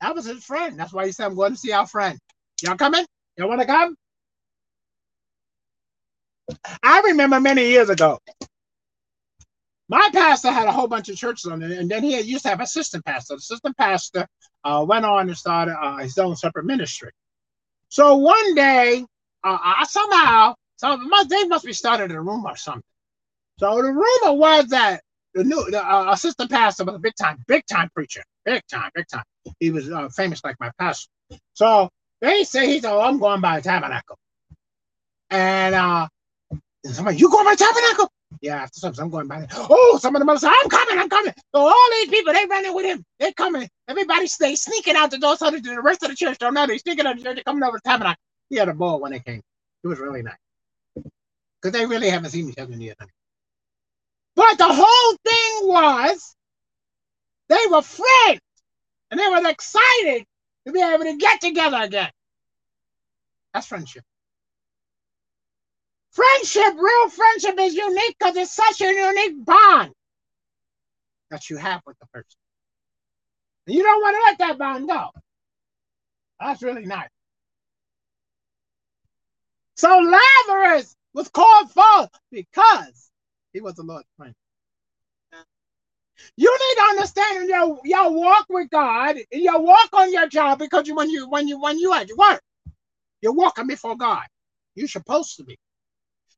That 0.00 0.14
was 0.14 0.26
his 0.26 0.44
friend. 0.44 0.78
That's 0.78 0.92
why 0.92 1.06
he 1.06 1.12
said, 1.12 1.26
I'm 1.26 1.34
going 1.34 1.52
to 1.52 1.58
see 1.58 1.72
our 1.72 1.86
friend. 1.86 2.18
Y'all 2.62 2.76
coming? 2.76 3.04
Y'all 3.36 3.48
want 3.48 3.60
to 3.60 3.66
come? 3.66 3.96
I 6.82 7.00
remember 7.00 7.40
many 7.40 7.68
years 7.68 7.90
ago, 7.90 8.18
my 9.88 10.08
pastor 10.12 10.52
had 10.52 10.68
a 10.68 10.72
whole 10.72 10.86
bunch 10.86 11.08
of 11.08 11.16
churches 11.16 11.50
on 11.50 11.62
it, 11.62 11.72
and 11.72 11.90
then 11.90 12.02
he 12.04 12.18
used 12.20 12.44
to 12.44 12.48
have 12.48 12.60
assistant 12.60 13.04
pastor. 13.04 13.34
The 13.34 13.38
assistant 13.38 13.76
pastor 13.76 14.26
uh, 14.64 14.84
went 14.88 15.04
on 15.04 15.28
and 15.28 15.36
started 15.36 15.76
uh, 15.76 15.96
his 15.98 16.16
own 16.18 16.36
separate 16.36 16.64
ministry. 16.64 17.10
So 17.90 18.16
one 18.16 18.54
day, 18.54 19.04
uh, 19.44 19.58
I 19.60 19.84
somehow, 19.88 20.54
some, 20.76 21.10
they 21.28 21.44
must 21.44 21.66
be 21.66 21.72
started 21.72 22.12
a 22.12 22.20
rumor 22.20 22.50
or 22.50 22.56
something. 22.56 22.82
So 23.58 23.82
the 23.82 23.92
rumor 23.92 24.32
was 24.32 24.68
that 24.68 25.02
the 25.34 25.44
new 25.44 25.70
the, 25.70 25.84
uh, 25.84 26.12
assistant 26.12 26.50
pastor 26.50 26.84
was 26.84 26.94
a 26.94 26.98
big 26.98 27.14
time, 27.20 27.42
big 27.46 27.66
time 27.66 27.90
preacher, 27.94 28.22
big 28.44 28.62
time, 28.70 28.90
big 28.94 29.06
time. 29.08 29.24
He 29.58 29.70
was 29.70 29.90
uh, 29.90 30.08
famous 30.08 30.42
like 30.44 30.56
my 30.60 30.70
pastor. 30.78 31.10
So 31.54 31.90
they 32.20 32.44
say 32.44 32.68
he's, 32.68 32.84
oh, 32.84 33.00
I'm 33.00 33.18
going 33.18 33.40
by 33.40 33.56
the 33.56 33.62
tabernacle. 33.64 34.16
And 35.28 35.74
uh, 35.74 36.08
somebody, 36.84 37.18
you 37.18 37.28
going 37.28 37.44
by 37.44 37.54
the 37.54 37.64
tabernacle? 37.64 38.10
Yeah, 38.40 38.62
after 38.62 38.78
service, 38.78 38.98
I'm 38.98 39.10
going 39.10 39.26
by 39.26 39.40
there. 39.40 39.48
Oh, 39.52 39.98
some 40.00 40.14
of 40.16 40.24
them 40.24 40.38
say, 40.38 40.48
I'm 40.48 40.68
coming, 40.68 40.98
I'm 40.98 41.08
coming. 41.08 41.32
So 41.54 41.60
all 41.60 41.88
these 41.92 42.08
people, 42.08 42.32
they 42.32 42.46
running 42.46 42.74
with 42.74 42.86
him. 42.86 43.04
They 43.18 43.32
coming. 43.32 43.68
Everybody 43.88 44.26
stay 44.28 44.54
sneaking 44.54 44.96
out 44.96 45.10
the 45.10 45.18
door 45.18 45.36
so 45.36 45.50
that 45.50 45.62
the 45.62 45.82
rest 45.82 46.02
of 46.02 46.10
the 46.10 46.16
church 46.16 46.38
don't 46.38 46.54
know. 46.54 46.66
they're 46.66 46.78
sneaking 46.78 47.06
out 47.06 47.16
the 47.16 47.22
church, 47.22 47.36
they 47.36 47.42
coming 47.42 47.62
over 47.62 47.78
the 47.82 47.88
tabernacle. 47.88 48.22
He 48.48 48.56
had 48.56 48.68
a 48.68 48.74
ball 48.74 49.00
when 49.00 49.12
they 49.12 49.20
came. 49.20 49.42
It 49.82 49.88
was 49.88 49.98
really 49.98 50.22
nice. 50.22 50.34
Because 50.94 51.78
they 51.78 51.86
really 51.86 52.08
haven't 52.08 52.30
seen 52.30 52.48
each 52.48 52.58
other 52.58 52.72
in 52.72 52.80
years. 52.80 52.96
But 54.36 54.58
the 54.58 54.68
whole 54.68 55.16
thing 55.24 55.68
was 55.68 56.36
they 57.48 57.66
were 57.70 57.82
friends. 57.82 58.40
And 59.10 59.18
they 59.18 59.26
were 59.26 59.48
excited 59.48 60.24
to 60.66 60.72
be 60.72 60.80
able 60.80 61.04
to 61.04 61.16
get 61.16 61.40
together 61.40 61.78
again. 61.82 62.10
That's 63.52 63.66
friendship. 63.66 64.04
Friendship, 66.20 66.74
real 66.78 67.08
friendship 67.08 67.58
is 67.58 67.74
unique 67.74 68.14
because 68.18 68.36
it's 68.36 68.52
such 68.52 68.82
a 68.82 68.92
unique 68.92 69.42
bond 69.42 69.90
that 71.30 71.48
you 71.48 71.56
have 71.56 71.80
with 71.86 71.98
the 71.98 72.06
person. 72.12 72.38
And 73.66 73.74
you 73.74 73.82
don't 73.82 74.02
want 74.02 74.16
to 74.16 74.22
let 74.26 74.38
that 74.38 74.58
bond 74.58 74.86
go. 74.86 75.08
That's 76.38 76.62
really 76.62 76.84
nice. 76.84 77.08
So 79.76 79.98
Lazarus 79.98 80.94
was 81.14 81.30
called 81.30 81.70
forth 81.70 82.10
because 82.30 83.10
he 83.54 83.62
was 83.62 83.76
the 83.76 83.82
Lord's 83.82 84.08
friend. 84.18 84.34
You 86.36 86.52
need 86.52 86.74
to 86.76 86.82
understand 86.90 87.48
your 87.48 87.80
your 87.82 88.12
walk 88.12 88.44
with 88.50 88.68
God, 88.68 89.16
and 89.16 89.42
your 89.42 89.62
walk 89.62 89.88
on 89.94 90.12
your 90.12 90.28
job, 90.28 90.58
because 90.58 90.86
you, 90.86 90.94
when 90.94 91.08
you 91.08 91.30
when 91.30 91.48
you 91.48 91.58
when 91.58 91.78
you 91.78 91.94
at 91.94 92.10
work, 92.14 92.42
you're 93.22 93.32
walking 93.32 93.66
before 93.66 93.96
God. 93.96 94.26
You're 94.74 94.86
supposed 94.86 95.36
to 95.38 95.44
be. 95.44 95.58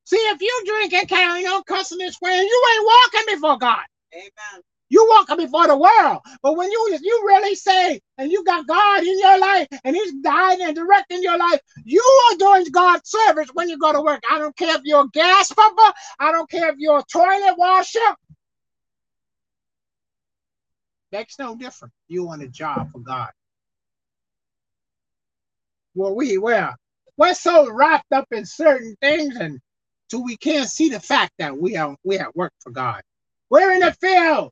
See, 0.05 0.17
if 0.17 0.41
you 0.41 0.63
drink 0.67 0.93
and 0.93 1.09
carry 1.09 1.47
on 1.47 1.63
cussing 1.65 2.03
and 2.03 2.13
swearing, 2.13 2.43
you 2.43 2.65
ain't 2.75 2.87
walking 2.87 3.35
before 3.35 3.59
God. 3.59 3.85
Amen. 4.15 4.63
You 4.89 5.07
walking 5.09 5.39
before 5.39 5.67
the 5.67 5.77
world. 5.77 6.21
But 6.43 6.57
when 6.57 6.71
you 6.71 6.99
you 7.03 7.25
really 7.27 7.55
say 7.55 8.01
and 8.19 8.31
you 8.31 8.45
got 8.45 8.67
God 8.67 9.03
in 9.03 9.19
your 9.19 9.39
life 9.39 9.69
and 9.85 9.97
He's 9.97 10.13
guiding 10.23 10.67
and 10.67 10.77
directing 10.77 11.23
your 11.23 11.39
life, 11.39 11.61
you 11.85 12.03
are 12.31 12.37
doing 12.37 12.67
God's 12.71 13.09
service 13.09 13.49
when 13.55 13.71
you 13.71 13.79
go 13.79 13.93
to 13.93 14.03
work. 14.03 14.23
I 14.31 14.39
don't 14.39 14.57
care 14.57 14.75
if 14.75 14.83
you're 14.85 15.05
a 15.05 15.09
gas 15.09 15.51
pumper, 15.53 15.93
I 16.19 16.33
don't 16.33 16.51
care 16.51 16.69
if 16.69 16.77
you're 16.79 16.99
a 16.99 17.05
toilet 17.11 17.55
washer. 17.57 18.01
Makes 21.11 21.39
no 21.39 21.57
difference. 21.57 21.95
You 22.09 22.29
on 22.29 22.43
a 22.43 22.49
job 22.49 22.91
for 22.93 22.99
God. 22.99 23.31
Well, 25.95 26.15
we 26.15 26.39
well, 26.39 26.75
we're 27.17 27.35
so 27.35 27.71
wrapped 27.71 28.13
up 28.13 28.27
in 28.31 28.45
certain 28.47 28.97
things 29.01 29.37
and 29.37 29.61
so 30.13 30.19
we 30.19 30.37
can't 30.37 30.69
see 30.69 30.91
the 30.91 31.01
fact 31.01 31.33
that 31.39 31.57
we 31.57 31.75
are 31.79 31.97
we 32.05 32.19
at 32.19 32.37
work 32.37 32.53
for 32.61 32.69
God. 32.69 33.01
We're 33.49 33.73
in 33.73 33.81
the 33.81 33.93
field, 33.95 34.51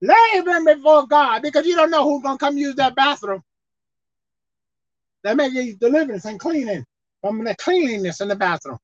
laboring 0.00 0.64
before 0.64 1.06
God 1.06 1.42
because 1.42 1.66
you 1.66 1.76
don't 1.76 1.90
know 1.90 2.02
who's 2.02 2.22
gonna 2.22 2.38
come 2.38 2.56
use 2.56 2.74
that 2.76 2.94
bathroom. 2.94 3.42
That 5.22 5.36
may 5.36 5.50
be 5.50 5.76
deliverance 5.78 6.24
and 6.24 6.40
cleaning 6.40 6.82
from 7.20 7.44
the 7.44 7.54
cleanliness 7.56 8.22
in 8.22 8.28
the 8.28 8.34
bathroom. 8.34 8.78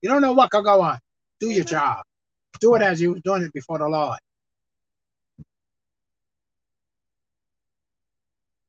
You 0.00 0.10
don't 0.10 0.22
know 0.22 0.32
what 0.32 0.52
could 0.52 0.62
go 0.64 0.80
on. 0.80 1.00
Do 1.40 1.50
your 1.50 1.64
job. 1.64 2.04
Do 2.60 2.76
it 2.76 2.82
as 2.82 3.00
you 3.00 3.14
were 3.14 3.20
doing 3.20 3.42
it 3.42 3.52
before 3.52 3.78
the 3.78 3.88
Lord. 3.88 4.20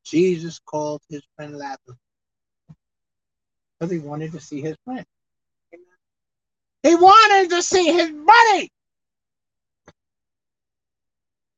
Jesus 0.04 0.60
called 0.66 1.02
his 1.08 1.22
friend 1.36 1.56
Lazarus 1.56 2.00
because 3.80 3.92
he 3.92 4.00
wanted 4.00 4.32
to 4.32 4.40
see 4.40 4.62
his 4.62 4.76
friend. 4.84 5.06
He 6.84 6.96
wanted 6.96 7.50
to 7.50 7.62
see 7.62 7.92
his 7.92 8.12
buddy. 8.12 8.70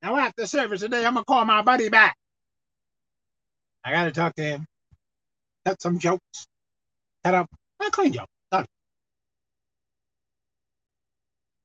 Now 0.02 0.16
after 0.16 0.48
service 0.48 0.82
today, 0.82 1.06
I'm 1.06 1.14
gonna 1.14 1.26
call 1.26 1.46
my 1.46 1.62
buddy 1.62 1.90
back. 1.90 2.16
I 3.84 3.92
gotta 3.92 4.12
talk 4.12 4.36
to 4.36 4.44
him. 4.44 4.66
Cut 5.66 5.82
some 5.82 6.00
jokes. 6.00 6.48
Cut 7.24 7.34
up 7.34 7.48
a 7.82 7.92
clean 7.92 8.14
joke. 8.14 8.28
Done. 8.52 8.66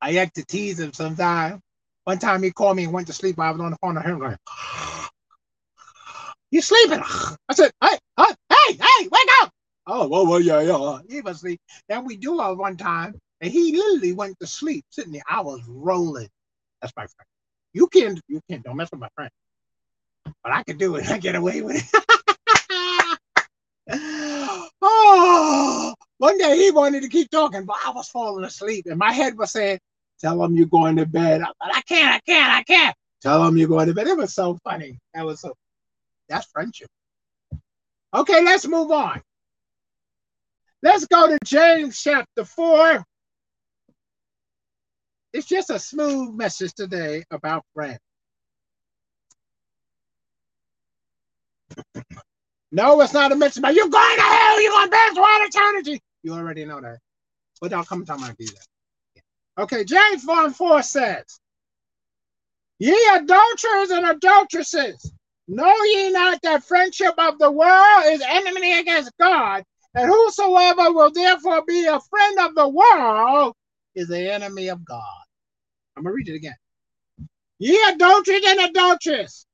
I 0.00 0.12
had 0.12 0.34
to 0.34 0.44
tease 0.44 0.80
him 0.80 0.92
sometimes. 0.92 1.60
One 2.04 2.18
time 2.18 2.42
he 2.42 2.50
called 2.50 2.76
me 2.76 2.84
and 2.84 2.92
went 2.92 3.06
to 3.06 3.12
sleep. 3.12 3.38
I 3.38 3.50
was 3.50 3.60
on 3.60 3.70
the 3.70 3.78
phone 3.80 3.94
with 3.94 4.04
him 4.04 4.18
going, 4.18 4.36
You 6.50 6.60
sleeping? 6.60 7.00
I 7.02 7.54
said, 7.54 7.72
Hey, 7.82 7.96
hey, 8.18 8.34
hey, 8.50 8.72
hey, 8.72 9.08
wake 9.10 9.28
up. 9.42 9.50
Oh, 9.86 10.08
well, 10.08 10.26
well, 10.26 10.40
yeah, 10.40 10.60
yeah. 10.60 10.98
He 11.08 11.20
was 11.20 11.36
asleep. 11.36 11.60
Then 11.88 12.04
we 12.04 12.16
do 12.16 12.40
it 12.40 12.58
one 12.58 12.76
time. 12.76 13.14
And 13.44 13.52
he 13.52 13.76
literally 13.76 14.14
went 14.14 14.40
to 14.40 14.46
sleep 14.46 14.86
sitting 14.88 15.12
there. 15.12 15.22
I 15.28 15.42
was 15.42 15.60
rolling. 15.68 16.30
That's 16.80 16.94
my 16.96 17.02
friend. 17.02 17.26
You 17.74 17.88
can't, 17.88 18.18
you 18.26 18.40
can't, 18.48 18.62
don't 18.62 18.78
mess 18.78 18.88
with 18.90 19.00
my 19.00 19.10
friend. 19.14 19.30
But 20.42 20.54
I 20.54 20.62
can 20.62 20.78
do 20.78 20.96
it. 20.96 21.10
I 21.10 21.18
get 21.18 21.34
away 21.34 21.60
with 21.60 21.76
it. 21.76 23.18
oh, 24.80 25.94
one 26.16 26.38
day 26.38 26.56
he 26.56 26.70
wanted 26.70 27.02
to 27.02 27.10
keep 27.10 27.28
talking, 27.28 27.66
but 27.66 27.76
I 27.84 27.90
was 27.90 28.08
falling 28.08 28.46
asleep. 28.46 28.86
And 28.86 28.98
my 28.98 29.12
head 29.12 29.36
was 29.36 29.52
saying, 29.52 29.78
Tell 30.20 30.42
him 30.42 30.54
you're 30.54 30.64
going 30.64 30.96
to 30.96 31.04
bed. 31.04 31.42
I, 31.42 31.50
I 31.60 31.82
can't, 31.82 32.14
I 32.14 32.20
can't, 32.20 32.50
I 32.50 32.62
can't. 32.62 32.96
Tell 33.20 33.46
him 33.46 33.58
you're 33.58 33.68
going 33.68 33.88
to 33.88 33.94
bed. 33.94 34.06
It 34.06 34.16
was 34.16 34.32
so 34.32 34.58
funny. 34.64 34.98
That 35.12 35.26
was 35.26 35.42
so, 35.42 35.52
that's 36.30 36.46
friendship. 36.46 36.88
Okay, 38.14 38.42
let's 38.42 38.66
move 38.66 38.90
on. 38.90 39.20
Let's 40.82 41.06
go 41.08 41.26
to 41.26 41.38
James 41.44 42.00
chapter 42.02 42.46
4. 42.46 43.04
It's 45.34 45.46
just 45.48 45.68
a 45.68 45.80
smooth 45.80 46.36
message 46.36 46.74
today 46.74 47.24
about 47.28 47.64
friends. 47.74 47.98
no, 52.70 53.00
it's 53.00 53.12
not 53.12 53.32
a 53.32 53.36
message 53.36 53.58
about 53.58 53.74
you're 53.74 53.88
going 53.88 54.16
to 54.16 54.22
hell, 54.22 54.62
you're 54.62 54.70
going 54.70 54.86
to 54.86 54.90
bed 54.92 55.14
for 55.14 55.24
eternity. 55.26 56.00
You 56.22 56.34
already 56.34 56.64
know 56.64 56.80
that. 56.80 57.00
But 57.60 57.72
don't 57.72 57.86
come 57.88 58.06
to 58.06 58.16
my 58.16 58.32
be 58.38 58.46
that. 58.46 59.62
Okay, 59.62 59.82
James 59.82 60.22
4 60.22 60.44
and 60.44 60.54
4 60.54 60.82
says, 60.82 61.24
Ye 62.78 62.96
adulterers 63.14 63.90
and 63.90 64.06
adulteresses, 64.06 65.12
know 65.48 65.74
ye 65.82 66.10
not 66.12 66.42
that 66.42 66.62
friendship 66.62 67.14
of 67.18 67.40
the 67.40 67.50
world 67.50 68.04
is 68.06 68.22
enmity 68.24 68.78
against 68.78 69.10
God, 69.18 69.64
and 69.96 70.08
whosoever 70.08 70.92
will 70.92 71.10
therefore 71.10 71.64
be 71.66 71.86
a 71.86 71.98
friend 71.98 72.38
of 72.38 72.54
the 72.54 72.68
world 72.68 73.56
is 73.94 74.08
the 74.08 74.32
enemy 74.32 74.68
of 74.68 74.84
God. 74.84 75.02
I'm 75.96 76.04
gonna 76.04 76.14
read 76.14 76.28
it 76.28 76.34
again. 76.36 76.56
Ye 77.58 77.80
adulterers 77.92 78.42
and 78.46 78.60
adulteress, 78.60 79.46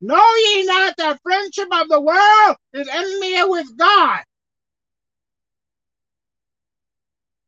know 0.00 0.34
ye 0.36 0.64
not 0.64 0.96
that 0.98 1.20
friendship 1.22 1.68
of 1.72 1.88
the 1.88 2.00
world 2.00 2.56
is 2.74 2.88
enemy 2.88 3.42
with 3.50 3.76
God? 3.76 4.20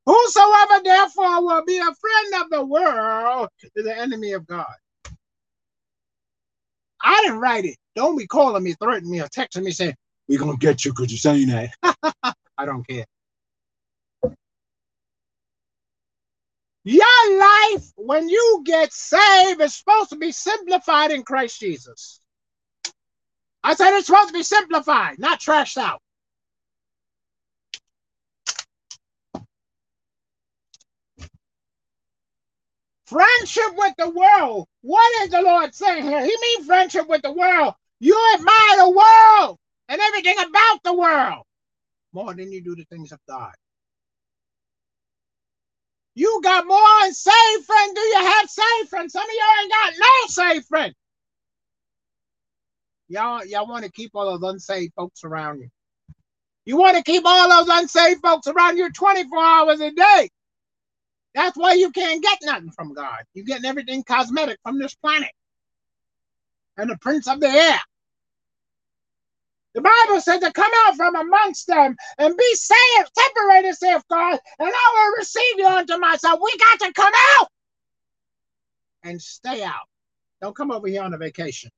Whosoever 0.07 0.83
therefore 0.85 1.45
will 1.45 1.64
be 1.64 1.79
a 1.79 1.95
friend 1.95 2.45
of 2.45 2.51
the 2.51 2.64
world 2.64 3.49
is 3.75 3.85
the 3.85 3.97
enemy 3.99 4.33
of 4.33 4.47
God. 4.47 4.73
I 7.03 7.21
didn't 7.23 7.41
write 7.41 7.64
it. 7.64 7.77
Don't 7.97 8.17
be 8.17 8.27
calling 8.27 8.62
me, 8.62 8.75
threatening 8.81 9.11
me, 9.12 9.21
or 9.21 9.29
texting 9.29 9.64
me 9.64 9.73
saying, 9.73 9.95
We're 10.29 10.39
gonna 10.39 10.57
get 10.57 10.85
you 10.85 10.93
because 10.93 11.11
you're 11.11 11.19
saying 11.19 11.49
that. 11.49 11.71
I 12.59 12.64
don't 12.67 12.87
care. 12.89 13.05
Your 16.89 17.39
life, 17.41 17.91
when 17.97 18.28
you 18.28 18.62
get 18.64 18.93
saved, 18.93 19.61
is 19.61 19.74
supposed 19.74 20.11
to 20.11 20.16
be 20.16 20.30
simplified 20.30 21.11
in 21.11 21.24
Christ 21.24 21.59
Jesus. 21.59 22.20
I 23.64 23.74
said 23.74 23.97
it's 23.97 24.07
supposed 24.07 24.28
to 24.28 24.32
be 24.32 24.45
simplified, 24.45 25.18
not 25.18 25.41
trashed 25.41 25.78
out. 25.78 26.01
Friendship 33.07 33.72
with 33.76 33.95
the 33.99 34.11
world. 34.11 34.68
What 34.82 35.24
is 35.24 35.30
the 35.30 35.43
Lord 35.43 35.74
saying 35.74 36.05
here? 36.05 36.20
He 36.20 36.37
means 36.41 36.66
friendship 36.66 37.09
with 37.09 37.22
the 37.22 37.32
world. 37.32 37.74
You 37.99 38.16
admire 38.34 38.76
the 38.76 38.91
world 38.91 39.59
and 39.89 40.01
everything 40.01 40.37
about 40.39 40.84
the 40.84 40.95
world 40.95 41.43
more 42.12 42.32
than 42.32 42.53
you 42.53 42.62
do 42.62 42.76
the 42.76 42.84
things 42.84 43.11
of 43.11 43.18
God. 43.28 43.53
You 46.17 46.41
got 46.43 46.67
more 46.67 46.81
unsaved 47.03 47.67
friends. 47.67 47.93
Do 47.95 48.01
you 48.01 48.17
have 48.17 48.49
saved 48.49 48.89
friends? 48.89 49.12
Some 49.12 49.23
of 49.23 49.29
y'all 49.29 49.62
ain't 49.62 49.71
got 49.71 49.93
no 49.99 50.27
saved 50.29 50.67
friends. 50.67 50.95
Y'all, 53.09 53.45
y'all 53.45 53.69
want 53.69 53.85
to 53.85 53.93
keep 53.93 54.12
all 54.14 54.39
those 54.39 54.51
unsaved 54.51 54.95
folks 54.95 55.25
around 55.25 55.61
you. 55.61 55.69
You 56.64 56.79
want 56.79 56.97
to 56.97 57.03
keep 57.03 57.23
all 57.27 57.51
those 57.51 57.69
unsaved 57.69 58.23
folks 58.23 58.47
around 58.47 58.79
you 58.79 58.91
24 58.91 59.39
hours 59.39 59.81
a 59.81 59.93
day. 59.93 60.31
That's 61.35 61.55
why 61.55 61.75
you 61.75 61.91
can't 61.91 62.23
get 62.23 62.39
nothing 62.45 62.71
from 62.71 62.95
God. 62.95 63.19
You're 63.35 63.45
getting 63.45 63.67
everything 63.67 64.03
cosmetic 64.03 64.59
from 64.62 64.79
this 64.79 64.95
planet 64.95 65.31
and 66.79 66.89
the 66.89 66.97
prince 66.97 67.29
of 67.29 67.41
the 67.41 67.49
air. 67.49 67.79
The 69.77 69.83
Bible 69.83 70.22
said 70.22 70.39
to 70.39 70.51
come 70.53 70.70
out 70.87 70.97
from 70.97 71.14
amongst 71.16 71.66
them 71.66 71.95
and 72.16 72.35
be 72.35 72.55
saved, 72.55 73.11
separated, 73.14 73.74
saith 73.74 74.03
God, 74.09 74.41
and 74.59 74.72
I 74.72 74.93
will 74.95 75.18
receive 75.18 75.59
you 75.59 75.66
unto 75.66 75.99
myself. 75.99 76.41
We 76.43 76.51
got 76.57 76.87
to 76.87 76.93
come 76.95 77.12
out 77.39 77.49
and 79.03 79.20
stay 79.20 79.62
out. 79.62 79.85
Don't 80.41 80.57
come 80.57 80.70
over 80.70 80.89
here 80.89 81.03
on 81.03 81.12
a 81.12 81.18
vacation. 81.18 81.70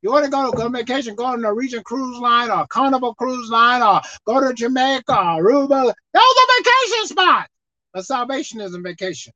You 0.00 0.12
want 0.12 0.24
to 0.24 0.30
go 0.30 0.50
to 0.50 0.62
on 0.62 0.72
vacation, 0.72 1.14
go 1.14 1.26
on 1.26 1.40
a 1.40 1.42
Norwegian 1.42 1.82
cruise 1.82 2.18
line 2.18 2.50
or 2.50 2.66
Carnival 2.68 3.14
cruise 3.14 3.50
line 3.50 3.82
or 3.82 4.00
go 4.24 4.40
to 4.40 4.54
Jamaica 4.54 5.12
or 5.12 5.42
Aruba. 5.42 5.68
Those 5.68 6.22
are 6.22 6.62
vacation 6.62 7.06
spots. 7.06 7.48
But 7.92 8.06
salvation 8.06 8.62
isn't 8.62 8.82
vacation. 8.82 9.34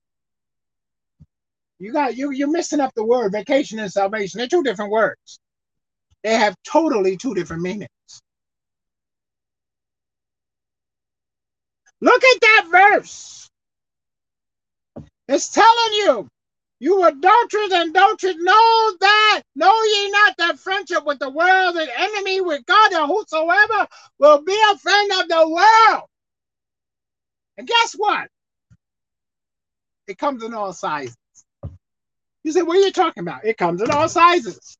You 1.78 1.92
got 1.92 2.16
you 2.16 2.30
you're 2.30 2.50
missing 2.50 2.80
up 2.80 2.94
the 2.94 3.04
word 3.04 3.32
vacation 3.32 3.78
and 3.78 3.92
salvation. 3.92 4.38
They're 4.38 4.48
two 4.48 4.62
different 4.62 4.90
words. 4.90 5.38
They 6.24 6.34
have 6.34 6.56
totally 6.66 7.16
two 7.16 7.34
different 7.34 7.62
meanings. 7.62 7.88
Look 12.00 12.22
at 12.24 12.40
that 12.40 12.66
verse. 12.70 13.48
It's 15.28 15.50
telling 15.50 15.92
you, 15.94 16.28
you 16.80 17.04
adulterers 17.06 17.72
and 17.72 17.90
adulterers, 17.90 18.36
know 18.38 18.92
that, 19.00 19.42
know 19.56 19.82
ye 19.84 20.10
not 20.10 20.36
that 20.38 20.58
friendship 20.58 21.04
with 21.04 21.18
the 21.18 21.30
world 21.30 21.76
is 21.76 21.88
enemy 21.96 22.40
with 22.40 22.64
God, 22.66 22.92
and 22.92 23.06
whosoever 23.06 23.88
will 24.18 24.42
be 24.42 24.58
a 24.72 24.78
friend 24.78 25.12
of 25.12 25.28
the 25.28 25.48
world. 25.48 26.04
And 27.58 27.66
guess 27.66 27.94
what? 27.94 28.28
It 30.08 30.18
comes 30.18 30.44
in 30.44 30.54
all 30.54 30.72
sizes. 30.72 31.16
You 32.44 32.52
say, 32.52 32.62
what 32.62 32.78
are 32.78 32.82
you 32.82 32.92
talking 32.92 33.22
about? 33.22 33.44
It 33.44 33.58
comes 33.58 33.82
in 33.82 33.90
all 33.90 34.08
sizes. 34.08 34.77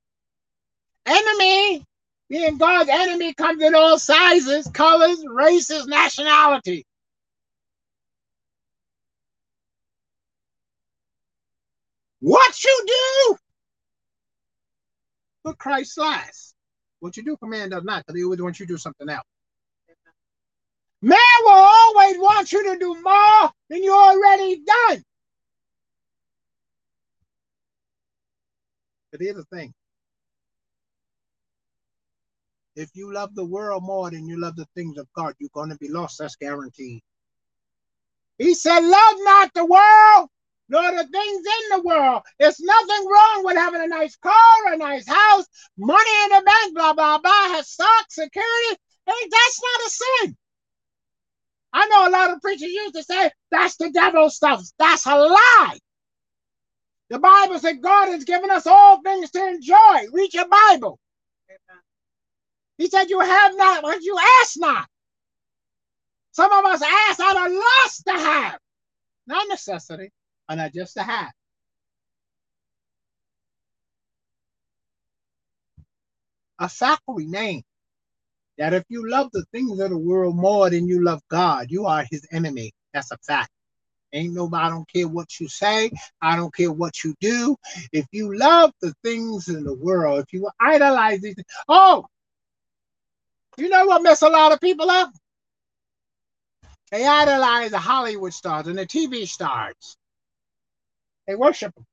Enemy, 1.09 1.85
being 2.29 2.59
God's 2.59 2.91
enemy, 2.91 3.33
comes 3.33 3.63
in 3.63 3.75
all 3.75 3.99
sizes, 3.99 4.69
colors, 4.75 5.25
races, 5.27 5.87
nationality. 5.87 6.85
What 12.21 12.63
you 12.63 12.85
do? 12.87 13.37
Put 15.45 15.59
Christ 15.59 15.97
last. 15.99 16.55
What 17.01 17.17
you 17.17 17.23
do 17.23 17.37
for 17.39 17.49
man 17.49 17.71
does 17.71 17.85
not, 17.85 18.05
because 18.05 18.19
he 18.19 18.25
always 18.25 18.43
wants 18.43 18.61
you 18.61 18.67
to 18.67 18.73
do 18.75 18.79
something 18.79 19.09
else. 19.09 19.25
Man 21.01 21.19
will 21.45 21.53
always 21.53 22.19
want 22.19 22.53
you 22.53 22.73
to 22.73 22.79
do 22.79 23.01
more 23.03 23.51
than 23.71 23.83
you 23.83 23.93
already 23.95 24.63
done. 24.63 25.03
But 29.13 29.21
here's 29.21 29.37
the 29.37 29.45
thing. 29.45 29.73
If 32.79 32.91
you 32.95 33.13
love 33.13 33.35
the 33.35 33.45
world 33.45 33.83
more 33.83 34.09
than 34.09 34.29
you 34.29 34.41
love 34.41 34.55
the 34.55 34.69
things 34.77 34.99
of 34.99 35.09
God, 35.13 35.35
you're 35.41 35.51
going 35.53 35.71
to 35.71 35.77
be 35.79 35.89
lost. 35.89 36.19
That's 36.21 36.37
guaranteed. 36.37 37.03
He 38.39 38.55
said, 38.55 38.79
Love 38.79 39.17
not 39.19 39.53
the 39.53 39.67
world, 39.67 40.31
nor 40.69 40.89
the 40.93 41.09
things 41.09 41.45
in 41.45 41.77
the 41.77 41.83
world. 41.83 42.23
There's 42.39 42.61
nothing 42.61 43.09
wrong 43.13 43.43
with 43.45 43.57
having 43.57 43.83
a 43.83 43.89
nice 43.89 44.15
car, 44.15 44.73
a 44.73 44.77
nice 44.77 45.09
house, 45.09 45.47
money 45.77 46.23
in 46.25 46.29
the 46.31 46.43
bank, 46.47 46.75
blah, 46.77 46.93
blah, 46.93 47.19
blah, 47.19 47.49
has 47.49 47.69
stock, 47.69 48.07
security. 48.11 48.81
Hey, 49.07 49.29
that's 49.29 49.61
not 49.61 49.87
a 49.87 49.91
sin. 49.91 50.37
I 51.73 51.89
know 51.89 52.09
a 52.09 52.13
lot 52.13 52.31
of 52.31 52.41
preachers 52.41 52.71
used 52.71 52.95
to 52.95 53.03
say, 53.03 53.33
that's 53.51 53.77
the 53.77 53.91
devil 53.91 54.31
stuff. 54.31 54.63
That's 54.79 55.05
a 55.05 55.17
lie. 55.17 55.79
The 57.11 57.19
Bible 57.19 57.59
said 57.59 57.83
God 57.83 58.07
has 58.11 58.23
given 58.23 58.53
us 58.53 58.69
all 58.69 59.03
things 59.03 59.33
to 59.33 59.49
enjoy. 59.49 60.07
Read 60.13 60.33
your 60.33 60.47
Bible. 60.49 61.01
Amen. 61.51 61.83
He 62.79 62.89
said, 62.89 63.11
You 63.11 63.21
have 63.21 63.57
not 63.57 63.83
what 63.83 64.03
you 64.03 64.19
ask 64.41 64.55
not. 64.59 64.89
Some 66.33 66.53
of 66.53 66.65
us 66.65 66.83
ask 66.83 67.21
out 67.21 67.47
of 67.47 67.53
lust 67.53 68.05
to 68.07 68.13
have, 68.13 68.59
not 69.27 69.49
necessity, 69.49 70.11
and 70.49 70.59
not 70.59 70.73
just 70.73 70.95
to 70.95 71.03
have. 71.03 71.33
A 76.61 76.69
fact 76.69 77.03
remains 77.09 77.65
that 78.59 78.75
if 78.75 78.85
you 78.89 79.09
love 79.09 79.31
the 79.33 79.45
things 79.53 79.79
of 79.81 79.91
the 79.91 79.99
world 79.99 80.37
more 80.37 80.71
than 80.71 80.87
you 80.89 81.05
love 81.05 81.23
God, 81.29 81.71
you 81.71 81.87
are 81.87 82.05
his 82.11 82.27
enemy. 82.33 82.73
That's 82.95 83.11
a 83.13 83.19
fact. 83.19 83.51
Ain't 84.13 84.35
nobody, 84.35 84.65
I 84.67 84.71
don't 84.71 84.89
care 84.91 85.09
what 85.09 85.39
you 85.39 85.49
say. 85.49 85.91
I 86.23 86.37
don't 86.37 86.55
care 86.55 86.73
what 86.73 87.05
you 87.05 87.15
do. 87.21 87.57
If 87.93 88.07
you 88.13 88.37
love 88.37 88.73
the 88.81 88.95
things 89.05 89.49
in 89.49 89.65
the 89.65 89.75
world, 89.75 90.21
if 90.21 90.33
you 90.33 90.49
idolize 90.61 91.21
these, 91.21 91.37
oh, 91.69 92.07
you 93.61 93.69
know 93.69 93.87
what 93.87 94.03
mess 94.03 94.23
a 94.23 94.29
lot 94.29 94.53
of 94.53 94.61
people 94.61 94.91
up? 94.91 95.13
They 96.91 97.07
idolize 97.07 97.71
the 97.71 97.79
Hollywood 97.79 98.33
stars 98.33 98.67
and 98.67 98.79
the 98.79 98.87
TV 98.87 99.27
stars. 99.27 99.97
They 101.27 101.35
worship 101.35 101.75
them. 101.75 101.85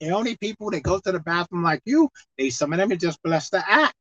The 0.00 0.10
only 0.10 0.36
people 0.36 0.70
that 0.72 0.82
go 0.82 0.98
to 0.98 1.12
the 1.12 1.20
bathroom 1.20 1.62
like 1.62 1.80
you, 1.84 2.10
they 2.36 2.50
some 2.50 2.72
of 2.72 2.78
them 2.78 2.92
are 2.92 2.96
just 2.96 3.22
blessed 3.22 3.52
to 3.52 3.64
act. 3.66 3.94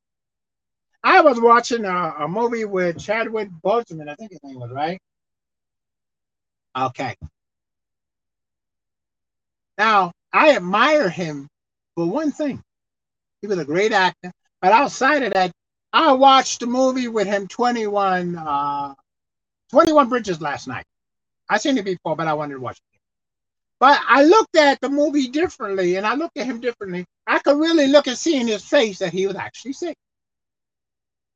I 1.03 1.21
was 1.21 1.39
watching 1.39 1.85
a, 1.85 2.15
a 2.19 2.27
movie 2.27 2.65
with 2.65 2.99
Chadwick 2.99 3.49
Boseman, 3.63 4.09
I 4.09 4.15
think 4.15 4.31
his 4.31 4.43
name 4.43 4.59
was 4.59 4.71
right. 4.71 4.99
Okay. 6.77 7.15
Now, 9.77 10.11
I 10.33 10.55
admire 10.55 11.09
him 11.09 11.47
for 11.95 12.05
one 12.05 12.31
thing. 12.31 12.61
He 13.41 13.47
was 13.47 13.57
a 13.57 13.65
great 13.65 13.91
actor. 13.91 14.31
But 14.61 14.73
outside 14.73 15.23
of 15.23 15.33
that, 15.33 15.51
I 15.93 16.13
watched 16.13 16.59
the 16.59 16.67
movie 16.67 17.07
with 17.07 17.27
him 17.27 17.47
21, 17.47 18.37
uh, 18.37 18.93
21 19.71 20.09
Bridges 20.09 20.41
last 20.41 20.67
night. 20.67 20.85
I 21.49 21.57
seen 21.57 21.77
it 21.77 21.85
before, 21.85 22.15
but 22.15 22.27
I 22.27 22.33
wanted 22.33 22.53
to 22.55 22.59
watch 22.59 22.77
it. 22.77 22.99
But 23.79 23.99
I 24.07 24.23
looked 24.23 24.55
at 24.55 24.79
the 24.79 24.89
movie 24.89 25.27
differently 25.27 25.95
and 25.95 26.05
I 26.05 26.13
looked 26.13 26.37
at 26.37 26.45
him 26.45 26.61
differently. 26.61 27.05
I 27.25 27.39
could 27.39 27.57
really 27.57 27.87
look 27.87 28.07
and 28.07 28.17
see 28.17 28.39
in 28.39 28.47
his 28.47 28.63
face 28.63 28.99
that 28.99 29.11
he 29.11 29.25
was 29.25 29.35
actually 29.35 29.73
sick. 29.73 29.95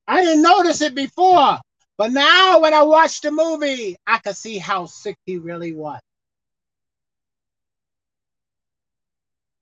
I 0.08 0.24
didn't 0.24 0.44
notice 0.44 0.82
it 0.82 0.94
before, 0.94 1.60
but 1.98 2.12
now 2.12 2.60
when 2.60 2.74
I 2.76 2.84
watched 2.84 3.24
the 3.24 3.32
movie, 3.32 3.96
I 4.06 4.20
could 4.20 4.38
see 4.38 4.60
how 4.60 4.86
sick 4.86 5.16
he 5.26 5.38
really 5.38 5.74
was. 5.74 6.00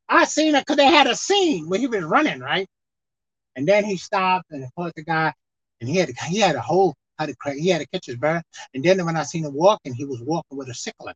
I 0.09 0.25
seen 0.25 0.55
it 0.55 0.61
because 0.61 0.77
they 0.77 0.85
had 0.85 1.07
a 1.07 1.15
scene 1.15 1.69
where 1.69 1.79
he 1.79 1.87
was 1.87 2.03
running, 2.03 2.39
right? 2.41 2.67
And 3.55 3.67
then 3.67 3.85
he 3.85 3.97
stopped 3.97 4.51
and 4.51 4.67
caught 4.75 4.93
the 4.95 5.03
guy, 5.03 5.33
and 5.79 5.89
he 5.89 5.97
had 5.97 6.09
he 6.27 6.39
had 6.39 6.55
a 6.55 6.61
whole 6.61 6.95
had 7.19 7.29
to 7.29 7.53
he 7.53 7.69
had 7.69 7.81
to 7.81 7.87
catch 7.87 8.05
his 8.05 8.15
breath. 8.15 8.43
And 8.73 8.83
then 8.83 9.05
when 9.05 9.15
I 9.15 9.23
seen 9.23 9.45
him 9.45 9.53
walking, 9.53 9.93
he 9.93 10.05
was 10.05 10.21
walking 10.21 10.57
with 10.57 10.69
a 10.69 10.73
sickle. 10.73 11.11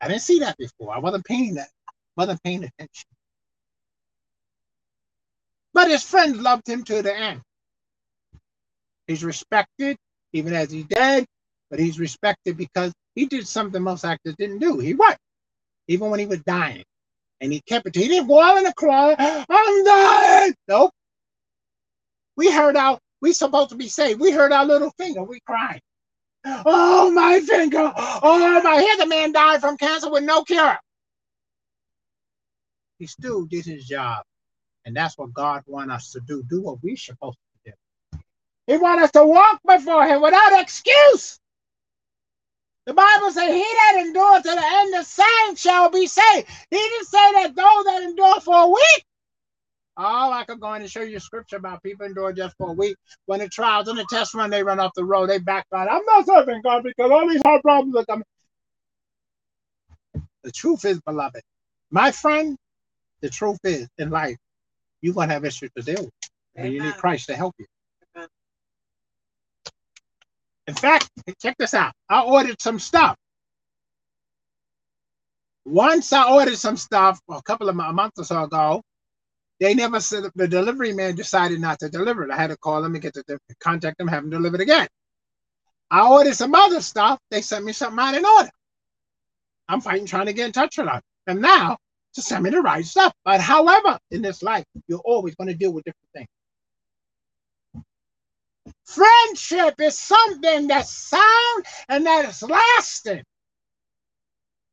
I 0.00 0.08
didn't 0.08 0.22
see 0.22 0.40
that 0.40 0.56
before. 0.56 0.94
I 0.94 0.98
wasn't 0.98 1.24
paying 1.24 1.54
that, 1.54 1.68
wasn't 2.16 2.42
paying 2.42 2.64
attention. 2.64 3.08
But 5.72 5.90
his 5.90 6.04
friends 6.04 6.38
loved 6.38 6.68
him 6.68 6.84
to 6.84 7.02
the 7.02 7.14
end. 7.14 7.40
He's 9.06 9.24
respected, 9.24 9.96
even 10.32 10.54
as 10.54 10.70
he's 10.70 10.86
dead, 10.86 11.26
but 11.70 11.78
he's 11.78 11.98
respected 11.98 12.56
because 12.56 12.92
he 13.14 13.26
did 13.26 13.46
something 13.46 13.82
most 13.82 14.04
actors 14.04 14.34
didn't 14.38 14.60
do. 14.60 14.78
He 14.78 14.94
what? 14.94 15.18
Even 15.88 16.10
when 16.10 16.20
he 16.20 16.26
was 16.26 16.40
dying. 16.40 16.84
And 17.40 17.52
he 17.52 17.60
kept 17.60 17.86
it. 17.86 17.94
He 17.96 18.08
didn't 18.08 18.30
out 18.30 18.64
in 18.64 18.72
cry, 18.72 19.14
I'm 19.18 19.84
dying. 19.84 20.54
Nope. 20.68 20.92
We 22.36 22.50
heard 22.50 22.76
our, 22.76 22.98
we 23.20 23.32
supposed 23.32 23.70
to 23.70 23.76
be 23.76 23.88
saved. 23.88 24.20
We 24.20 24.32
heard 24.32 24.52
our 24.52 24.64
little 24.64 24.90
finger. 24.98 25.22
We 25.22 25.40
cried. 25.46 25.80
Oh, 26.44 27.10
my 27.10 27.40
finger. 27.40 27.92
Oh, 27.96 28.60
my. 28.62 28.80
Here 28.80 28.96
the 28.98 29.06
man 29.06 29.32
died 29.32 29.60
from 29.60 29.76
cancer 29.76 30.10
with 30.10 30.24
no 30.24 30.42
cure. 30.44 30.78
He 32.98 33.06
still 33.06 33.44
did 33.44 33.64
his 33.64 33.86
job. 33.86 34.24
And 34.84 34.94
that's 34.94 35.16
what 35.16 35.32
God 35.32 35.62
wants 35.66 35.92
us 35.92 36.12
to 36.12 36.20
do. 36.20 36.42
Do 36.42 36.62
what 36.62 36.82
we're 36.82 36.96
supposed 36.96 37.38
to 37.64 37.70
do. 37.70 38.20
He 38.66 38.76
wants 38.76 39.04
us 39.04 39.10
to 39.12 39.24
walk 39.24 39.60
before 39.66 40.06
him 40.06 40.22
without 40.22 40.60
excuse. 40.60 41.38
The 42.86 42.92
Bible 42.92 43.30
says, 43.30 43.52
He 43.52 43.62
that 43.62 44.04
endures 44.04 44.42
to 44.42 44.50
the 44.50 44.66
end, 44.66 44.94
the 44.94 45.04
same 45.04 45.56
shall 45.56 45.90
be 45.90 46.06
saved. 46.06 46.48
He 46.70 46.76
didn't 46.76 47.06
say 47.06 47.32
that 47.32 47.54
those 47.54 47.84
that 47.84 48.02
endure 48.02 48.40
for 48.40 48.64
a 48.64 48.68
week. 48.68 49.04
Oh, 49.96 50.32
I 50.32 50.44
could 50.44 50.60
go 50.60 50.74
in 50.74 50.82
and 50.82 50.90
show 50.90 51.02
you 51.02 51.20
scripture 51.20 51.56
about 51.56 51.82
people 51.82 52.04
endure 52.04 52.32
just 52.32 52.56
for 52.58 52.70
a 52.70 52.72
week. 52.72 52.96
When 53.26 53.38
the 53.40 53.48
trials 53.48 53.88
and 53.88 53.96
the 53.96 54.06
tests 54.10 54.34
run, 54.34 54.50
they 54.50 54.62
run 54.62 54.80
off 54.80 54.92
the 54.96 55.04
road, 55.04 55.28
they 55.28 55.38
backfire. 55.38 55.88
I'm 55.88 56.04
not 56.04 56.26
serving 56.26 56.62
God 56.62 56.82
because 56.82 57.10
all 57.10 57.28
these 57.28 57.40
hard 57.44 57.62
problems 57.62 57.96
are 57.96 58.04
coming. 58.04 58.24
The 60.42 60.50
truth 60.50 60.84
is, 60.84 61.00
beloved, 61.00 61.40
my 61.90 62.10
friend, 62.10 62.56
the 63.20 63.30
truth 63.30 63.58
is 63.64 63.88
in 63.96 64.10
life, 64.10 64.36
you're 65.00 65.14
going 65.14 65.28
to 65.28 65.34
have 65.34 65.44
issues 65.44 65.70
to 65.76 65.82
deal 65.82 66.02
with. 66.04 66.12
And 66.56 66.72
you 66.72 66.82
need 66.82 66.96
Christ 66.96 67.28
to 67.28 67.36
help 67.36 67.54
you. 67.58 67.66
In 70.66 70.74
fact, 70.74 71.10
check 71.42 71.56
this 71.58 71.74
out. 71.74 71.92
I 72.08 72.22
ordered 72.22 72.60
some 72.60 72.78
stuff. 72.78 73.16
Once 75.64 76.12
I 76.12 76.30
ordered 76.30 76.58
some 76.58 76.76
stuff 76.76 77.20
a 77.30 77.42
couple 77.42 77.68
of 77.68 77.78
a 77.78 77.92
month 77.92 78.14
or 78.18 78.24
so 78.24 78.44
ago, 78.44 78.82
They 79.60 79.74
never 79.74 80.00
said 80.00 80.24
the 80.34 80.48
delivery 80.48 80.92
man 80.92 81.14
decided 81.14 81.60
not 81.60 81.78
to 81.80 81.88
deliver 81.88 82.24
it. 82.24 82.30
I 82.30 82.36
had 82.36 82.50
to 82.50 82.56
call 82.56 82.82
them 82.82 82.94
and 82.94 83.02
get 83.02 83.14
to 83.14 83.38
contact 83.60 83.98
them, 83.98 84.08
have 84.08 84.22
them 84.22 84.30
deliver 84.30 84.56
it 84.56 84.62
again. 84.62 84.88
I 85.90 86.08
ordered 86.08 86.34
some 86.34 86.54
other 86.54 86.80
stuff. 86.80 87.18
They 87.30 87.42
sent 87.42 87.64
me 87.64 87.72
something 87.72 87.98
out 87.98 88.12
didn't 88.12 88.26
order. 88.26 88.50
I'm 89.68 89.80
fighting 89.80 90.06
trying 90.06 90.26
to 90.26 90.32
get 90.32 90.46
in 90.46 90.52
touch 90.52 90.76
with 90.78 90.86
them. 90.86 91.00
And 91.26 91.40
now 91.40 91.78
to 92.14 92.22
send 92.22 92.44
me 92.44 92.50
the 92.50 92.60
right 92.60 92.84
stuff. 92.84 93.12
But 93.24 93.40
however, 93.40 93.98
in 94.10 94.22
this 94.22 94.42
life, 94.42 94.64
you're 94.88 95.00
always 95.04 95.34
going 95.36 95.48
to 95.48 95.54
deal 95.54 95.72
with 95.72 95.84
different 95.84 96.10
things. 96.14 96.28
Friendship 98.84 99.80
is 99.80 99.98
something 99.98 100.68
that's 100.68 100.90
sound 100.90 101.66
and 101.88 102.06
that 102.06 102.28
is 102.28 102.42
lasting. 102.42 103.22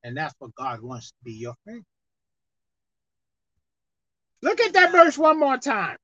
And 0.03 0.17
that's 0.17 0.35
what 0.39 0.55
God 0.55 0.81
wants 0.81 1.09
to 1.09 1.15
be 1.23 1.33
your 1.33 1.55
friend. 1.63 1.83
Look 4.41 4.59
at 4.59 4.73
that 4.73 4.91
verse 4.91 5.17
one 5.17 5.39
more 5.39 5.57
time. 5.57 5.97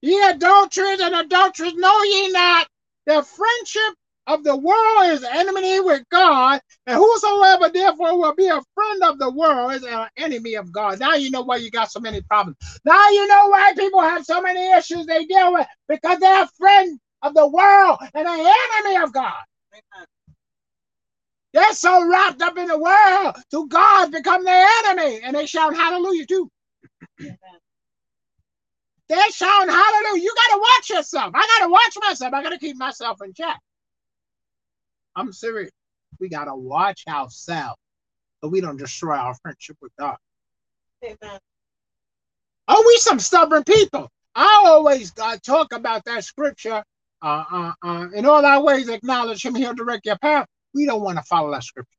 Ye 0.00 0.22
adulterers 0.28 1.00
and 1.00 1.14
adulterers, 1.14 1.74
know 1.74 2.02
ye 2.04 2.30
not 2.30 2.68
that 3.06 3.26
friendship 3.26 3.94
of 4.28 4.44
the 4.44 4.56
world 4.56 5.06
is 5.06 5.24
enemy 5.24 5.80
with 5.80 6.04
God, 6.10 6.60
and 6.86 6.96
whosoever 6.96 7.70
therefore 7.70 8.18
will 8.18 8.34
be 8.34 8.46
a 8.46 8.62
friend 8.74 9.02
of 9.04 9.18
the 9.18 9.30
world 9.30 9.72
is 9.72 9.84
an 9.84 10.08
enemy 10.18 10.54
of 10.54 10.70
God. 10.72 11.00
Now 11.00 11.14
you 11.14 11.30
know 11.30 11.42
why 11.42 11.56
you 11.56 11.70
got 11.70 11.90
so 11.90 12.00
many 12.00 12.20
problems. 12.22 12.58
Now 12.84 13.08
you 13.10 13.26
know 13.26 13.48
why 13.48 13.72
people 13.76 14.00
have 14.00 14.24
so 14.24 14.40
many 14.42 14.72
issues 14.72 15.06
they 15.06 15.24
deal 15.24 15.52
with 15.54 15.66
because 15.88 16.18
they're 16.20 16.44
a 16.44 16.50
friend 16.58 17.00
of 17.22 17.34
the 17.34 17.48
world 17.48 17.98
and 18.14 18.28
an 18.28 18.52
enemy 18.78 19.02
of 19.02 19.12
God. 19.12 19.42
They're 21.54 21.72
so 21.72 22.08
wrapped 22.08 22.42
up 22.42 22.58
in 22.58 22.66
the 22.68 22.78
world 22.78 23.36
to 23.50 23.66
God 23.68 24.12
become 24.12 24.44
their 24.44 24.68
enemy, 24.86 25.20
and 25.24 25.34
they 25.34 25.46
shout 25.46 25.74
hallelujah 25.74 26.26
too. 26.26 26.50
They're 29.08 29.30
shouting 29.32 29.74
hallelujah. 29.74 30.22
You 30.22 30.34
got 30.34 30.54
to 30.56 30.60
watch 30.60 30.90
yourself. 30.90 31.32
I 31.34 31.40
got 31.58 31.66
to 31.66 31.72
watch 31.72 31.96
myself. 32.02 32.34
I 32.34 32.42
got 32.42 32.50
to 32.50 32.58
keep 32.58 32.76
myself 32.76 33.18
in 33.24 33.32
check. 33.32 33.58
I'm 35.18 35.32
serious. 35.32 35.70
We 36.20 36.28
got 36.28 36.44
to 36.44 36.54
watch 36.54 37.02
ourselves 37.08 37.80
so 38.40 38.48
we 38.48 38.60
don't 38.60 38.76
destroy 38.76 39.16
our 39.16 39.34
friendship 39.34 39.76
with 39.82 39.92
God. 39.98 40.16
Amen. 41.04 41.38
Are 42.68 42.86
we 42.86 42.96
some 42.98 43.18
stubborn 43.18 43.64
people? 43.64 44.08
I 44.34 44.62
always 44.66 45.12
uh, 45.20 45.36
talk 45.44 45.72
about 45.72 46.04
that 46.04 46.24
scripture. 46.24 46.84
Uh, 47.20 47.44
uh, 47.50 47.72
uh, 47.84 48.06
in 48.14 48.26
all 48.26 48.46
our 48.46 48.62
ways, 48.62 48.88
acknowledge 48.88 49.44
Him, 49.44 49.56
He'll 49.56 49.74
direct 49.74 50.06
your 50.06 50.18
path. 50.18 50.46
We 50.72 50.86
don't 50.86 51.02
want 51.02 51.18
to 51.18 51.24
follow 51.24 51.50
that 51.50 51.64
scripture. 51.64 51.90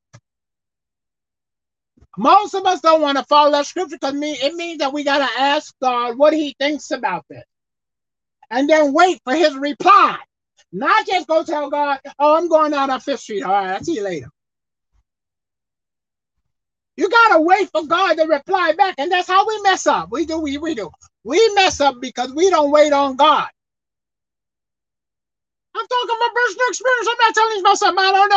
Most 2.17 2.53
of 2.53 2.65
us 2.65 2.80
don't 2.80 3.01
want 3.01 3.17
to 3.17 3.26
follow 3.26 3.51
that 3.51 3.65
scripture 3.65 3.97
because 3.99 4.15
it 4.15 4.53
means 4.55 4.80
that 4.80 4.93
we 4.93 5.03
got 5.03 5.17
to 5.17 5.41
ask 5.41 5.74
God 5.82 6.17
what 6.17 6.32
He 6.32 6.55
thinks 6.57 6.91
about 6.91 7.26
this 7.30 7.43
and 8.49 8.70
then 8.70 8.93
wait 8.93 9.20
for 9.26 9.34
His 9.34 9.55
reply. 9.57 10.17
Not 10.72 11.07
just 11.07 11.28
go 11.28 11.43
tell 11.43 11.70
God, 11.70 11.99
oh, 12.20 12.38
I'm 12.38 12.47
going 12.47 12.74
out 12.74 12.89
on 12.89 12.99
Fifth 12.99 13.22
Street. 13.22 13.43
All 13.43 13.51
right, 13.51 13.70
I'll 13.70 13.84
see 13.84 13.95
you 13.95 14.03
later. 14.03 14.30
You 16.95 17.09
gotta 17.09 17.41
wait 17.41 17.70
for 17.72 17.86
God 17.86 18.15
to 18.15 18.26
reply 18.26 18.74
back, 18.74 18.95
and 18.97 19.11
that's 19.11 19.28
how 19.28 19.47
we 19.47 19.61
mess 19.61 19.88
up. 19.88 20.09
We 20.11 20.26
do, 20.26 20.39
we, 20.39 20.57
we 20.57 20.76
do. 20.76 20.91
We 21.24 21.53
mess 21.55 21.80
up 21.80 21.95
because 22.01 22.34
we 22.34 22.49
don't 22.49 22.72
wait 22.72 22.91
on 22.91 23.15
God. 23.15 23.47
I'm 25.76 25.88
talking 25.88 26.15
about 26.17 26.36
personal 26.36 26.67
experience. 26.67 27.07
I'm 27.09 27.17
not 27.20 27.36
telling 27.36 27.55
you 27.55 27.61
about 27.61 27.78
something 27.78 28.03
I 28.03 28.11
don't 28.11 28.30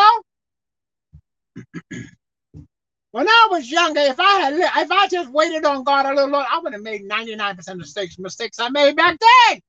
know. 1.93 2.03
when 3.11 3.29
I 3.29 3.49
was 3.51 3.71
younger, 3.71 4.01
if 4.01 4.21
I 4.21 4.41
had 4.41 4.55
if 4.55 4.91
I 4.91 5.09
just 5.09 5.31
waited 5.31 5.65
on 5.65 5.85
God 5.85 6.07
a 6.07 6.15
little 6.15 6.35
I 6.37 6.61
would 6.63 6.73
have 6.73 6.83
made 6.83 7.03
99% 7.09 7.69
of 7.69 7.79
mistakes, 7.79 8.19
mistakes 8.19 8.61
I 8.61 8.69
made 8.69 8.97
back 8.97 9.19
then. 9.19 9.61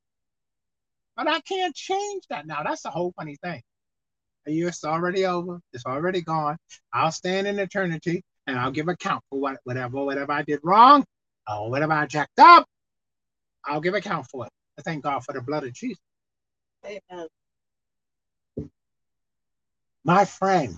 But 1.16 1.28
I 1.28 1.42
can't 1.42 1.76
change 1.76 2.24
that 2.30 2.48
now. 2.48 2.64
That's 2.64 2.84
the 2.84 2.90
whole 2.90 3.14
funny 3.18 3.38
thing. 3.44 3.62
A 4.48 4.52
year's 4.52 4.84
already 4.84 5.26
over. 5.26 5.60
It's 5.74 5.86
already 5.86 6.22
gone. 6.22 6.58
I'll 6.94 7.12
stand 7.12 7.48
in 7.48 7.60
eternity 7.60 8.24
and 8.48 8.60
I'll 8.60 8.72
give 8.72 8.88
account 8.90 9.24
for 9.30 9.40
what, 9.40 9.58
whatever, 9.64 10.04
whatever 10.04 10.32
I 10.34 10.44
did 10.44 10.60
wrong 10.64 11.06
or 11.50 11.70
whatever 11.70 11.94
I 11.94 12.08
jacked 12.08 12.40
up. 12.40 12.66
I'll 13.66 13.82
give 13.82 13.94
account 13.94 14.28
for 14.32 14.46
it. 14.46 14.52
I 14.80 14.82
thank 14.82 15.04
God 15.04 15.24
for 15.24 15.34
the 15.34 15.42
blood 15.42 15.64
of 15.64 15.74
Jesus. 15.74 16.02
Amen. 16.86 17.28
My 20.04 20.26
friend 20.26 20.78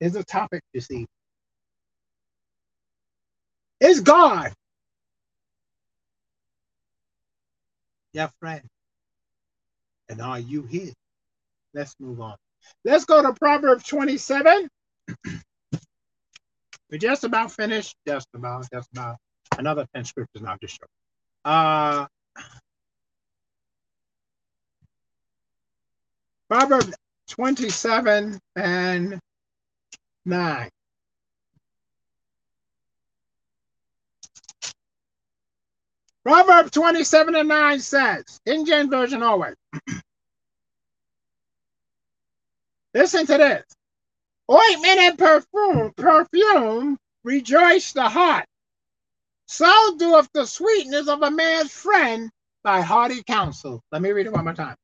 is 0.00 0.16
a 0.16 0.24
topic 0.24 0.62
this 0.74 0.90
evening. 0.90 1.06
Is 3.80 4.00
God 4.00 4.52
friend? 8.40 8.62
And 10.08 10.20
are 10.20 10.38
you 10.38 10.62
his? 10.62 10.94
Let's 11.74 11.94
move 11.98 12.20
on. 12.20 12.36
Let's 12.84 13.04
go 13.04 13.22
to 13.22 13.32
Proverbs 13.34 13.84
27. 13.84 14.68
We're 16.90 16.98
just 16.98 17.24
about 17.24 17.50
finished. 17.52 17.96
Just 18.06 18.28
about, 18.34 18.66
just 18.72 18.88
about. 18.92 19.16
Another 19.58 19.86
10 19.94 20.04
scriptures 20.04 20.42
now 20.42 20.56
to 20.60 20.68
show. 20.68 20.86
Uh, 21.44 22.06
Proverbs 26.48 26.92
27 27.28 28.38
and 28.56 29.18
9. 30.26 30.68
Proverbs 36.24 36.70
27 36.70 37.34
and 37.34 37.48
9 37.48 37.80
says, 37.80 38.40
King 38.46 38.64
James 38.64 38.90
Version 38.90 39.22
always. 39.22 39.54
Listen 42.94 43.26
to 43.26 43.38
this. 43.38 43.64
Ointment 44.50 44.98
and 44.98 45.18
perfume, 45.18 45.92
perfume 45.96 46.98
rejoice 47.24 47.92
the 47.92 48.08
heart. 48.08 48.46
So 49.46 49.96
doeth 49.96 50.28
the 50.32 50.46
sweetness 50.46 51.08
of 51.08 51.22
a 51.22 51.30
man's 51.30 51.72
friend 51.72 52.30
by 52.62 52.80
hearty 52.80 53.22
counsel. 53.22 53.82
Let 53.90 54.02
me 54.02 54.10
read 54.12 54.26
it 54.26 54.32
one 54.32 54.44
more 54.44 54.54
time. 54.54 54.76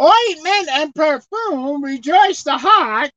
Ointment 0.00 0.68
and 0.70 0.94
perfume 0.94 1.84
rejoice 1.84 2.42
the 2.42 2.58
heart. 2.58 3.10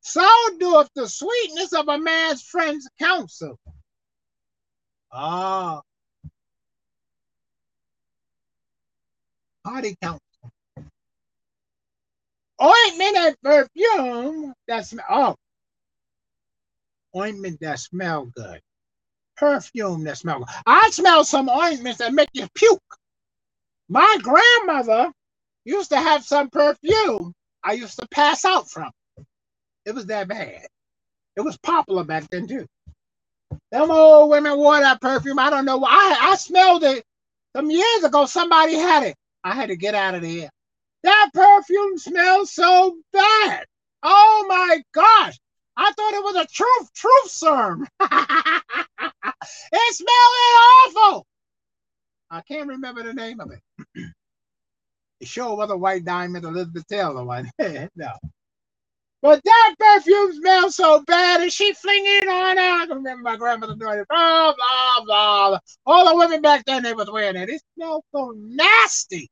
So 0.00 0.28
doeth 0.58 0.90
the 0.94 1.08
sweetness 1.08 1.72
of 1.72 1.88
a 1.88 1.98
man's 1.98 2.42
friend's 2.42 2.88
counsel. 2.98 3.58
Ah, 5.12 5.80
body 9.64 9.96
count. 10.02 10.20
Ointment 12.62 13.16
and 13.16 13.36
perfume 13.42 14.54
that 14.68 14.86
smell. 14.86 15.04
Oh, 15.10 15.36
ointment 17.16 17.58
that 17.60 17.80
smell 17.80 18.26
good. 18.36 18.60
Perfume 19.36 20.04
that 20.04 20.18
smell 20.18 20.38
good. 20.40 20.48
I 20.66 20.90
smell 20.90 21.24
some 21.24 21.48
ointments 21.48 21.98
that 21.98 22.14
make 22.14 22.28
you 22.32 22.46
puke. 22.54 22.80
My 23.88 24.18
grandmother 24.22 25.10
used 25.64 25.90
to 25.90 25.98
have 25.98 26.24
some 26.24 26.50
perfume 26.50 27.32
I 27.62 27.72
used 27.72 27.98
to 27.98 28.06
pass 28.08 28.44
out 28.44 28.70
from. 28.70 28.90
It 29.84 29.94
was 29.94 30.06
that 30.06 30.28
bad. 30.28 30.66
It 31.36 31.40
was 31.40 31.58
popular 31.58 32.04
back 32.04 32.28
then 32.30 32.46
too. 32.46 32.66
Them 33.72 33.90
old 33.90 34.30
women 34.30 34.56
wore 34.56 34.78
that 34.78 35.00
perfume. 35.00 35.38
I 35.38 35.50
don't 35.50 35.64
know 35.64 35.78
why. 35.78 35.90
I, 35.90 36.32
I 36.32 36.36
smelled 36.36 36.84
it 36.84 37.02
some 37.56 37.70
years 37.70 38.04
ago. 38.04 38.26
Somebody 38.26 38.74
had 38.74 39.04
it. 39.04 39.16
I 39.44 39.54
had 39.54 39.68
to 39.68 39.76
get 39.76 39.94
out 39.94 40.14
of 40.14 40.22
there. 40.22 40.48
That 41.02 41.30
perfume 41.34 41.98
smells 41.98 42.54
so 42.54 42.96
bad. 43.12 43.66
Oh 44.02 44.46
my 44.48 44.82
gosh. 44.92 45.38
I 45.76 45.92
thought 45.92 46.14
it 46.14 46.24
was 46.24 46.36
a 46.36 46.46
truth, 46.46 46.92
truth 46.94 47.30
serum. 47.30 47.86
it 48.00 49.94
smelled 49.94 50.96
awful. 50.96 51.26
I 52.30 52.40
can't 52.40 52.68
remember 52.68 53.02
the 53.02 53.12
name 53.12 53.40
of 53.40 53.50
it. 53.50 53.60
it 55.20 55.28
sure 55.28 55.56
was 55.56 55.70
a 55.70 55.76
white 55.76 56.06
diamond 56.06 56.44
Elizabeth 56.46 56.86
Taylor 56.86 57.24
one. 57.24 57.50
no. 57.58 58.12
But 59.20 59.42
that 59.42 59.74
perfume 59.78 60.32
smells 60.34 60.76
so 60.76 61.02
bad, 61.06 61.40
and 61.40 61.52
she 61.52 61.72
flinging 61.72 62.18
it 62.22 62.28
on 62.28 62.58
out. 62.58 62.82
I 62.82 62.86
can 62.86 62.96
remember 62.96 63.22
my 63.22 63.36
grandmother 63.36 63.74
doing 63.74 64.00
it. 64.00 64.08
Blah, 64.08 64.54
blah, 64.54 65.04
blah. 65.04 65.58
All 65.86 66.08
the 66.08 66.16
women 66.16 66.42
back 66.42 66.64
then, 66.66 66.82
they 66.82 66.92
was 66.92 67.10
wearing 67.10 67.36
it. 67.36 67.48
It 67.48 67.62
smelled 67.74 68.04
so 68.14 68.34
nasty 68.36 69.30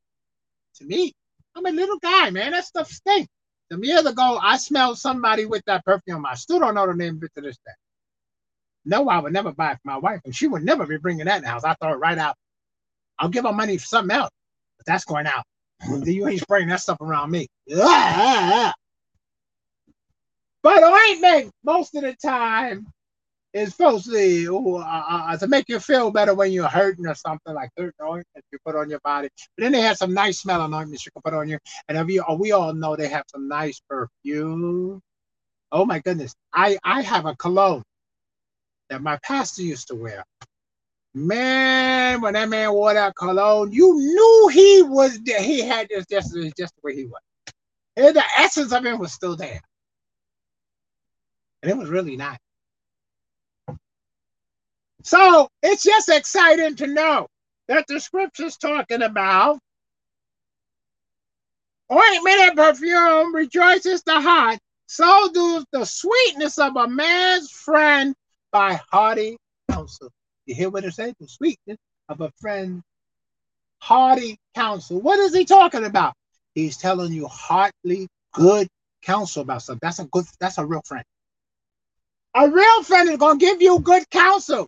to 0.83 0.89
me. 0.89 1.13
I'm 1.55 1.67
a 1.67 1.71
little 1.71 1.99
guy, 1.99 2.31
man. 2.31 2.53
That 2.53 2.65
stuff 2.65 2.91
stinks. 2.91 3.29
Some 3.71 3.85
years 3.85 4.05
ago, 4.05 4.39
I 4.43 4.59
smelled 4.59 4.99
somebody 4.99 5.47
with 5.47 5.63
that 5.67 5.85
perfume. 5.85 6.27
I 6.27 6.35
still 6.35 6.59
don't 6.59 6.75
know 6.75 6.87
the 6.87 6.95
name 6.95 7.17
of 7.17 7.23
it 7.23 7.31
to 7.37 7.41
this 7.41 7.57
day. 7.57 7.73
No, 8.85 9.09
I 9.09 9.19
would 9.19 9.33
never 9.33 9.53
buy 9.53 9.73
it 9.73 9.79
for 9.83 9.91
my 9.91 9.99
wife, 9.99 10.21
and 10.25 10.35
she 10.35 10.47
would 10.47 10.65
never 10.65 10.87
be 10.87 10.99
bringing 10.99 11.27
that 11.27 11.37
in 11.37 11.43
the 11.43 11.49
house. 11.49 11.65
I 11.65 11.75
throw 11.75 11.93
it 11.93 11.97
right 11.97 12.19
out. 12.19 12.37
I'll 13.19 13.29
give 13.29 13.45
her 13.45 13.53
money 13.53 13.79
for 13.79 13.87
something 13.87 14.15
else, 14.17 14.31
but 14.79 14.87
that's 14.87 15.05
going 15.05 15.27
out. 15.27 15.45
you 16.05 16.27
ain't 16.29 16.41
spraying 16.41 16.69
that 16.69 16.81
stuff 16.81 17.01
around 17.01 17.31
me. 17.31 17.49
But 20.63 20.85
ointment, 20.85 21.51
most 21.65 21.95
of 21.97 22.03
the 22.03 22.15
time, 22.15 22.87
It's 23.55 23.73
supposed 23.73 24.11
to, 24.11 24.57
uh, 24.79 24.81
uh, 24.83 25.37
to 25.37 25.47
make 25.47 25.69
you 25.69 25.79
feel 25.79 26.11
better 26.11 26.35
when 26.35 26.53
you're 26.53 26.69
hurting 26.69 27.07
or 27.07 27.15
something 27.15 27.55
like 27.55 27.69
hurt 27.77 27.95
ointment 28.03 28.45
you 28.51 28.59
put 28.65 28.77
on 28.77 28.89
your 28.89 29.01
body. 29.01 29.29
But 29.57 29.65
then 29.65 29.73
they 29.73 29.83
have 29.83 29.99
some 29.99 30.15
nice 30.15 30.41
smelling 30.41 30.73
ointments 30.73 31.05
you 31.05 31.13
can 31.13 31.21
put 31.23 31.35
on 31.35 31.49
your. 31.49 31.61
And 31.89 32.11
you, 32.11 32.25
we 32.39 32.53
all 32.53 32.73
know 32.73 32.97
they 32.97 33.09
have 33.09 33.25
some 33.29 33.49
nice 33.49 33.83
perfume. 33.91 35.03
Oh 35.71 35.85
my 35.85 35.99
goodness. 35.99 36.35
I, 36.53 36.79
I 36.83 37.03
have 37.03 37.27
a 37.27 37.37
cologne 37.37 37.83
that 38.89 39.03
my 39.03 39.19
pastor 39.23 39.63
used 39.63 39.89
to 39.89 39.97
wear. 39.97 40.25
Man, 41.15 42.23
when 42.23 42.33
that 42.33 42.49
man 42.49 42.73
wore 42.73 42.95
that 42.95 43.15
cologne, 43.17 43.71
you 43.71 43.99
knew 43.99 44.51
he 44.51 44.83
was. 44.83 45.19
He 45.27 45.61
had 45.61 45.89
this 45.91 46.07
just, 46.11 46.35
just 46.57 46.75
the 46.77 46.81
way 46.83 46.95
he 46.95 47.05
was. 47.05 47.21
And 47.99 48.17
the 48.17 48.25
essence 48.39 48.73
of 48.73 48.87
him 48.87 48.99
was 48.99 49.13
still 49.13 49.37
there. 49.37 49.61
And 51.63 51.71
it 51.71 51.77
was 51.77 51.91
really 51.91 52.17
nice. 52.17 52.39
So 55.03 55.49
it's 55.63 55.83
just 55.83 56.09
exciting 56.09 56.77
to 56.77 56.87
know 56.87 57.27
that 57.69 57.87
the 57.89 58.01
scripture's 58.01 58.57
talking 58.57 59.03
about 59.03 59.59
ointment 61.91 62.41
and 62.41 62.57
perfume 62.57 63.35
rejoices 63.35 64.03
the 64.03 64.21
heart, 64.21 64.59
so 64.87 65.31
does 65.33 65.65
the 65.73 65.85
sweetness 65.85 66.59
of 66.59 66.77
a 66.77 66.89
man's 66.89 67.51
friend 67.51 68.15
by 68.53 68.81
hearty 68.91 69.37
counsel. 69.71 70.11
You 70.47 70.55
hear 70.55 70.71
what 70.71 70.85
it 70.85 70.95
says? 70.95 71.15
The 71.19 71.29
sweetness 71.29 71.79
of 72.09 72.21
a 72.21 72.31
friend, 72.41 72.83
hearty 73.79 74.39
counsel. 74.55 75.01
What 75.01 75.19
is 75.19 75.35
he 75.35 75.45
talking 75.45 75.85
about? 75.85 76.15
He's 76.55 76.77
telling 76.77 77.13
you 77.13 77.27
heartily 77.27 78.09
good 78.33 78.69
counsel 79.03 79.43
about 79.43 79.63
something. 79.63 79.81
That's 79.83 79.99
a 79.99 80.05
good, 80.05 80.27
that's 80.39 80.59
a 80.59 80.67
real 80.67 80.83
friend. 80.85 81.05
A 82.35 82.49
real 82.49 82.83
friend 82.83 83.11
is 83.11 83.19
to 83.19 83.37
give 83.39 83.61
you 83.61 83.79
good 83.81 84.09
counsel. 84.11 84.67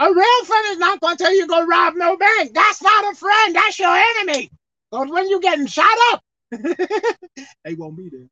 A 0.00 0.12
real 0.12 0.44
friend 0.44 0.66
is 0.70 0.78
not 0.78 1.00
going 1.00 1.16
to 1.16 1.22
tell 1.22 1.34
you 1.34 1.46
go 1.46 1.64
rob 1.66 1.94
no 1.96 2.16
bank. 2.16 2.52
That's 2.54 2.82
not 2.82 3.12
a 3.12 3.16
friend. 3.16 3.54
That's 3.54 3.78
your 3.78 3.96
enemy. 3.96 4.50
Because 4.90 5.08
when 5.10 5.28
you're 5.28 5.40
getting 5.40 5.66
shot 5.66 5.96
up, 6.12 6.22
they 7.64 7.74
won't 7.74 7.96
be 7.96 8.10
there. 8.10 8.28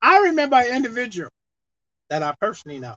I 0.00 0.18
remember 0.20 0.56
an 0.56 0.74
individual 0.74 1.30
that 2.10 2.22
I 2.22 2.34
personally 2.40 2.78
know. 2.78 2.96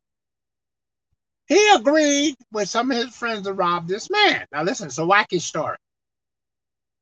He 1.47 1.69
agreed 1.75 2.35
with 2.51 2.69
some 2.69 2.91
of 2.91 2.97
his 2.97 3.15
friends 3.15 3.43
to 3.43 3.53
rob 3.53 3.87
this 3.87 4.09
man. 4.09 4.45
Now 4.51 4.63
listen, 4.63 4.87
it's 4.87 4.99
a 4.99 5.01
wacky 5.01 5.41
story. 5.41 5.77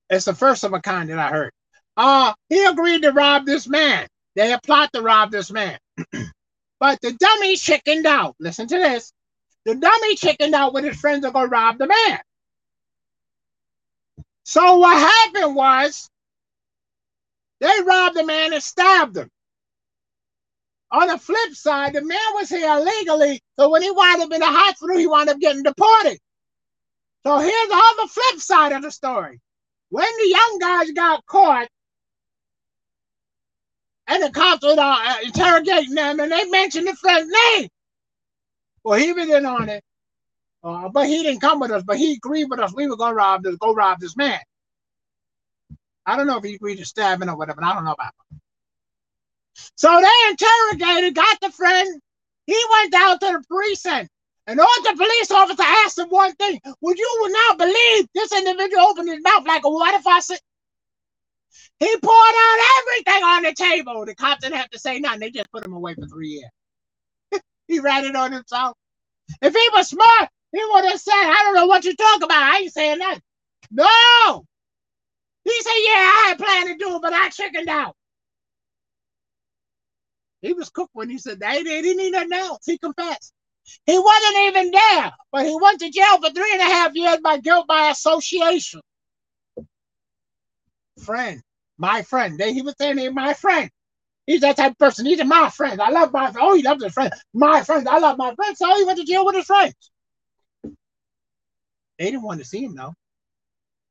It's 0.09 0.25
the 0.25 0.33
first 0.33 0.63
of 0.63 0.73
a 0.73 0.79
kind 0.79 1.09
that 1.09 1.19
I 1.19 1.29
heard. 1.29 1.51
Uh, 1.97 2.33
he 2.49 2.63
agreed 2.65 3.01
to 3.03 3.11
rob 3.11 3.45
this 3.45 3.67
man. 3.67 4.07
They 4.37 4.51
had 4.51 4.61
plot 4.61 4.91
to 4.93 5.01
rob 5.01 5.31
this 5.31 5.51
man. 5.51 5.79
but 6.79 7.01
the 7.01 7.11
dummy 7.13 7.57
chickened 7.57 8.05
out. 8.05 8.35
Listen 8.39 8.67
to 8.67 8.77
this. 8.77 9.11
The 9.65 9.73
dummy 9.73 10.15
chickened 10.15 10.53
out 10.53 10.75
with 10.75 10.85
his 10.85 10.99
friends 10.99 11.25
are 11.25 11.31
going 11.31 11.47
to 11.47 11.51
rob 11.51 11.79
the 11.79 11.87
man. 11.87 12.19
So 14.43 14.77
what 14.77 14.95
happened 14.95 15.55
was 15.55 16.07
they 17.59 17.81
robbed 17.83 18.15
the 18.15 18.25
man 18.25 18.53
and 18.53 18.61
stabbed 18.61 19.17
him. 19.17 19.29
On 20.91 21.07
the 21.07 21.17
flip 21.17 21.53
side, 21.53 21.93
the 21.93 22.03
man 22.03 22.19
was 22.35 22.49
here 22.49 22.77
illegally, 22.77 23.41
so 23.59 23.69
when 23.71 23.81
he 23.81 23.89
wound 23.89 24.21
up 24.21 24.31
in 24.31 24.39
the 24.39 24.45
hospital, 24.45 24.97
he 24.97 25.07
wound 25.07 25.29
up 25.29 25.39
getting 25.39 25.63
deported. 25.63 26.19
So 27.25 27.39
here's 27.39 27.69
the 27.69 27.83
other 27.99 28.07
flip 28.07 28.39
side 28.39 28.71
of 28.71 28.83
the 28.83 28.91
story. 28.91 29.41
When 29.89 30.07
the 30.17 30.29
young 30.29 30.59
guys 30.61 30.91
got 30.91 31.25
caught, 31.25 31.67
and 34.07 34.23
the 34.23 34.29
cops 34.31 34.63
were 34.63 34.75
uh, 34.77 35.15
interrogating 35.23 35.93
them, 35.93 36.19
and 36.19 36.31
they 36.31 36.45
mentioned 36.45 36.87
the 36.87 36.95
friend's 36.95 37.31
name. 37.55 37.69
Well, 38.83 38.99
he 38.99 39.11
was 39.11 39.29
in 39.29 39.45
on 39.45 39.69
it, 39.69 39.83
uh, 40.63 40.89
but 40.89 41.07
he 41.07 41.23
didn't 41.23 41.41
come 41.41 41.59
with 41.59 41.71
us. 41.71 41.83
But 41.83 41.97
he 41.97 42.13
agreed 42.13 42.49
with 42.49 42.59
us. 42.59 42.73
We 42.73 42.87
were 42.87 42.97
gonna 42.97 43.15
rob 43.15 43.43
this, 43.43 43.57
go 43.57 43.73
rob 43.73 43.99
this 43.99 44.15
man. 44.15 44.39
I 46.05 46.15
don't 46.15 46.27
know 46.27 46.37
if 46.37 46.43
he 46.43 46.55
agreed 46.55 46.77
to 46.77 46.85
stabbing 46.85 47.27
or 47.27 47.35
whatever. 47.35 47.63
I 47.63 47.73
don't 47.73 47.83
know 47.83 47.91
about 47.91 48.13
it. 48.31 48.39
So 49.75 49.89
they 49.99 50.29
interrogated, 50.29 51.15
got 51.15 51.37
the 51.41 51.51
friend. 51.51 52.01
He 52.45 52.57
went 52.71 52.91
down 52.93 53.19
to 53.19 53.25
the 53.25 53.43
precinct. 53.49 54.09
And 54.45 54.61
all 54.61 54.83
the 54.83 54.95
police 54.95 55.29
officer 55.29 55.63
asked 55.63 55.99
him 55.99 56.07
one 56.07 56.33
thing. 56.35 56.61
Would 56.79 56.97
you 56.97 57.17
would 57.21 57.33
not 57.33 57.57
believe 57.57 58.07
this 58.15 58.31
individual 58.31 58.83
opened 58.83 59.09
his 59.09 59.21
mouth 59.21 59.45
like 59.45 59.65
a 59.65 59.69
water 59.69 59.99
faucet? 59.99 60.39
He 61.79 61.97
poured 62.01 62.13
out 62.13 62.79
everything 62.79 63.23
on 63.23 63.43
the 63.43 63.53
table. 63.53 64.05
The 64.05 64.15
cops 64.15 64.43
didn't 64.43 64.57
have 64.57 64.69
to 64.71 64.79
say 64.79 64.99
nothing. 64.99 65.19
They 65.19 65.31
just 65.31 65.51
put 65.51 65.65
him 65.65 65.73
away 65.73 65.95
for 65.95 66.07
three 66.07 66.29
years. 66.29 67.41
he 67.67 67.79
ratted 67.79 68.15
on 68.15 68.31
himself. 68.31 68.75
If 69.41 69.53
he 69.53 69.69
was 69.73 69.89
smart, 69.89 70.29
he 70.51 70.61
would 70.73 70.85
have 70.85 70.99
said, 70.99 71.13
I 71.13 71.41
don't 71.43 71.55
know 71.55 71.67
what 71.67 71.83
you're 71.83 71.93
talking 71.93 72.23
about. 72.23 72.41
I 72.41 72.59
ain't 72.59 72.73
saying 72.73 72.99
nothing. 72.99 73.21
No. 73.71 74.45
He 75.43 75.61
said, 75.61 75.71
Yeah, 75.77 75.93
I 75.93 76.25
had 76.29 76.37
planned 76.37 76.67
to 76.69 76.85
do 76.85 76.95
it, 76.95 77.01
but 77.01 77.13
I 77.13 77.29
chickened 77.29 77.69
out. 77.69 77.95
He 80.41 80.53
was 80.53 80.69
cooked 80.69 80.91
when 80.93 81.09
he 81.09 81.17
said. 81.17 81.41
He 81.43 81.63
didn't 81.63 81.97
need 81.97 82.11
nothing 82.11 82.33
else. 82.33 82.65
He 82.65 82.77
confessed. 82.77 83.33
He 83.85 83.99
wasn't 83.99 84.37
even 84.39 84.71
there, 84.71 85.11
but 85.31 85.45
he 85.45 85.57
went 85.59 85.79
to 85.81 85.89
jail 85.89 86.21
for 86.21 86.29
three 86.31 86.53
and 86.53 86.61
a 86.61 86.65
half 86.65 86.95
years 86.95 87.17
by 87.21 87.37
guilt 87.39 87.67
by 87.67 87.89
association. 87.89 88.81
Friend 91.03 91.41
my 91.77 92.01
friend. 92.01 92.37
They, 92.37 92.53
he 92.53 92.61
was 92.61 92.75
saying, 92.79 93.13
my 93.13 93.33
friend. 93.33 93.69
He's 94.25 94.41
that 94.41 94.57
type 94.57 94.71
of 94.73 94.77
person. 94.77 95.05
He's 95.05 95.23
my 95.23 95.49
friend. 95.49 95.81
I 95.81 95.89
love 95.89 96.11
my 96.11 96.31
friend. 96.31 96.47
Oh, 96.47 96.55
he 96.55 96.61
loves 96.61 96.83
his 96.83 96.93
friend. 96.93 97.13
My 97.33 97.63
friend. 97.63 97.87
I 97.87 97.99
love 97.99 98.17
my 98.17 98.35
friend. 98.35 98.57
So 98.57 98.75
he 98.75 98.83
went 98.83 98.99
to 98.99 99.05
jail 99.05 99.25
with 99.25 99.35
his 99.35 99.45
friends. 99.45 99.73
They 101.97 102.05
didn't 102.05 102.23
want 102.23 102.39
to 102.41 102.45
see 102.45 102.63
him 102.63 102.75
though. 102.75 102.93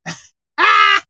ah! 0.57 1.03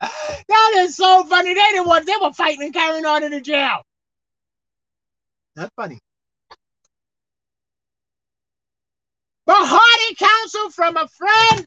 That 0.00 0.74
is 0.78 0.96
so 0.96 1.24
funny. 1.24 1.54
They 1.54 1.60
didn't 1.60 1.86
want. 1.86 2.06
They 2.06 2.16
were 2.20 2.32
fighting 2.32 2.62
and 2.62 2.74
carrying 2.74 3.06
on 3.06 3.22
in 3.22 3.30
the 3.30 3.40
jail. 3.40 3.82
That's 5.54 5.70
funny. 5.76 5.98
But 9.46 9.56
hearty 9.58 10.14
counsel 10.16 10.70
from 10.70 10.96
a 10.96 11.08
friend 11.08 11.66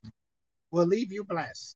will 0.72 0.86
leave 0.86 1.12
you 1.12 1.24
blessed. 1.24 1.76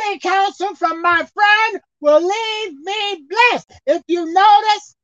Hearty 0.00 0.18
counsel 0.20 0.74
from 0.74 1.02
my 1.02 1.26
friend 1.26 1.82
will 2.00 2.20
leave 2.20 2.78
me 2.78 3.26
blessed. 3.28 3.72
If 3.86 4.02
you 4.06 4.32
notice, 4.32 4.96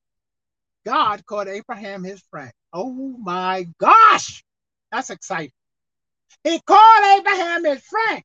God 0.85 1.25
called 1.27 1.49
Abraham 1.49 2.05
his 2.05 2.23
friend. 2.31 2.53
Oh 2.73 3.17
my 3.19 3.67
gosh, 3.79 4.45
that's 4.93 5.11
exciting. 5.11 5.53
He 6.45 6.61
called 6.61 7.19
Abraham 7.19 7.65
his 7.65 7.83
friend. 7.83 8.23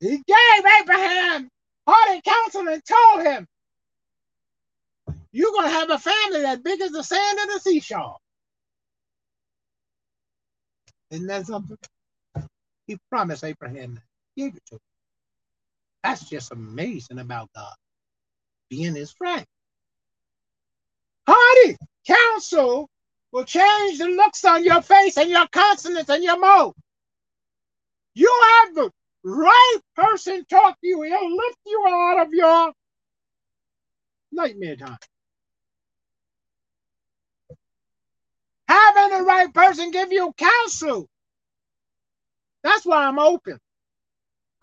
He 0.00 0.10
gave 0.10 0.72
Abraham 0.80 1.48
hearty 1.86 2.22
counsel 2.24 2.68
and 2.68 2.82
told 2.84 3.26
him, 3.26 3.46
You're 5.32 5.52
going 5.52 5.68
to 5.68 5.74
have 5.74 5.90
a 5.90 5.98
family 5.98 6.42
that 6.42 6.62
big 6.62 6.80
as 6.80 6.92
the 6.92 7.02
sand 7.02 7.38
of 7.40 7.48
the 7.48 7.60
seashore. 7.60 8.16
Isn't 11.10 11.26
that 11.26 11.46
something? 11.46 11.78
He 12.86 12.98
promised 13.10 13.44
Abraham 13.44 14.00
gave 14.36 14.56
it 14.56 14.62
to 14.66 14.74
him. 14.74 14.80
That's 16.04 16.28
just 16.30 16.52
amazing 16.52 17.20
about 17.20 17.50
God 17.56 17.74
being 18.70 18.96
his 18.96 19.12
friend. 19.12 19.44
Hearty 21.28 21.76
counsel 22.06 22.88
will 23.32 23.44
change 23.44 23.98
the 23.98 24.06
looks 24.08 24.44
on 24.44 24.64
your 24.64 24.82
face 24.82 25.18
and 25.18 25.30
your 25.30 25.48
consonants 25.52 26.10
and 26.10 26.24
your 26.24 26.40
mouth. 26.40 26.74
You 28.14 28.32
have 28.66 28.76
the 28.76 28.90
right 29.24 29.78
person 29.96 30.44
talk 30.50 30.80
to 30.80 30.88
you. 30.88 31.02
He'll 31.02 31.36
lift 31.36 31.58
you 31.66 31.84
out 31.88 32.26
of 32.26 32.34
your 32.34 32.72
nightmare 34.32 34.76
time. 34.76 34.98
Having 38.68 39.18
the 39.18 39.24
right 39.24 39.54
person 39.54 39.90
give 39.92 40.12
you 40.12 40.32
counsel. 40.36 41.08
That's 42.64 42.86
why 42.86 43.06
I'm 43.06 43.18
open. 43.18 43.58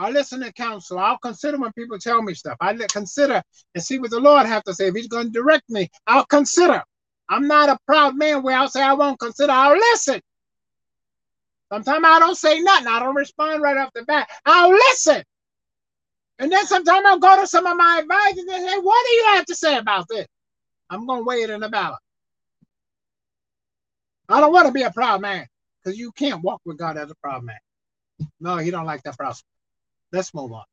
I 0.02 0.10
listen 0.10 0.40
to 0.42 0.52
counsel. 0.54 0.98
I'll 0.98 1.20
consider 1.20 1.60
when 1.60 1.72
people 1.74 2.00
tell 2.00 2.24
me 2.24 2.34
stuff. 2.34 2.58
I 2.60 2.74
consider 2.92 3.44
and 3.76 3.84
see 3.84 4.00
what 4.00 4.10
the 4.10 4.20
Lord 4.20 4.48
have 4.48 4.64
to 4.64 4.74
say. 4.74 4.88
If 4.88 4.96
He's 4.96 5.08
going 5.08 5.28
to 5.28 5.32
direct 5.32 5.70
me, 5.70 5.92
I'll 6.08 6.26
consider. 6.26 6.82
I'm 7.30 7.48
not 7.48 7.70
a 7.70 7.78
proud 7.86 8.18
man 8.18 8.42
where 8.42 8.58
I'll 8.58 8.68
say 8.68 8.82
I 8.82 8.94
won't 8.94 9.20
consider. 9.20 9.52
I'll 9.52 9.78
listen. 9.78 10.20
Sometimes 11.72 12.04
I 12.04 12.18
don't 12.18 12.36
say 12.36 12.60
nothing. 12.62 12.88
I 12.88 13.00
don't 13.00 13.14
respond 13.14 13.62
right 13.62 13.78
off 13.78 13.92
the 13.94 14.02
bat. 14.02 14.28
I'll 14.44 14.72
listen. 14.72 15.24
And 16.40 16.52
then 16.52 16.66
sometimes 16.66 17.06
I'll 17.06 17.20
go 17.20 17.40
to 17.40 17.46
some 17.46 17.68
of 17.68 17.78
my 17.78 18.00
advisors 18.02 18.46
and 18.52 18.70
say, 18.70 18.80
What 18.80 19.06
do 19.06 19.14
you 19.14 19.26
have 19.36 19.46
to 19.46 19.56
say 19.56 19.78
about 19.78 20.08
this? 20.10 20.26
I'm 20.90 21.06
going 21.06 21.20
to 21.20 21.26
weigh 21.26 21.44
it 21.44 21.52
in 21.52 21.62
the 21.62 21.70
balance. 21.70 22.02
I 24.28 24.42
don't 24.42 24.52
want 24.52 24.66
to 24.66 24.74
be 24.74 24.82
a 24.82 24.92
proud 24.92 25.22
man 25.22 25.46
because 25.84 26.00
you 26.00 26.12
can't 26.14 26.44
walk 26.44 26.62
with 26.66 26.80
God 26.80 26.98
as 26.98 27.12
a 27.12 27.16
proud 27.22 27.44
man. 27.44 27.60
No, 28.40 28.58
he 28.58 28.72
don't 28.72 28.86
like 28.86 29.04
that 29.04 29.16
process. 29.16 29.44
Let's 30.12 30.34
move 30.34 30.52
on. 30.52 30.64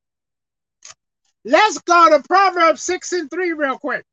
Let's 1.45 1.78
go 1.78 2.11
to 2.11 2.22
Proverbs 2.24 2.82
6 2.82 3.12
and 3.12 3.30
3 3.30 3.53
real 3.53 3.78
quick. 3.78 4.05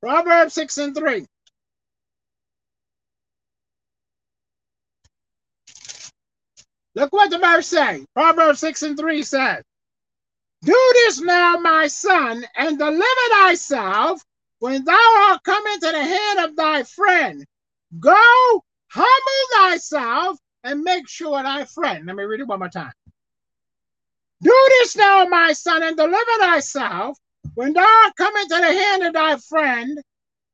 Proverbs 0.00 0.54
6 0.54 0.78
and 0.78 0.96
3. 0.96 1.26
Look 6.94 7.12
what 7.12 7.30
the 7.30 7.38
verse 7.38 7.68
says. 7.68 8.04
Proverbs 8.14 8.60
6 8.60 8.82
and 8.82 8.98
3 8.98 9.22
says, 9.22 9.62
Do 10.62 10.92
this 10.94 11.20
now, 11.20 11.56
my 11.58 11.86
son, 11.86 12.44
and 12.56 12.78
deliver 12.78 13.04
thyself 13.30 14.22
when 14.58 14.84
thou 14.84 15.28
art 15.28 15.42
come 15.44 15.66
into 15.74 15.90
the 15.92 16.02
hand 16.02 16.38
of 16.40 16.56
thy 16.56 16.82
friend. 16.82 17.44
Go, 17.98 18.62
humble 18.88 19.48
thyself, 19.54 20.38
and 20.64 20.82
make 20.82 21.08
sure 21.08 21.42
thy 21.42 21.64
friend. 21.64 22.06
Let 22.06 22.16
me 22.16 22.24
read 22.24 22.40
it 22.40 22.46
one 22.46 22.58
more 22.58 22.68
time. 22.68 22.92
Do 24.42 24.68
this 24.80 24.96
now, 24.96 25.26
my 25.26 25.52
son, 25.52 25.82
and 25.82 25.96
deliver 25.96 26.38
thyself 26.38 27.18
when 27.54 27.72
thou 27.72 28.10
come 28.16 28.36
into 28.36 28.56
the 28.56 28.72
hand 28.72 29.02
of 29.02 29.12
thy 29.12 29.36
friend. 29.36 30.02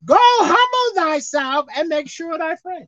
Go, 0.04 0.16
humble 0.18 1.02
thyself, 1.02 1.66
and 1.76 1.88
make 1.88 2.08
sure 2.08 2.36
thy 2.36 2.56
friend. 2.56 2.86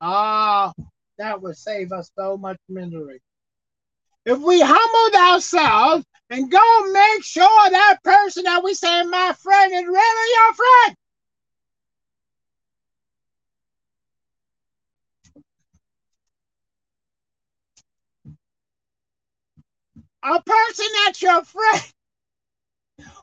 Ah, 0.00 0.72
that 1.18 1.40
would 1.40 1.56
save 1.56 1.92
us 1.92 2.10
so 2.18 2.36
much 2.36 2.58
misery. 2.68 3.20
If 4.26 4.38
we 4.40 4.60
humbled 4.60 5.14
ourselves 5.14 6.04
and 6.30 6.50
go 6.50 6.92
make 6.92 7.24
sure 7.24 7.70
that 7.70 7.98
person 8.02 8.44
that 8.44 8.62
we 8.62 8.74
say 8.74 9.04
my 9.04 9.32
friend 9.38 9.72
is 9.72 9.84
really 9.84 10.34
your 10.34 10.54
friend. 10.54 10.96
A 20.26 20.42
person 20.42 20.86
that's 21.04 21.22
your 21.22 21.44
friend. 21.44 21.82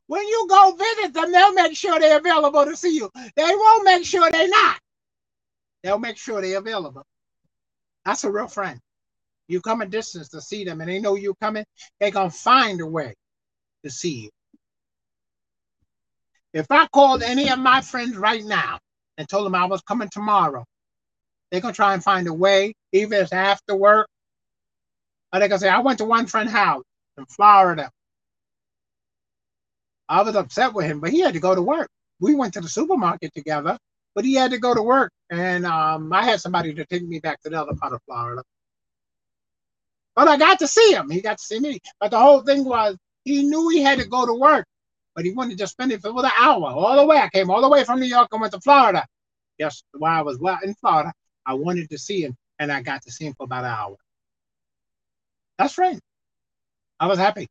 When 0.08 0.26
you 0.26 0.48
go 0.50 0.76
visit 0.76 1.14
them, 1.14 1.32
they'll 1.34 1.54
make 1.54 1.76
sure 1.76 2.00
they're 2.00 2.20
available 2.20 2.64
to 2.64 2.78
see 2.78 2.96
you. 2.96 3.10
They 3.36 3.44
won't 3.44 3.84
make 3.84 4.06
sure 4.06 4.32
they're 4.32 4.48
not. 4.48 4.80
They'll 5.84 6.00
make 6.00 6.18
sure 6.18 6.42
they're 6.42 6.60
available. 6.60 7.04
That's 8.06 8.24
a 8.24 8.32
real 8.32 8.48
friend. 8.48 8.80
You 9.50 9.60
come 9.60 9.82
a 9.82 9.86
distance 9.86 10.30
to 10.30 10.42
see 10.42 10.64
them 10.64 10.80
and 10.80 10.90
they 10.90 11.00
know 11.00 11.16
you're 11.16 11.36
coming, 11.42 11.66
they're 12.00 12.12
going 12.12 12.30
to 12.30 12.36
find 12.36 12.80
a 12.80 12.86
way 12.86 13.14
to 13.84 13.90
see 13.90 14.22
you. 14.24 14.30
If 16.54 16.68
I 16.70 16.88
called 16.88 17.22
any 17.22 17.50
of 17.50 17.60
my 17.60 17.82
friends 17.82 18.16
right 18.16 18.46
now 18.46 18.80
and 19.18 19.28
told 19.28 19.46
them 19.46 19.56
I 19.56 19.66
was 19.66 19.82
coming 19.82 20.10
tomorrow, 20.10 20.64
they're 21.52 21.62
going 21.62 21.74
to 21.74 21.76
try 21.76 21.94
and 21.94 22.04
find 22.04 22.28
a 22.28 22.34
way, 22.34 22.76
even 22.94 23.14
if 23.14 23.24
it's 23.24 23.34
after 23.34 23.76
work. 23.76 24.08
Or 25.34 25.40
they're 25.40 25.50
going 25.50 25.60
to 25.60 25.66
say, 25.66 25.70
I 25.70 25.80
went 25.80 25.98
to 25.98 26.06
one 26.06 26.28
friend's 26.28 26.54
house 26.54 26.84
in 27.18 27.26
Florida. 27.26 27.92
I 30.10 30.22
was 30.22 30.36
upset 30.36 30.74
with 30.74 30.86
him, 30.86 31.00
but 31.00 31.12
he 31.12 31.20
had 31.22 31.34
to 31.34 31.40
go 31.40 31.56
to 31.56 31.62
work. 31.62 31.90
We 32.20 32.36
went 32.36 32.54
to 32.54 32.62
the 32.62 32.70
supermarket 32.70 33.34
together, 33.34 33.78
but 34.16 34.26
he 34.26 34.36
had 34.36 34.52
to 34.52 34.60
go 34.60 34.74
to 34.74 34.82
work. 34.82 35.12
And 35.30 35.66
um, 35.66 36.12
I 36.14 36.24
had 36.24 36.42
somebody 36.42 36.74
to 36.74 36.86
take 36.86 37.04
me 37.04 37.20
back 37.20 37.42
to 37.42 37.50
the 37.50 37.60
other 37.60 37.74
part 37.76 37.94
of 37.94 38.02
Florida. 38.06 38.44
But 40.16 40.28
I 40.28 40.38
got 40.38 40.60
to 40.60 40.68
see 40.68 40.92
him. 40.92 41.10
He 41.10 41.22
got 41.22 41.40
to 41.40 41.44
see 41.44 41.60
me. 41.60 41.80
But 42.00 42.12
the 42.12 42.20
whole 42.20 42.42
thing 42.42 42.66
was 42.66 42.98
he 43.24 43.44
knew 43.44 43.70
he 43.70 43.82
had 43.82 44.00
to 44.00 44.08
go 44.08 44.26
to 44.26 44.34
work, 44.34 44.66
but 45.16 45.26
he 45.26 45.32
wanted 45.32 45.58
to 45.58 45.68
spend 45.68 45.92
it 45.92 46.02
for 46.02 46.10
an 46.10 46.32
hour 46.38 46.68
all 46.68 46.96
the 46.96 47.06
way. 47.06 47.18
I 47.18 47.30
came 47.30 47.50
all 47.50 47.62
the 47.62 47.70
way 47.70 47.84
from 47.84 48.00
New 48.00 48.06
York 48.06 48.30
and 48.32 48.42
went 48.42 48.54
to 48.54 48.62
Florida. 48.62 49.06
Yes, 49.58 49.84
while 49.94 50.20
I 50.20 50.22
was 50.22 50.38
in 50.64 50.76
Florida, 50.76 51.12
I 51.46 51.54
wanted 51.54 51.90
to 51.90 51.98
see 51.98 52.22
him, 52.22 52.36
and 52.60 52.72
I 52.72 52.82
got 52.82 53.02
to 53.04 53.12
see 53.12 53.26
him 53.26 53.34
for 53.34 53.44
about 53.44 53.64
an 53.64 53.72
hour. 53.72 53.96
That's 55.58 55.78
right. 55.78 56.00
I 57.04 57.08
was 57.08 57.20
happy. 57.20 57.50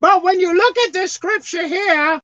But 0.00 0.24
when 0.24 0.40
you 0.40 0.52
look 0.52 0.76
at 0.78 0.92
this 0.92 1.12
scripture 1.12 1.64
here, 1.68 2.20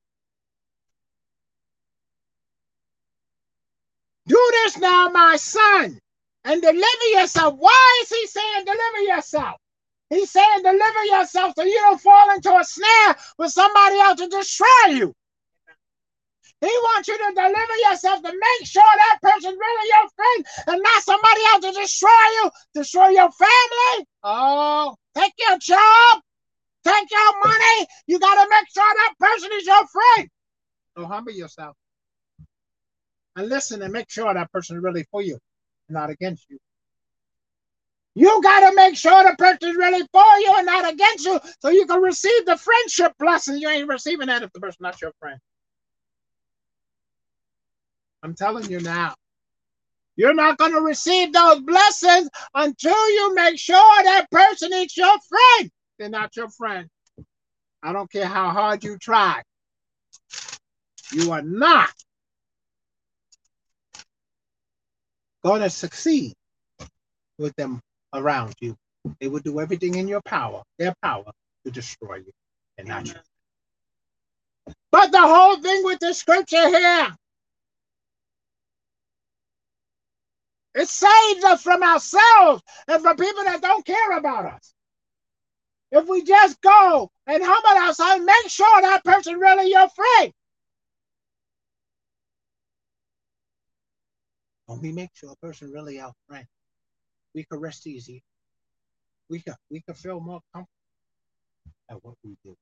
do 4.27 4.51
this 4.65 4.79
now, 4.79 5.11
my 5.11 5.37
son 5.37 5.97
and 6.45 6.61
deliver 6.61 7.07
yourself. 7.13 7.55
Why 7.57 8.01
is 8.03 8.09
he 8.11 8.27
saying 8.27 8.65
deliver 8.65 9.15
yourself? 9.15 9.57
He's 10.11 10.31
saying 10.33 10.63
deliver 10.65 11.05
yourself 11.05 11.55
so 11.57 11.63
you 11.63 11.79
don't 11.79 12.01
fall 12.01 12.35
into 12.35 12.51
a 12.57 12.65
snare 12.65 13.17
with 13.39 13.53
somebody 13.53 14.01
else 14.01 14.19
to 14.23 14.29
destroy 14.29 14.87
you. 14.89 15.15
He 16.63 16.69
wants 16.69 17.09
you 17.09 17.19
to 17.19 17.35
deliver 17.35 17.77
yourself 17.91 18.23
to 18.23 18.31
make 18.31 18.67
sure 18.69 18.83
that 18.83 19.19
person's 19.21 19.59
really 19.59 19.89
your 19.89 20.09
friend 20.15 20.47
and 20.69 20.83
not 20.83 21.03
somebody 21.03 21.41
else 21.53 21.65
to 21.67 21.81
destroy 21.81 22.09
you, 22.09 22.51
destroy 22.73 23.09
your 23.09 23.31
family. 23.33 24.07
Oh, 24.23 24.95
take 25.17 25.33
your 25.39 25.59
job, 25.59 26.23
take 26.85 27.11
your 27.11 27.45
money. 27.45 27.87
You 28.07 28.21
got 28.21 28.43
to 28.43 28.49
make 28.49 28.69
sure 28.73 28.95
that 28.95 29.15
person 29.19 29.51
is 29.55 29.67
your 29.67 29.87
friend. 29.89 30.29
So 30.97 31.07
humble 31.07 31.33
yourself 31.33 31.77
and 33.35 33.49
listen 33.49 33.83
and 33.83 33.93
make 33.93 34.09
sure 34.09 34.33
that 34.33 34.53
person 34.53 34.77
is 34.77 34.83
really 34.85 35.05
for 35.11 35.21
you 35.21 35.39
not 35.89 36.11
against 36.11 36.47
you. 36.49 36.59
You 38.15 38.41
got 38.43 38.69
to 38.69 38.77
make 38.77 38.97
sure 38.97 39.25
the 39.25 39.35
person 39.37 39.71
is 39.71 39.77
really 39.77 40.07
for 40.13 40.39
you 40.39 40.55
and 40.59 40.67
not 40.67 40.93
against 40.93 41.25
you 41.25 41.41
so 41.61 41.71
you 41.71 41.87
can 41.87 42.01
receive 42.01 42.47
the 42.47 42.57
friendship 42.57 43.15
blessing. 43.19 43.57
You 43.57 43.69
ain't 43.69 43.89
receiving 43.89 44.29
that 44.29 44.43
if 44.43 44.53
the 44.53 44.61
person's 44.61 44.81
not 44.81 45.01
your 45.01 45.13
friend. 45.19 45.41
I'm 48.23 48.35
telling 48.35 48.71
you 48.71 48.81
now. 48.81 49.15
You're 50.17 50.35
not 50.35 50.59
going 50.59 50.73
to 50.73 50.81
receive 50.81 51.33
those 51.33 51.61
blessings 51.61 52.29
until 52.55 53.11
you 53.11 53.35
make 53.35 53.59
sure 53.59 54.03
that 54.05 54.31
person 54.31 54.73
is 54.73 54.97
your 54.97 55.17
friend. 55.29 55.71
They're 55.99 56.11
not 56.11 56.37
your 56.37 56.51
friend. 56.51 56.89
I 57.83 57.93
don't 57.93 58.11
care 58.11 58.27
how 58.27 58.51
hard 58.51 58.85
you 58.85 58.99
try. 58.99 59.43
You 61.13 61.33
are 61.33 61.43
not 61.43 61.91
going 65.43 65.63
to 65.63 65.71
succeed 65.71 66.35
with 67.39 67.55
them 67.57 67.81
around 68.15 68.55
you. 68.61 68.77
They 69.21 69.29
will 69.29 69.41
do 69.41 69.61
everything 69.61 69.97
in 69.97 70.07
your 70.07 70.23
power, 70.23 70.63
their 70.79 70.95
power, 71.03 71.33
to 71.65 71.71
destroy 71.71 72.17
you 72.17 72.33
and 72.79 72.87
not 72.87 73.09
you. 73.09 73.15
But 74.93 75.11
the 75.11 75.21
whole 75.21 75.57
thing 75.57 75.83
with 75.85 75.99
the 75.99 76.13
scripture 76.13 76.69
here, 76.69 77.09
it 80.75 80.89
saves 80.89 81.45
us 81.45 81.63
from 81.63 81.83
ourselves 81.83 82.63
and 82.89 83.03
from 83.03 83.17
people 83.17 83.45
that 83.45 83.61
don't 83.61 83.85
care 83.85 84.17
about 84.17 84.47
us. 84.47 84.75
If 85.91 86.09
we 86.09 86.23
just 86.23 86.61
go 86.63 87.11
and 87.27 87.43
humble 87.45 87.87
ourselves, 87.87 88.25
make 88.25 88.49
sure 88.49 88.81
that 88.81 89.05
person 89.05 89.39
really 89.39 89.71
your 89.71 89.89
friend. 89.91 90.33
When 94.67 94.81
we 94.81 94.93
make 94.93 95.11
sure 95.13 95.33
a 95.33 95.47
person 95.47 95.71
really 95.71 96.01
our 96.01 96.15
friend, 96.27 96.47
we 97.35 97.45
can 97.45 97.61
rest 97.61 97.87
easy. 97.87 98.23
We 99.29 99.41
can 99.41 99.55
we 99.71 99.83
can 99.83 99.95
feel 99.95 100.21
more 100.21 100.41
comfortable 100.55 100.71
at 101.91 102.03
what 102.03 102.15
we 102.25 102.37
do. 102.43 102.57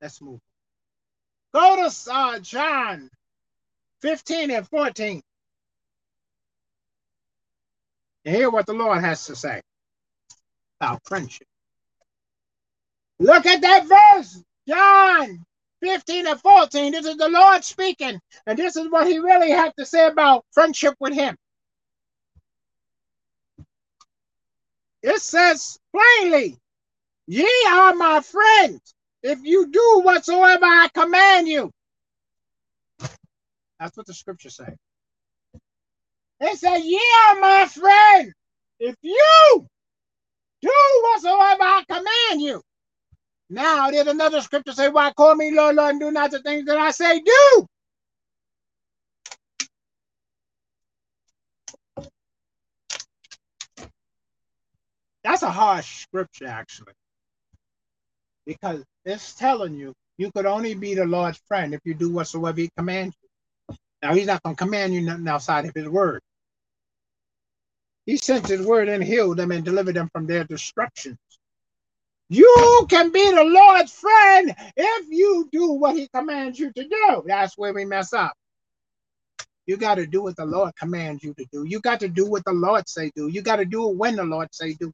Let's 0.00 0.20
move. 0.20 0.40
Go 1.54 1.76
to 1.76 2.12
uh, 2.12 2.38
John 2.40 3.10
15 4.02 4.50
and 4.50 4.68
14. 4.68 5.22
And 8.24 8.36
hear 8.36 8.50
what 8.50 8.66
the 8.66 8.74
Lord 8.74 9.00
has 9.00 9.26
to 9.26 9.36
say 9.36 9.60
about 10.80 11.00
friendship. 11.06 11.46
Look 13.18 13.46
at 13.46 13.60
that 13.62 13.86
verse, 13.86 14.42
John 14.68 15.44
15 15.82 16.26
and 16.26 16.40
14. 16.40 16.92
This 16.92 17.06
is 17.06 17.16
the 17.16 17.28
Lord 17.28 17.64
speaking. 17.64 18.20
And 18.46 18.58
this 18.58 18.76
is 18.76 18.90
what 18.90 19.06
he 19.06 19.18
really 19.18 19.50
had 19.50 19.72
to 19.78 19.86
say 19.86 20.06
about 20.06 20.44
friendship 20.52 20.94
with 21.00 21.14
him. 21.14 21.36
It 25.02 25.20
says 25.20 25.78
plainly, 25.94 26.58
Ye 27.26 27.48
are 27.68 27.94
my 27.94 28.20
friends 28.20 28.94
if 29.22 29.38
you 29.42 29.70
do 29.70 30.02
whatsoever 30.04 30.64
I 30.64 30.88
command 30.92 31.48
you. 31.48 31.70
That's 33.78 33.96
what 33.96 34.06
the 34.06 34.14
scripture 34.14 34.50
says. 34.50 34.76
It 36.40 36.58
said, 36.58 36.78
Yeah, 36.78 37.40
my 37.40 37.66
friend, 37.66 38.32
if 38.78 38.94
you 39.02 39.66
do 40.62 41.02
whatsoever 41.02 41.62
I 41.62 41.84
command 41.88 42.42
you. 42.42 42.62
Now 43.50 43.90
there's 43.90 44.06
another 44.06 44.40
scripture 44.40 44.72
say, 44.72 44.88
Why 44.88 45.12
call 45.12 45.34
me 45.34 45.52
Lord, 45.52 45.76
Lord, 45.76 45.90
and 45.90 46.00
do 46.00 46.10
not 46.10 46.30
the 46.30 46.40
things 46.42 46.66
that 46.66 46.78
I 46.78 46.90
say 46.92 47.20
do? 47.20 47.66
That's 55.24 55.42
a 55.42 55.50
harsh 55.50 56.02
scripture, 56.02 56.46
actually. 56.46 56.94
Because 58.46 58.82
it's 59.04 59.34
telling 59.34 59.74
you 59.74 59.92
you 60.18 60.30
could 60.32 60.46
only 60.46 60.74
be 60.74 60.94
the 60.94 61.04
Lord's 61.04 61.40
friend 61.48 61.74
if 61.74 61.80
you 61.84 61.94
do 61.94 62.10
whatsoever 62.10 62.60
he 62.60 62.70
commands 62.76 63.14
you. 63.22 63.28
Now 64.02 64.14
he's 64.14 64.26
not 64.26 64.42
going 64.42 64.56
to 64.56 64.64
command 64.64 64.94
you 64.94 65.02
nothing 65.02 65.28
outside 65.28 65.66
of 65.66 65.74
his 65.74 65.88
word. 65.88 66.20
He 68.10 68.16
sent 68.16 68.48
his 68.48 68.66
word 68.66 68.88
and 68.88 69.04
healed 69.04 69.36
them 69.36 69.52
and 69.52 69.64
delivered 69.64 69.94
them 69.94 70.10
from 70.12 70.26
their 70.26 70.42
destructions. 70.42 71.16
You 72.28 72.84
can 72.90 73.12
be 73.12 73.30
the 73.30 73.44
Lord's 73.44 73.92
friend 73.92 74.52
if 74.76 75.06
you 75.08 75.48
do 75.52 75.74
what 75.74 75.94
he 75.94 76.08
commands 76.08 76.58
you 76.58 76.72
to 76.72 76.88
do. 76.88 77.22
That's 77.24 77.56
where 77.56 77.72
we 77.72 77.84
mess 77.84 78.12
up. 78.12 78.32
You 79.64 79.76
got 79.76 79.94
to 79.94 80.08
do 80.08 80.24
what 80.24 80.34
the 80.34 80.44
Lord 80.44 80.74
commands 80.74 81.22
you 81.22 81.34
to 81.34 81.46
do. 81.52 81.62
You 81.62 81.78
got 81.78 82.00
to 82.00 82.08
do 82.08 82.28
what 82.28 82.44
the 82.44 82.52
Lord 82.52 82.88
say 82.88 83.12
do. 83.14 83.28
You 83.28 83.42
got 83.42 83.56
to 83.56 83.64
do 83.64 83.88
it 83.88 83.96
when 83.96 84.16
the 84.16 84.24
Lord 84.24 84.48
say 84.50 84.74
do. 84.74 84.92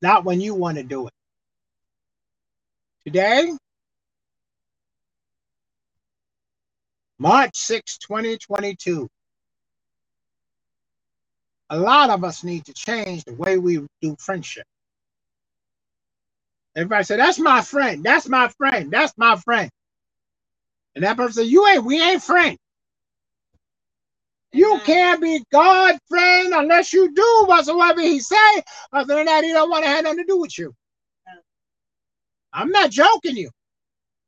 Not 0.00 0.24
when 0.24 0.40
you 0.40 0.54
want 0.54 0.76
to 0.76 0.84
do 0.84 1.08
it. 1.08 1.12
Today, 3.06 3.50
March 7.18 7.56
6, 7.56 7.98
2022. 7.98 9.08
A 11.70 11.78
lot 11.78 12.10
of 12.10 12.24
us 12.24 12.44
need 12.44 12.64
to 12.66 12.72
change 12.74 13.24
the 13.24 13.34
way 13.34 13.58
we 13.58 13.86
do 14.02 14.16
friendship. 14.18 14.66
Everybody 16.76 17.04
say, 17.04 17.16
that's 17.16 17.38
my 17.38 17.62
friend. 17.62 18.04
That's 18.04 18.28
my 18.28 18.48
friend. 18.48 18.90
That's 18.90 19.14
my 19.16 19.36
friend. 19.36 19.70
And 20.94 21.04
that 21.04 21.16
person 21.16 21.44
say, 21.44 21.48
you 21.48 21.66
ain't, 21.68 21.84
we 21.84 22.00
ain't 22.02 22.22
friends. 22.22 22.58
You 24.52 24.80
can't 24.84 25.20
be 25.20 25.42
God 25.52 25.98
friend 26.08 26.52
unless 26.54 26.92
you 26.92 27.12
do 27.12 27.44
whatsoever 27.46 28.00
he 28.00 28.20
say. 28.20 28.62
Other 28.92 29.16
than 29.16 29.26
that, 29.26 29.44
he 29.44 29.52
don't 29.52 29.70
want 29.70 29.84
to 29.84 29.90
have 29.90 30.04
nothing 30.04 30.18
to 30.20 30.24
do 30.24 30.40
with 30.40 30.56
you. 30.58 30.74
I'm 32.52 32.70
not 32.70 32.90
joking 32.90 33.36
you. 33.36 33.50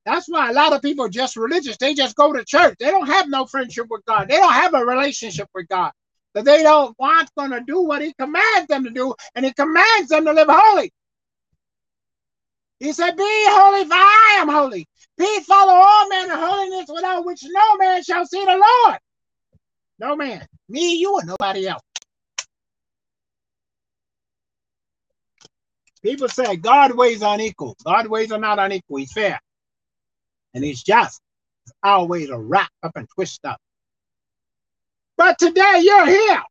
That's 0.06 0.28
why 0.28 0.50
a 0.50 0.52
lot 0.52 0.72
of 0.72 0.82
people 0.82 1.04
are 1.04 1.10
just 1.10 1.36
religious. 1.36 1.76
They 1.76 1.92
just 1.92 2.14
go 2.14 2.32
to 2.32 2.44
church. 2.44 2.76
They 2.78 2.92
don't 2.92 3.08
have 3.08 3.28
no 3.28 3.44
friendship 3.44 3.88
with 3.90 4.04
God. 4.06 4.28
They 4.28 4.36
don't 4.36 4.52
have 4.52 4.72
a 4.72 4.86
relationship 4.86 5.48
with 5.52 5.66
God. 5.68 5.90
But 6.32 6.44
they 6.44 6.62
don't 6.62 6.96
want 6.96 7.28
going 7.36 7.50
to 7.50 7.60
do 7.60 7.82
what 7.82 8.02
he 8.02 8.14
commands 8.16 8.68
them 8.68 8.84
to 8.84 8.90
do, 8.90 9.14
and 9.34 9.44
he 9.44 9.52
commands 9.52 10.10
them 10.10 10.24
to 10.26 10.32
live 10.32 10.46
holy. 10.48 10.92
He 12.78 12.92
said, 12.92 13.16
Be 13.16 13.24
holy, 13.48 13.84
for 13.84 13.94
I 13.94 14.36
am 14.38 14.48
holy. 14.48 14.86
Be 15.18 15.40
follow 15.40 15.72
all 15.72 16.08
men 16.08 16.30
in 16.30 16.38
holiness, 16.38 16.88
without 16.88 17.24
which 17.26 17.42
no 17.42 17.76
man 17.78 18.04
shall 18.04 18.26
see 18.26 18.44
the 18.44 18.64
Lord. 18.86 18.98
No 19.98 20.14
man. 20.14 20.46
Me, 20.68 20.94
you, 20.96 21.14
or 21.14 21.24
nobody 21.24 21.66
else. 21.66 21.82
People 26.02 26.28
say 26.28 26.56
God 26.56 26.96
ways 26.96 27.22
unequal. 27.22 27.76
God 27.84 28.06
ways 28.06 28.30
are 28.30 28.38
not 28.38 28.60
unequal. 28.60 28.98
He's 28.98 29.12
fair. 29.12 29.40
And 30.56 30.64
he's 30.64 30.82
just. 30.82 31.20
Our 31.82 32.06
ways 32.06 32.30
are 32.30 32.40
wrapped 32.40 32.72
up 32.82 32.92
and 32.96 33.06
twist 33.14 33.44
up. 33.44 33.60
But 35.18 35.38
today 35.38 35.80
you're 35.82 36.06
here. 36.06 36.42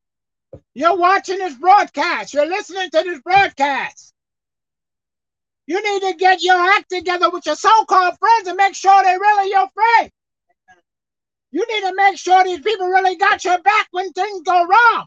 You're 0.75 0.95
watching 0.95 1.39
this 1.39 1.55
broadcast. 1.55 2.31
You're 2.31 2.45
listening 2.45 2.91
to 2.91 3.01
this 3.03 3.19
broadcast. 3.21 4.13
You 5.65 5.81
need 5.81 6.11
to 6.11 6.17
get 6.17 6.43
your 6.43 6.55
act 6.55 6.91
together 6.91 7.31
with 7.31 7.47
your 7.47 7.55
so-called 7.55 8.15
friends 8.19 8.47
and 8.47 8.57
make 8.57 8.75
sure 8.75 9.01
they're 9.01 9.19
really 9.19 9.49
your 9.49 9.67
friends. 9.73 10.11
You 11.51 11.65
need 11.67 11.89
to 11.89 11.95
make 11.95 12.19
sure 12.19 12.43
these 12.43 12.59
people 12.59 12.87
really 12.87 13.15
got 13.15 13.43
your 13.43 13.59
back 13.63 13.87
when 13.89 14.11
things 14.11 14.43
go 14.43 14.67
wrong. 14.67 15.05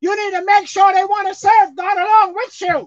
You 0.00 0.14
need 0.14 0.38
to 0.38 0.44
make 0.44 0.68
sure 0.68 0.92
they 0.92 1.04
want 1.04 1.26
to 1.26 1.34
serve 1.34 1.74
God 1.74 1.98
along 1.98 2.34
with 2.36 2.60
you. 2.60 2.86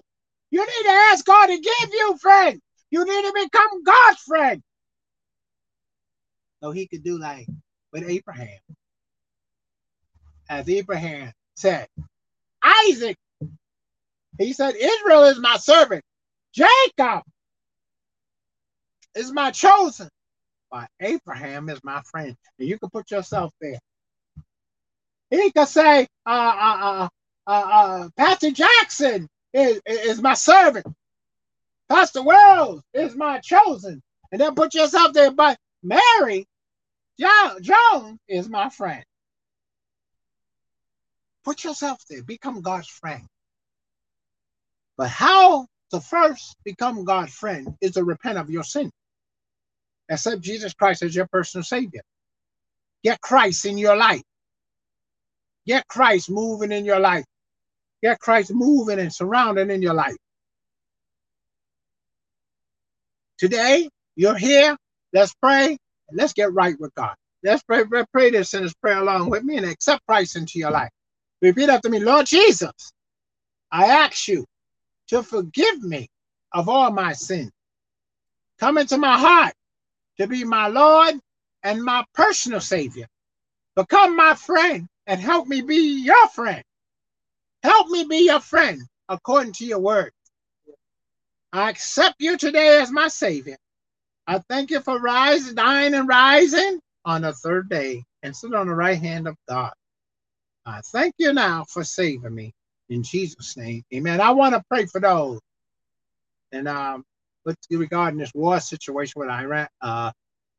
You 0.50 0.60
need 0.60 0.84
to 0.84 0.96
ask 1.10 1.22
God 1.26 1.46
to 1.48 1.60
give 1.60 1.92
you 1.92 2.16
friends. 2.16 2.62
You 2.90 3.04
need 3.04 3.22
to 3.26 3.32
become 3.44 3.82
God's 3.84 4.20
friend. 4.20 4.62
So 6.64 6.70
he 6.70 6.86
could 6.86 7.04
do 7.04 7.18
like 7.18 7.46
with 7.92 8.08
Abraham. 8.08 8.58
As 10.48 10.66
Abraham 10.66 11.30
said, 11.54 11.86
Isaac, 12.62 13.18
he 14.38 14.54
said, 14.54 14.74
Israel 14.74 15.24
is 15.24 15.38
my 15.38 15.58
servant. 15.58 16.02
Jacob 16.54 17.22
is 19.14 19.30
my 19.30 19.50
chosen. 19.50 20.08
But 20.70 20.88
Abraham 21.00 21.68
is 21.68 21.84
my 21.84 22.00
friend. 22.10 22.34
And 22.58 22.66
you 22.66 22.78
can 22.78 22.88
put 22.88 23.10
yourself 23.10 23.52
there. 23.60 23.78
He 25.28 25.52
could 25.52 25.68
say, 25.68 26.06
uh, 26.24 26.30
uh, 26.30 27.08
uh, 27.46 27.50
uh, 27.50 28.08
Pastor 28.16 28.52
Jackson 28.52 29.28
is, 29.52 29.82
is 29.84 30.22
my 30.22 30.32
servant. 30.32 30.86
Pastor 31.90 32.22
Wells 32.22 32.80
is 32.94 33.14
my 33.14 33.40
chosen. 33.40 34.02
And 34.32 34.40
then 34.40 34.54
put 34.54 34.72
yourself 34.72 35.12
there. 35.12 35.30
But 35.30 35.58
Mary 35.82 36.46
John, 37.18 38.18
is 38.28 38.48
my 38.48 38.70
friend. 38.70 39.04
Put 41.44 41.62
yourself 41.62 42.00
there. 42.08 42.22
Become 42.22 42.62
God's 42.62 42.88
friend. 42.88 43.26
But 44.96 45.08
how 45.08 45.66
to 45.90 46.00
first 46.00 46.56
become 46.64 47.04
God's 47.04 47.34
friend 47.34 47.76
is 47.80 47.92
to 47.92 48.04
repent 48.04 48.38
of 48.38 48.50
your 48.50 48.64
sin. 48.64 48.90
Accept 50.10 50.42
Jesus 50.42 50.74
Christ 50.74 51.02
as 51.02 51.14
your 51.14 51.26
personal 51.26 51.64
Savior. 51.64 52.02
Get 53.02 53.20
Christ 53.20 53.66
in 53.66 53.78
your 53.78 53.96
life. 53.96 54.22
Get 55.66 55.86
Christ 55.88 56.30
moving 56.30 56.72
in 56.72 56.84
your 56.84 57.00
life. 57.00 57.24
Get 58.02 58.18
Christ 58.18 58.52
moving 58.52 58.98
and 58.98 59.12
surrounding 59.12 59.70
in 59.70 59.82
your 59.82 59.94
life. 59.94 60.16
Today, 63.38 63.88
you're 64.14 64.36
here. 64.36 64.76
Let's 65.12 65.34
pray. 65.34 65.76
Let's 66.12 66.32
get 66.32 66.52
right 66.52 66.78
with 66.80 66.94
God. 66.94 67.14
Let's 67.42 67.62
pray, 67.62 67.84
pray, 67.84 68.04
pray 68.12 68.30
this 68.30 68.50
sinner's 68.50 68.74
prayer 68.74 68.98
along 68.98 69.30
with 69.30 69.44
me 69.44 69.56
and 69.58 69.66
accept 69.66 70.06
Christ 70.06 70.36
into 70.36 70.58
your 70.58 70.70
life. 70.70 70.90
Repeat 71.42 71.68
after 71.68 71.90
me, 71.90 72.00
Lord 72.00 72.26
Jesus, 72.26 72.72
I 73.72 73.86
ask 73.86 74.28
you 74.28 74.46
to 75.08 75.22
forgive 75.22 75.82
me 75.82 76.08
of 76.52 76.68
all 76.68 76.90
my 76.90 77.12
sins. 77.12 77.52
Come 78.58 78.78
into 78.78 78.98
my 78.98 79.18
heart 79.18 79.54
to 80.18 80.26
be 80.26 80.44
my 80.44 80.68
Lord 80.68 81.16
and 81.62 81.82
my 81.82 82.04
personal 82.14 82.60
Savior. 82.60 83.06
Become 83.76 84.16
my 84.16 84.34
friend 84.34 84.88
and 85.06 85.20
help 85.20 85.48
me 85.48 85.62
be 85.62 86.02
your 86.04 86.28
friend. 86.28 86.62
Help 87.62 87.88
me 87.88 88.04
be 88.04 88.26
your 88.26 88.40
friend 88.40 88.82
according 89.08 89.52
to 89.54 89.66
your 89.66 89.80
word. 89.80 90.12
I 91.52 91.70
accept 91.70 92.16
you 92.20 92.38
today 92.38 92.80
as 92.80 92.90
my 92.90 93.08
Savior. 93.08 93.56
I 94.26 94.38
thank 94.48 94.70
you 94.70 94.80
for 94.80 95.00
rising, 95.00 95.54
dying, 95.54 95.94
and 95.94 96.08
rising 96.08 96.80
on 97.04 97.22
the 97.22 97.32
third 97.32 97.68
day 97.68 98.04
and 98.22 98.34
sit 98.34 98.54
on 98.54 98.66
the 98.66 98.74
right 98.74 98.98
hand 98.98 99.28
of 99.28 99.36
God. 99.48 99.72
I 100.64 100.80
thank 100.80 101.14
you 101.18 101.32
now 101.32 101.64
for 101.68 101.84
saving 101.84 102.34
me 102.34 102.52
in 102.88 103.02
Jesus' 103.02 103.56
name. 103.56 103.82
Amen. 103.92 104.20
I 104.20 104.30
want 104.30 104.54
to 104.54 104.62
pray 104.70 104.86
for 104.86 105.00
those. 105.00 105.40
And 106.52 106.68
um, 106.68 107.04
with 107.44 107.56
regarding 107.70 108.18
this 108.18 108.32
war 108.34 108.60
situation 108.60 109.20
with 109.20 109.28
Iran, 109.28 109.68
uh, 109.82 110.12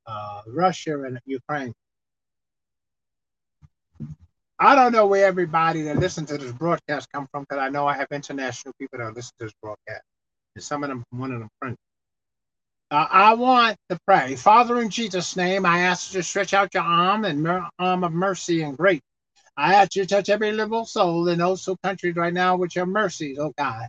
uh, 0.06 0.42
Russia, 0.48 1.04
and 1.04 1.20
Ukraine. 1.26 1.74
I 4.60 4.76
don't 4.76 4.92
know 4.92 5.08
where 5.08 5.26
everybody 5.26 5.82
that 5.84 5.98
listens 5.98 6.30
to 6.30 6.38
this 6.38 6.52
broadcast 6.52 7.10
come 7.12 7.28
from 7.32 7.44
because 7.44 7.62
I 7.62 7.70
know 7.70 7.88
I 7.88 7.96
have 7.98 8.08
international 8.12 8.74
people 8.80 9.00
that 9.00 9.14
listen 9.14 9.34
to 9.40 9.46
this 9.46 9.54
broadcast. 9.62 10.04
And 10.56 10.64
some 10.64 10.84
of 10.84 10.90
them 10.90 11.04
one 11.10 11.32
of 11.32 11.40
them 11.40 11.50
friends. 11.60 11.78
Uh, 12.92 13.08
I 13.12 13.34
want 13.34 13.78
to 13.90 14.00
pray. 14.08 14.36
Father, 14.36 14.82
in 14.82 14.90
Jesus' 14.90 15.36
name, 15.36 15.66
I 15.66 15.82
ask 15.82 16.14
you 16.14 16.20
to 16.20 16.24
stretch 16.24 16.54
out 16.54 16.74
your 16.74 16.84
arm 16.84 17.26
and 17.26 17.44
mer- 17.44 17.70
arm 17.80 18.04
of 18.04 18.14
mercy 18.14 18.62
and 18.62 18.78
grace. 18.78 19.02
I 19.58 19.76
ask 19.76 19.96
you 19.96 20.04
to 20.04 20.10
touch 20.10 20.30
every 20.30 20.52
living 20.52 20.86
soul 20.86 21.28
in 21.30 21.40
those 21.40 21.66
two 21.66 21.78
countries 21.84 22.16
right 22.16 22.34
now 22.34 22.58
with 22.58 22.76
your 22.76 22.86
mercies, 22.86 23.40
oh 23.40 23.54
God. 23.58 23.88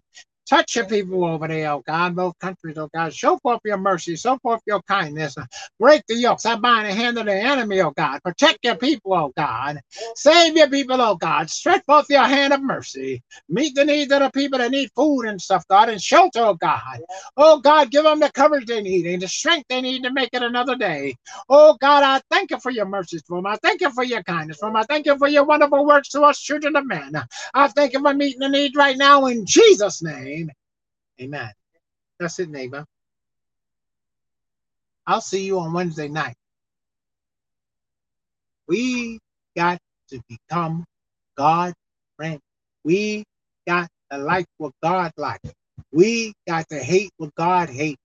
Touch 0.49 0.77
your 0.77 0.87
people 0.87 1.25
over 1.25 1.49
there, 1.49 1.73
oh 1.73 1.83
God, 1.87 2.17
both 2.17 2.39
countries, 2.39 2.79
oh 2.79 2.89
God. 2.95 3.15
Show 3.15 3.39
forth 3.39 3.61
your 3.65 3.79
mercy, 3.79 4.17
show 4.17 4.39
forth 4.39 4.61
your 4.67 4.83
kindness. 4.83 5.37
Break 5.81 6.03
the 6.09 6.15
yokes. 6.17 6.47
I 6.47 6.57
bind 6.57 6.89
the 6.89 6.95
hand 6.95 7.19
of 7.19 7.27
the 7.27 7.35
enemy, 7.35 7.81
oh 7.81 7.91
God. 7.93 8.23
Protect 8.23 8.59
your 8.65 8.77
people, 8.77 9.15
oh 9.15 9.33
God. 9.37 9.81
Save 10.15 10.57
your 10.57 10.69
people, 10.69 11.01
oh 11.01 11.17
God. 11.17 11.51
Stretch 11.51 11.85
forth 11.85 12.07
your 12.11 12.25
hand 12.25 12.53
of 12.53 12.63
mercy. 12.63 13.23
Meet 13.49 13.75
the 13.75 13.85
needs 13.85 14.13
of 14.13 14.21
the 14.21 14.31
people 14.31 14.59
that 14.59 14.71
need 14.71 14.91
food 14.97 15.23
and 15.25 15.41
stuff, 15.41 15.67
God, 15.69 15.89
and 15.89 16.01
shelter, 16.03 16.41
oh 16.41 16.55
God. 16.55 17.01
Oh 17.37 17.61
God, 17.61 17.91
give 17.91 18.05
them 18.05 18.21
the 18.21 18.31
courage 18.33 18.67
they 18.67 18.83
need 18.83 19.07
and 19.07 19.23
the 19.23 19.29
strength 19.29 19.67
they 19.69 19.81
need 19.81 20.05
to 20.05 20.13
make 20.13 20.31
it 20.33 20.43
another 20.43 20.77
day. 20.77 21.17
Oh 21.49 21.77
God, 21.81 22.05
I 22.05 22.21
thank 22.31 22.51
you 22.51 22.61
for 22.61 22.71
your 22.71 22.87
mercies 22.87 23.23
for 23.27 23.39
them. 23.39 23.47
I 23.47 23.57
thank 23.63 23.81
you 23.81 23.91
for 23.91 24.05
your 24.05 24.23
kindness 24.23 24.59
for 24.59 24.69
them. 24.69 24.77
I 24.77 24.85
thank 24.85 25.07
you 25.07 25.19
for 25.19 25.29
your 25.29 25.45
wonderful 25.45 25.85
works 25.87 26.11
to 26.11 26.23
us, 26.23 26.41
children 26.41 26.77
of 26.77 26.87
men. 26.87 27.17
I 27.55 27.69
thank 27.69 27.93
you 27.93 28.01
for 28.01 28.15
meeting 28.15 28.41
the 28.41 28.49
need 28.49 28.77
right 28.77 28.97
now 28.97 29.27
in 29.27 29.45
Jesus' 29.47 30.03
name. 30.03 30.36
Amen. 31.21 31.53
That's 32.21 32.39
it, 32.41 32.51
neighbor. 32.51 32.85
I'll 35.07 35.21
see 35.23 35.45
you 35.45 35.61
on 35.61 35.73
Wednesday 35.73 36.09
night. 36.09 36.37
We 38.69 39.19
got 39.57 39.79
to 40.11 40.21
become 40.29 40.85
God 41.37 41.75
friend. 42.17 42.41
We 42.85 43.25
got 43.67 43.89
to 44.13 44.19
like 44.19 44.47
what 44.59 44.73
God 44.83 45.13
likes. 45.17 45.51
We 45.93 46.35
got 46.49 46.69
to 46.71 46.79
hate 46.79 47.11
what 47.19 47.35
God 47.37 47.71
hates 47.71 48.01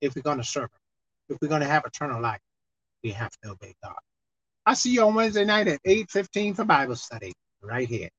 if 0.00 0.16
we're 0.16 0.22
going 0.22 0.38
to 0.38 0.44
serve 0.44 0.64
Him. 0.64 0.80
If 1.30 1.38
we're 1.42 1.48
going 1.48 1.62
to 1.62 1.68
have 1.68 1.84
eternal 1.86 2.20
life, 2.20 2.40
we 3.04 3.10
have 3.12 3.32
to 3.42 3.50
obey 3.52 3.74
God. 3.82 3.94
I'll 4.66 4.76
see 4.76 4.90
you 4.92 5.02
on 5.04 5.14
Wednesday 5.14 5.44
night 5.44 5.68
at 5.68 5.80
8.15 5.84 6.56
for 6.56 6.64
Bible 6.64 6.96
study 6.96 7.32
right 7.62 7.88
here. 7.88 8.10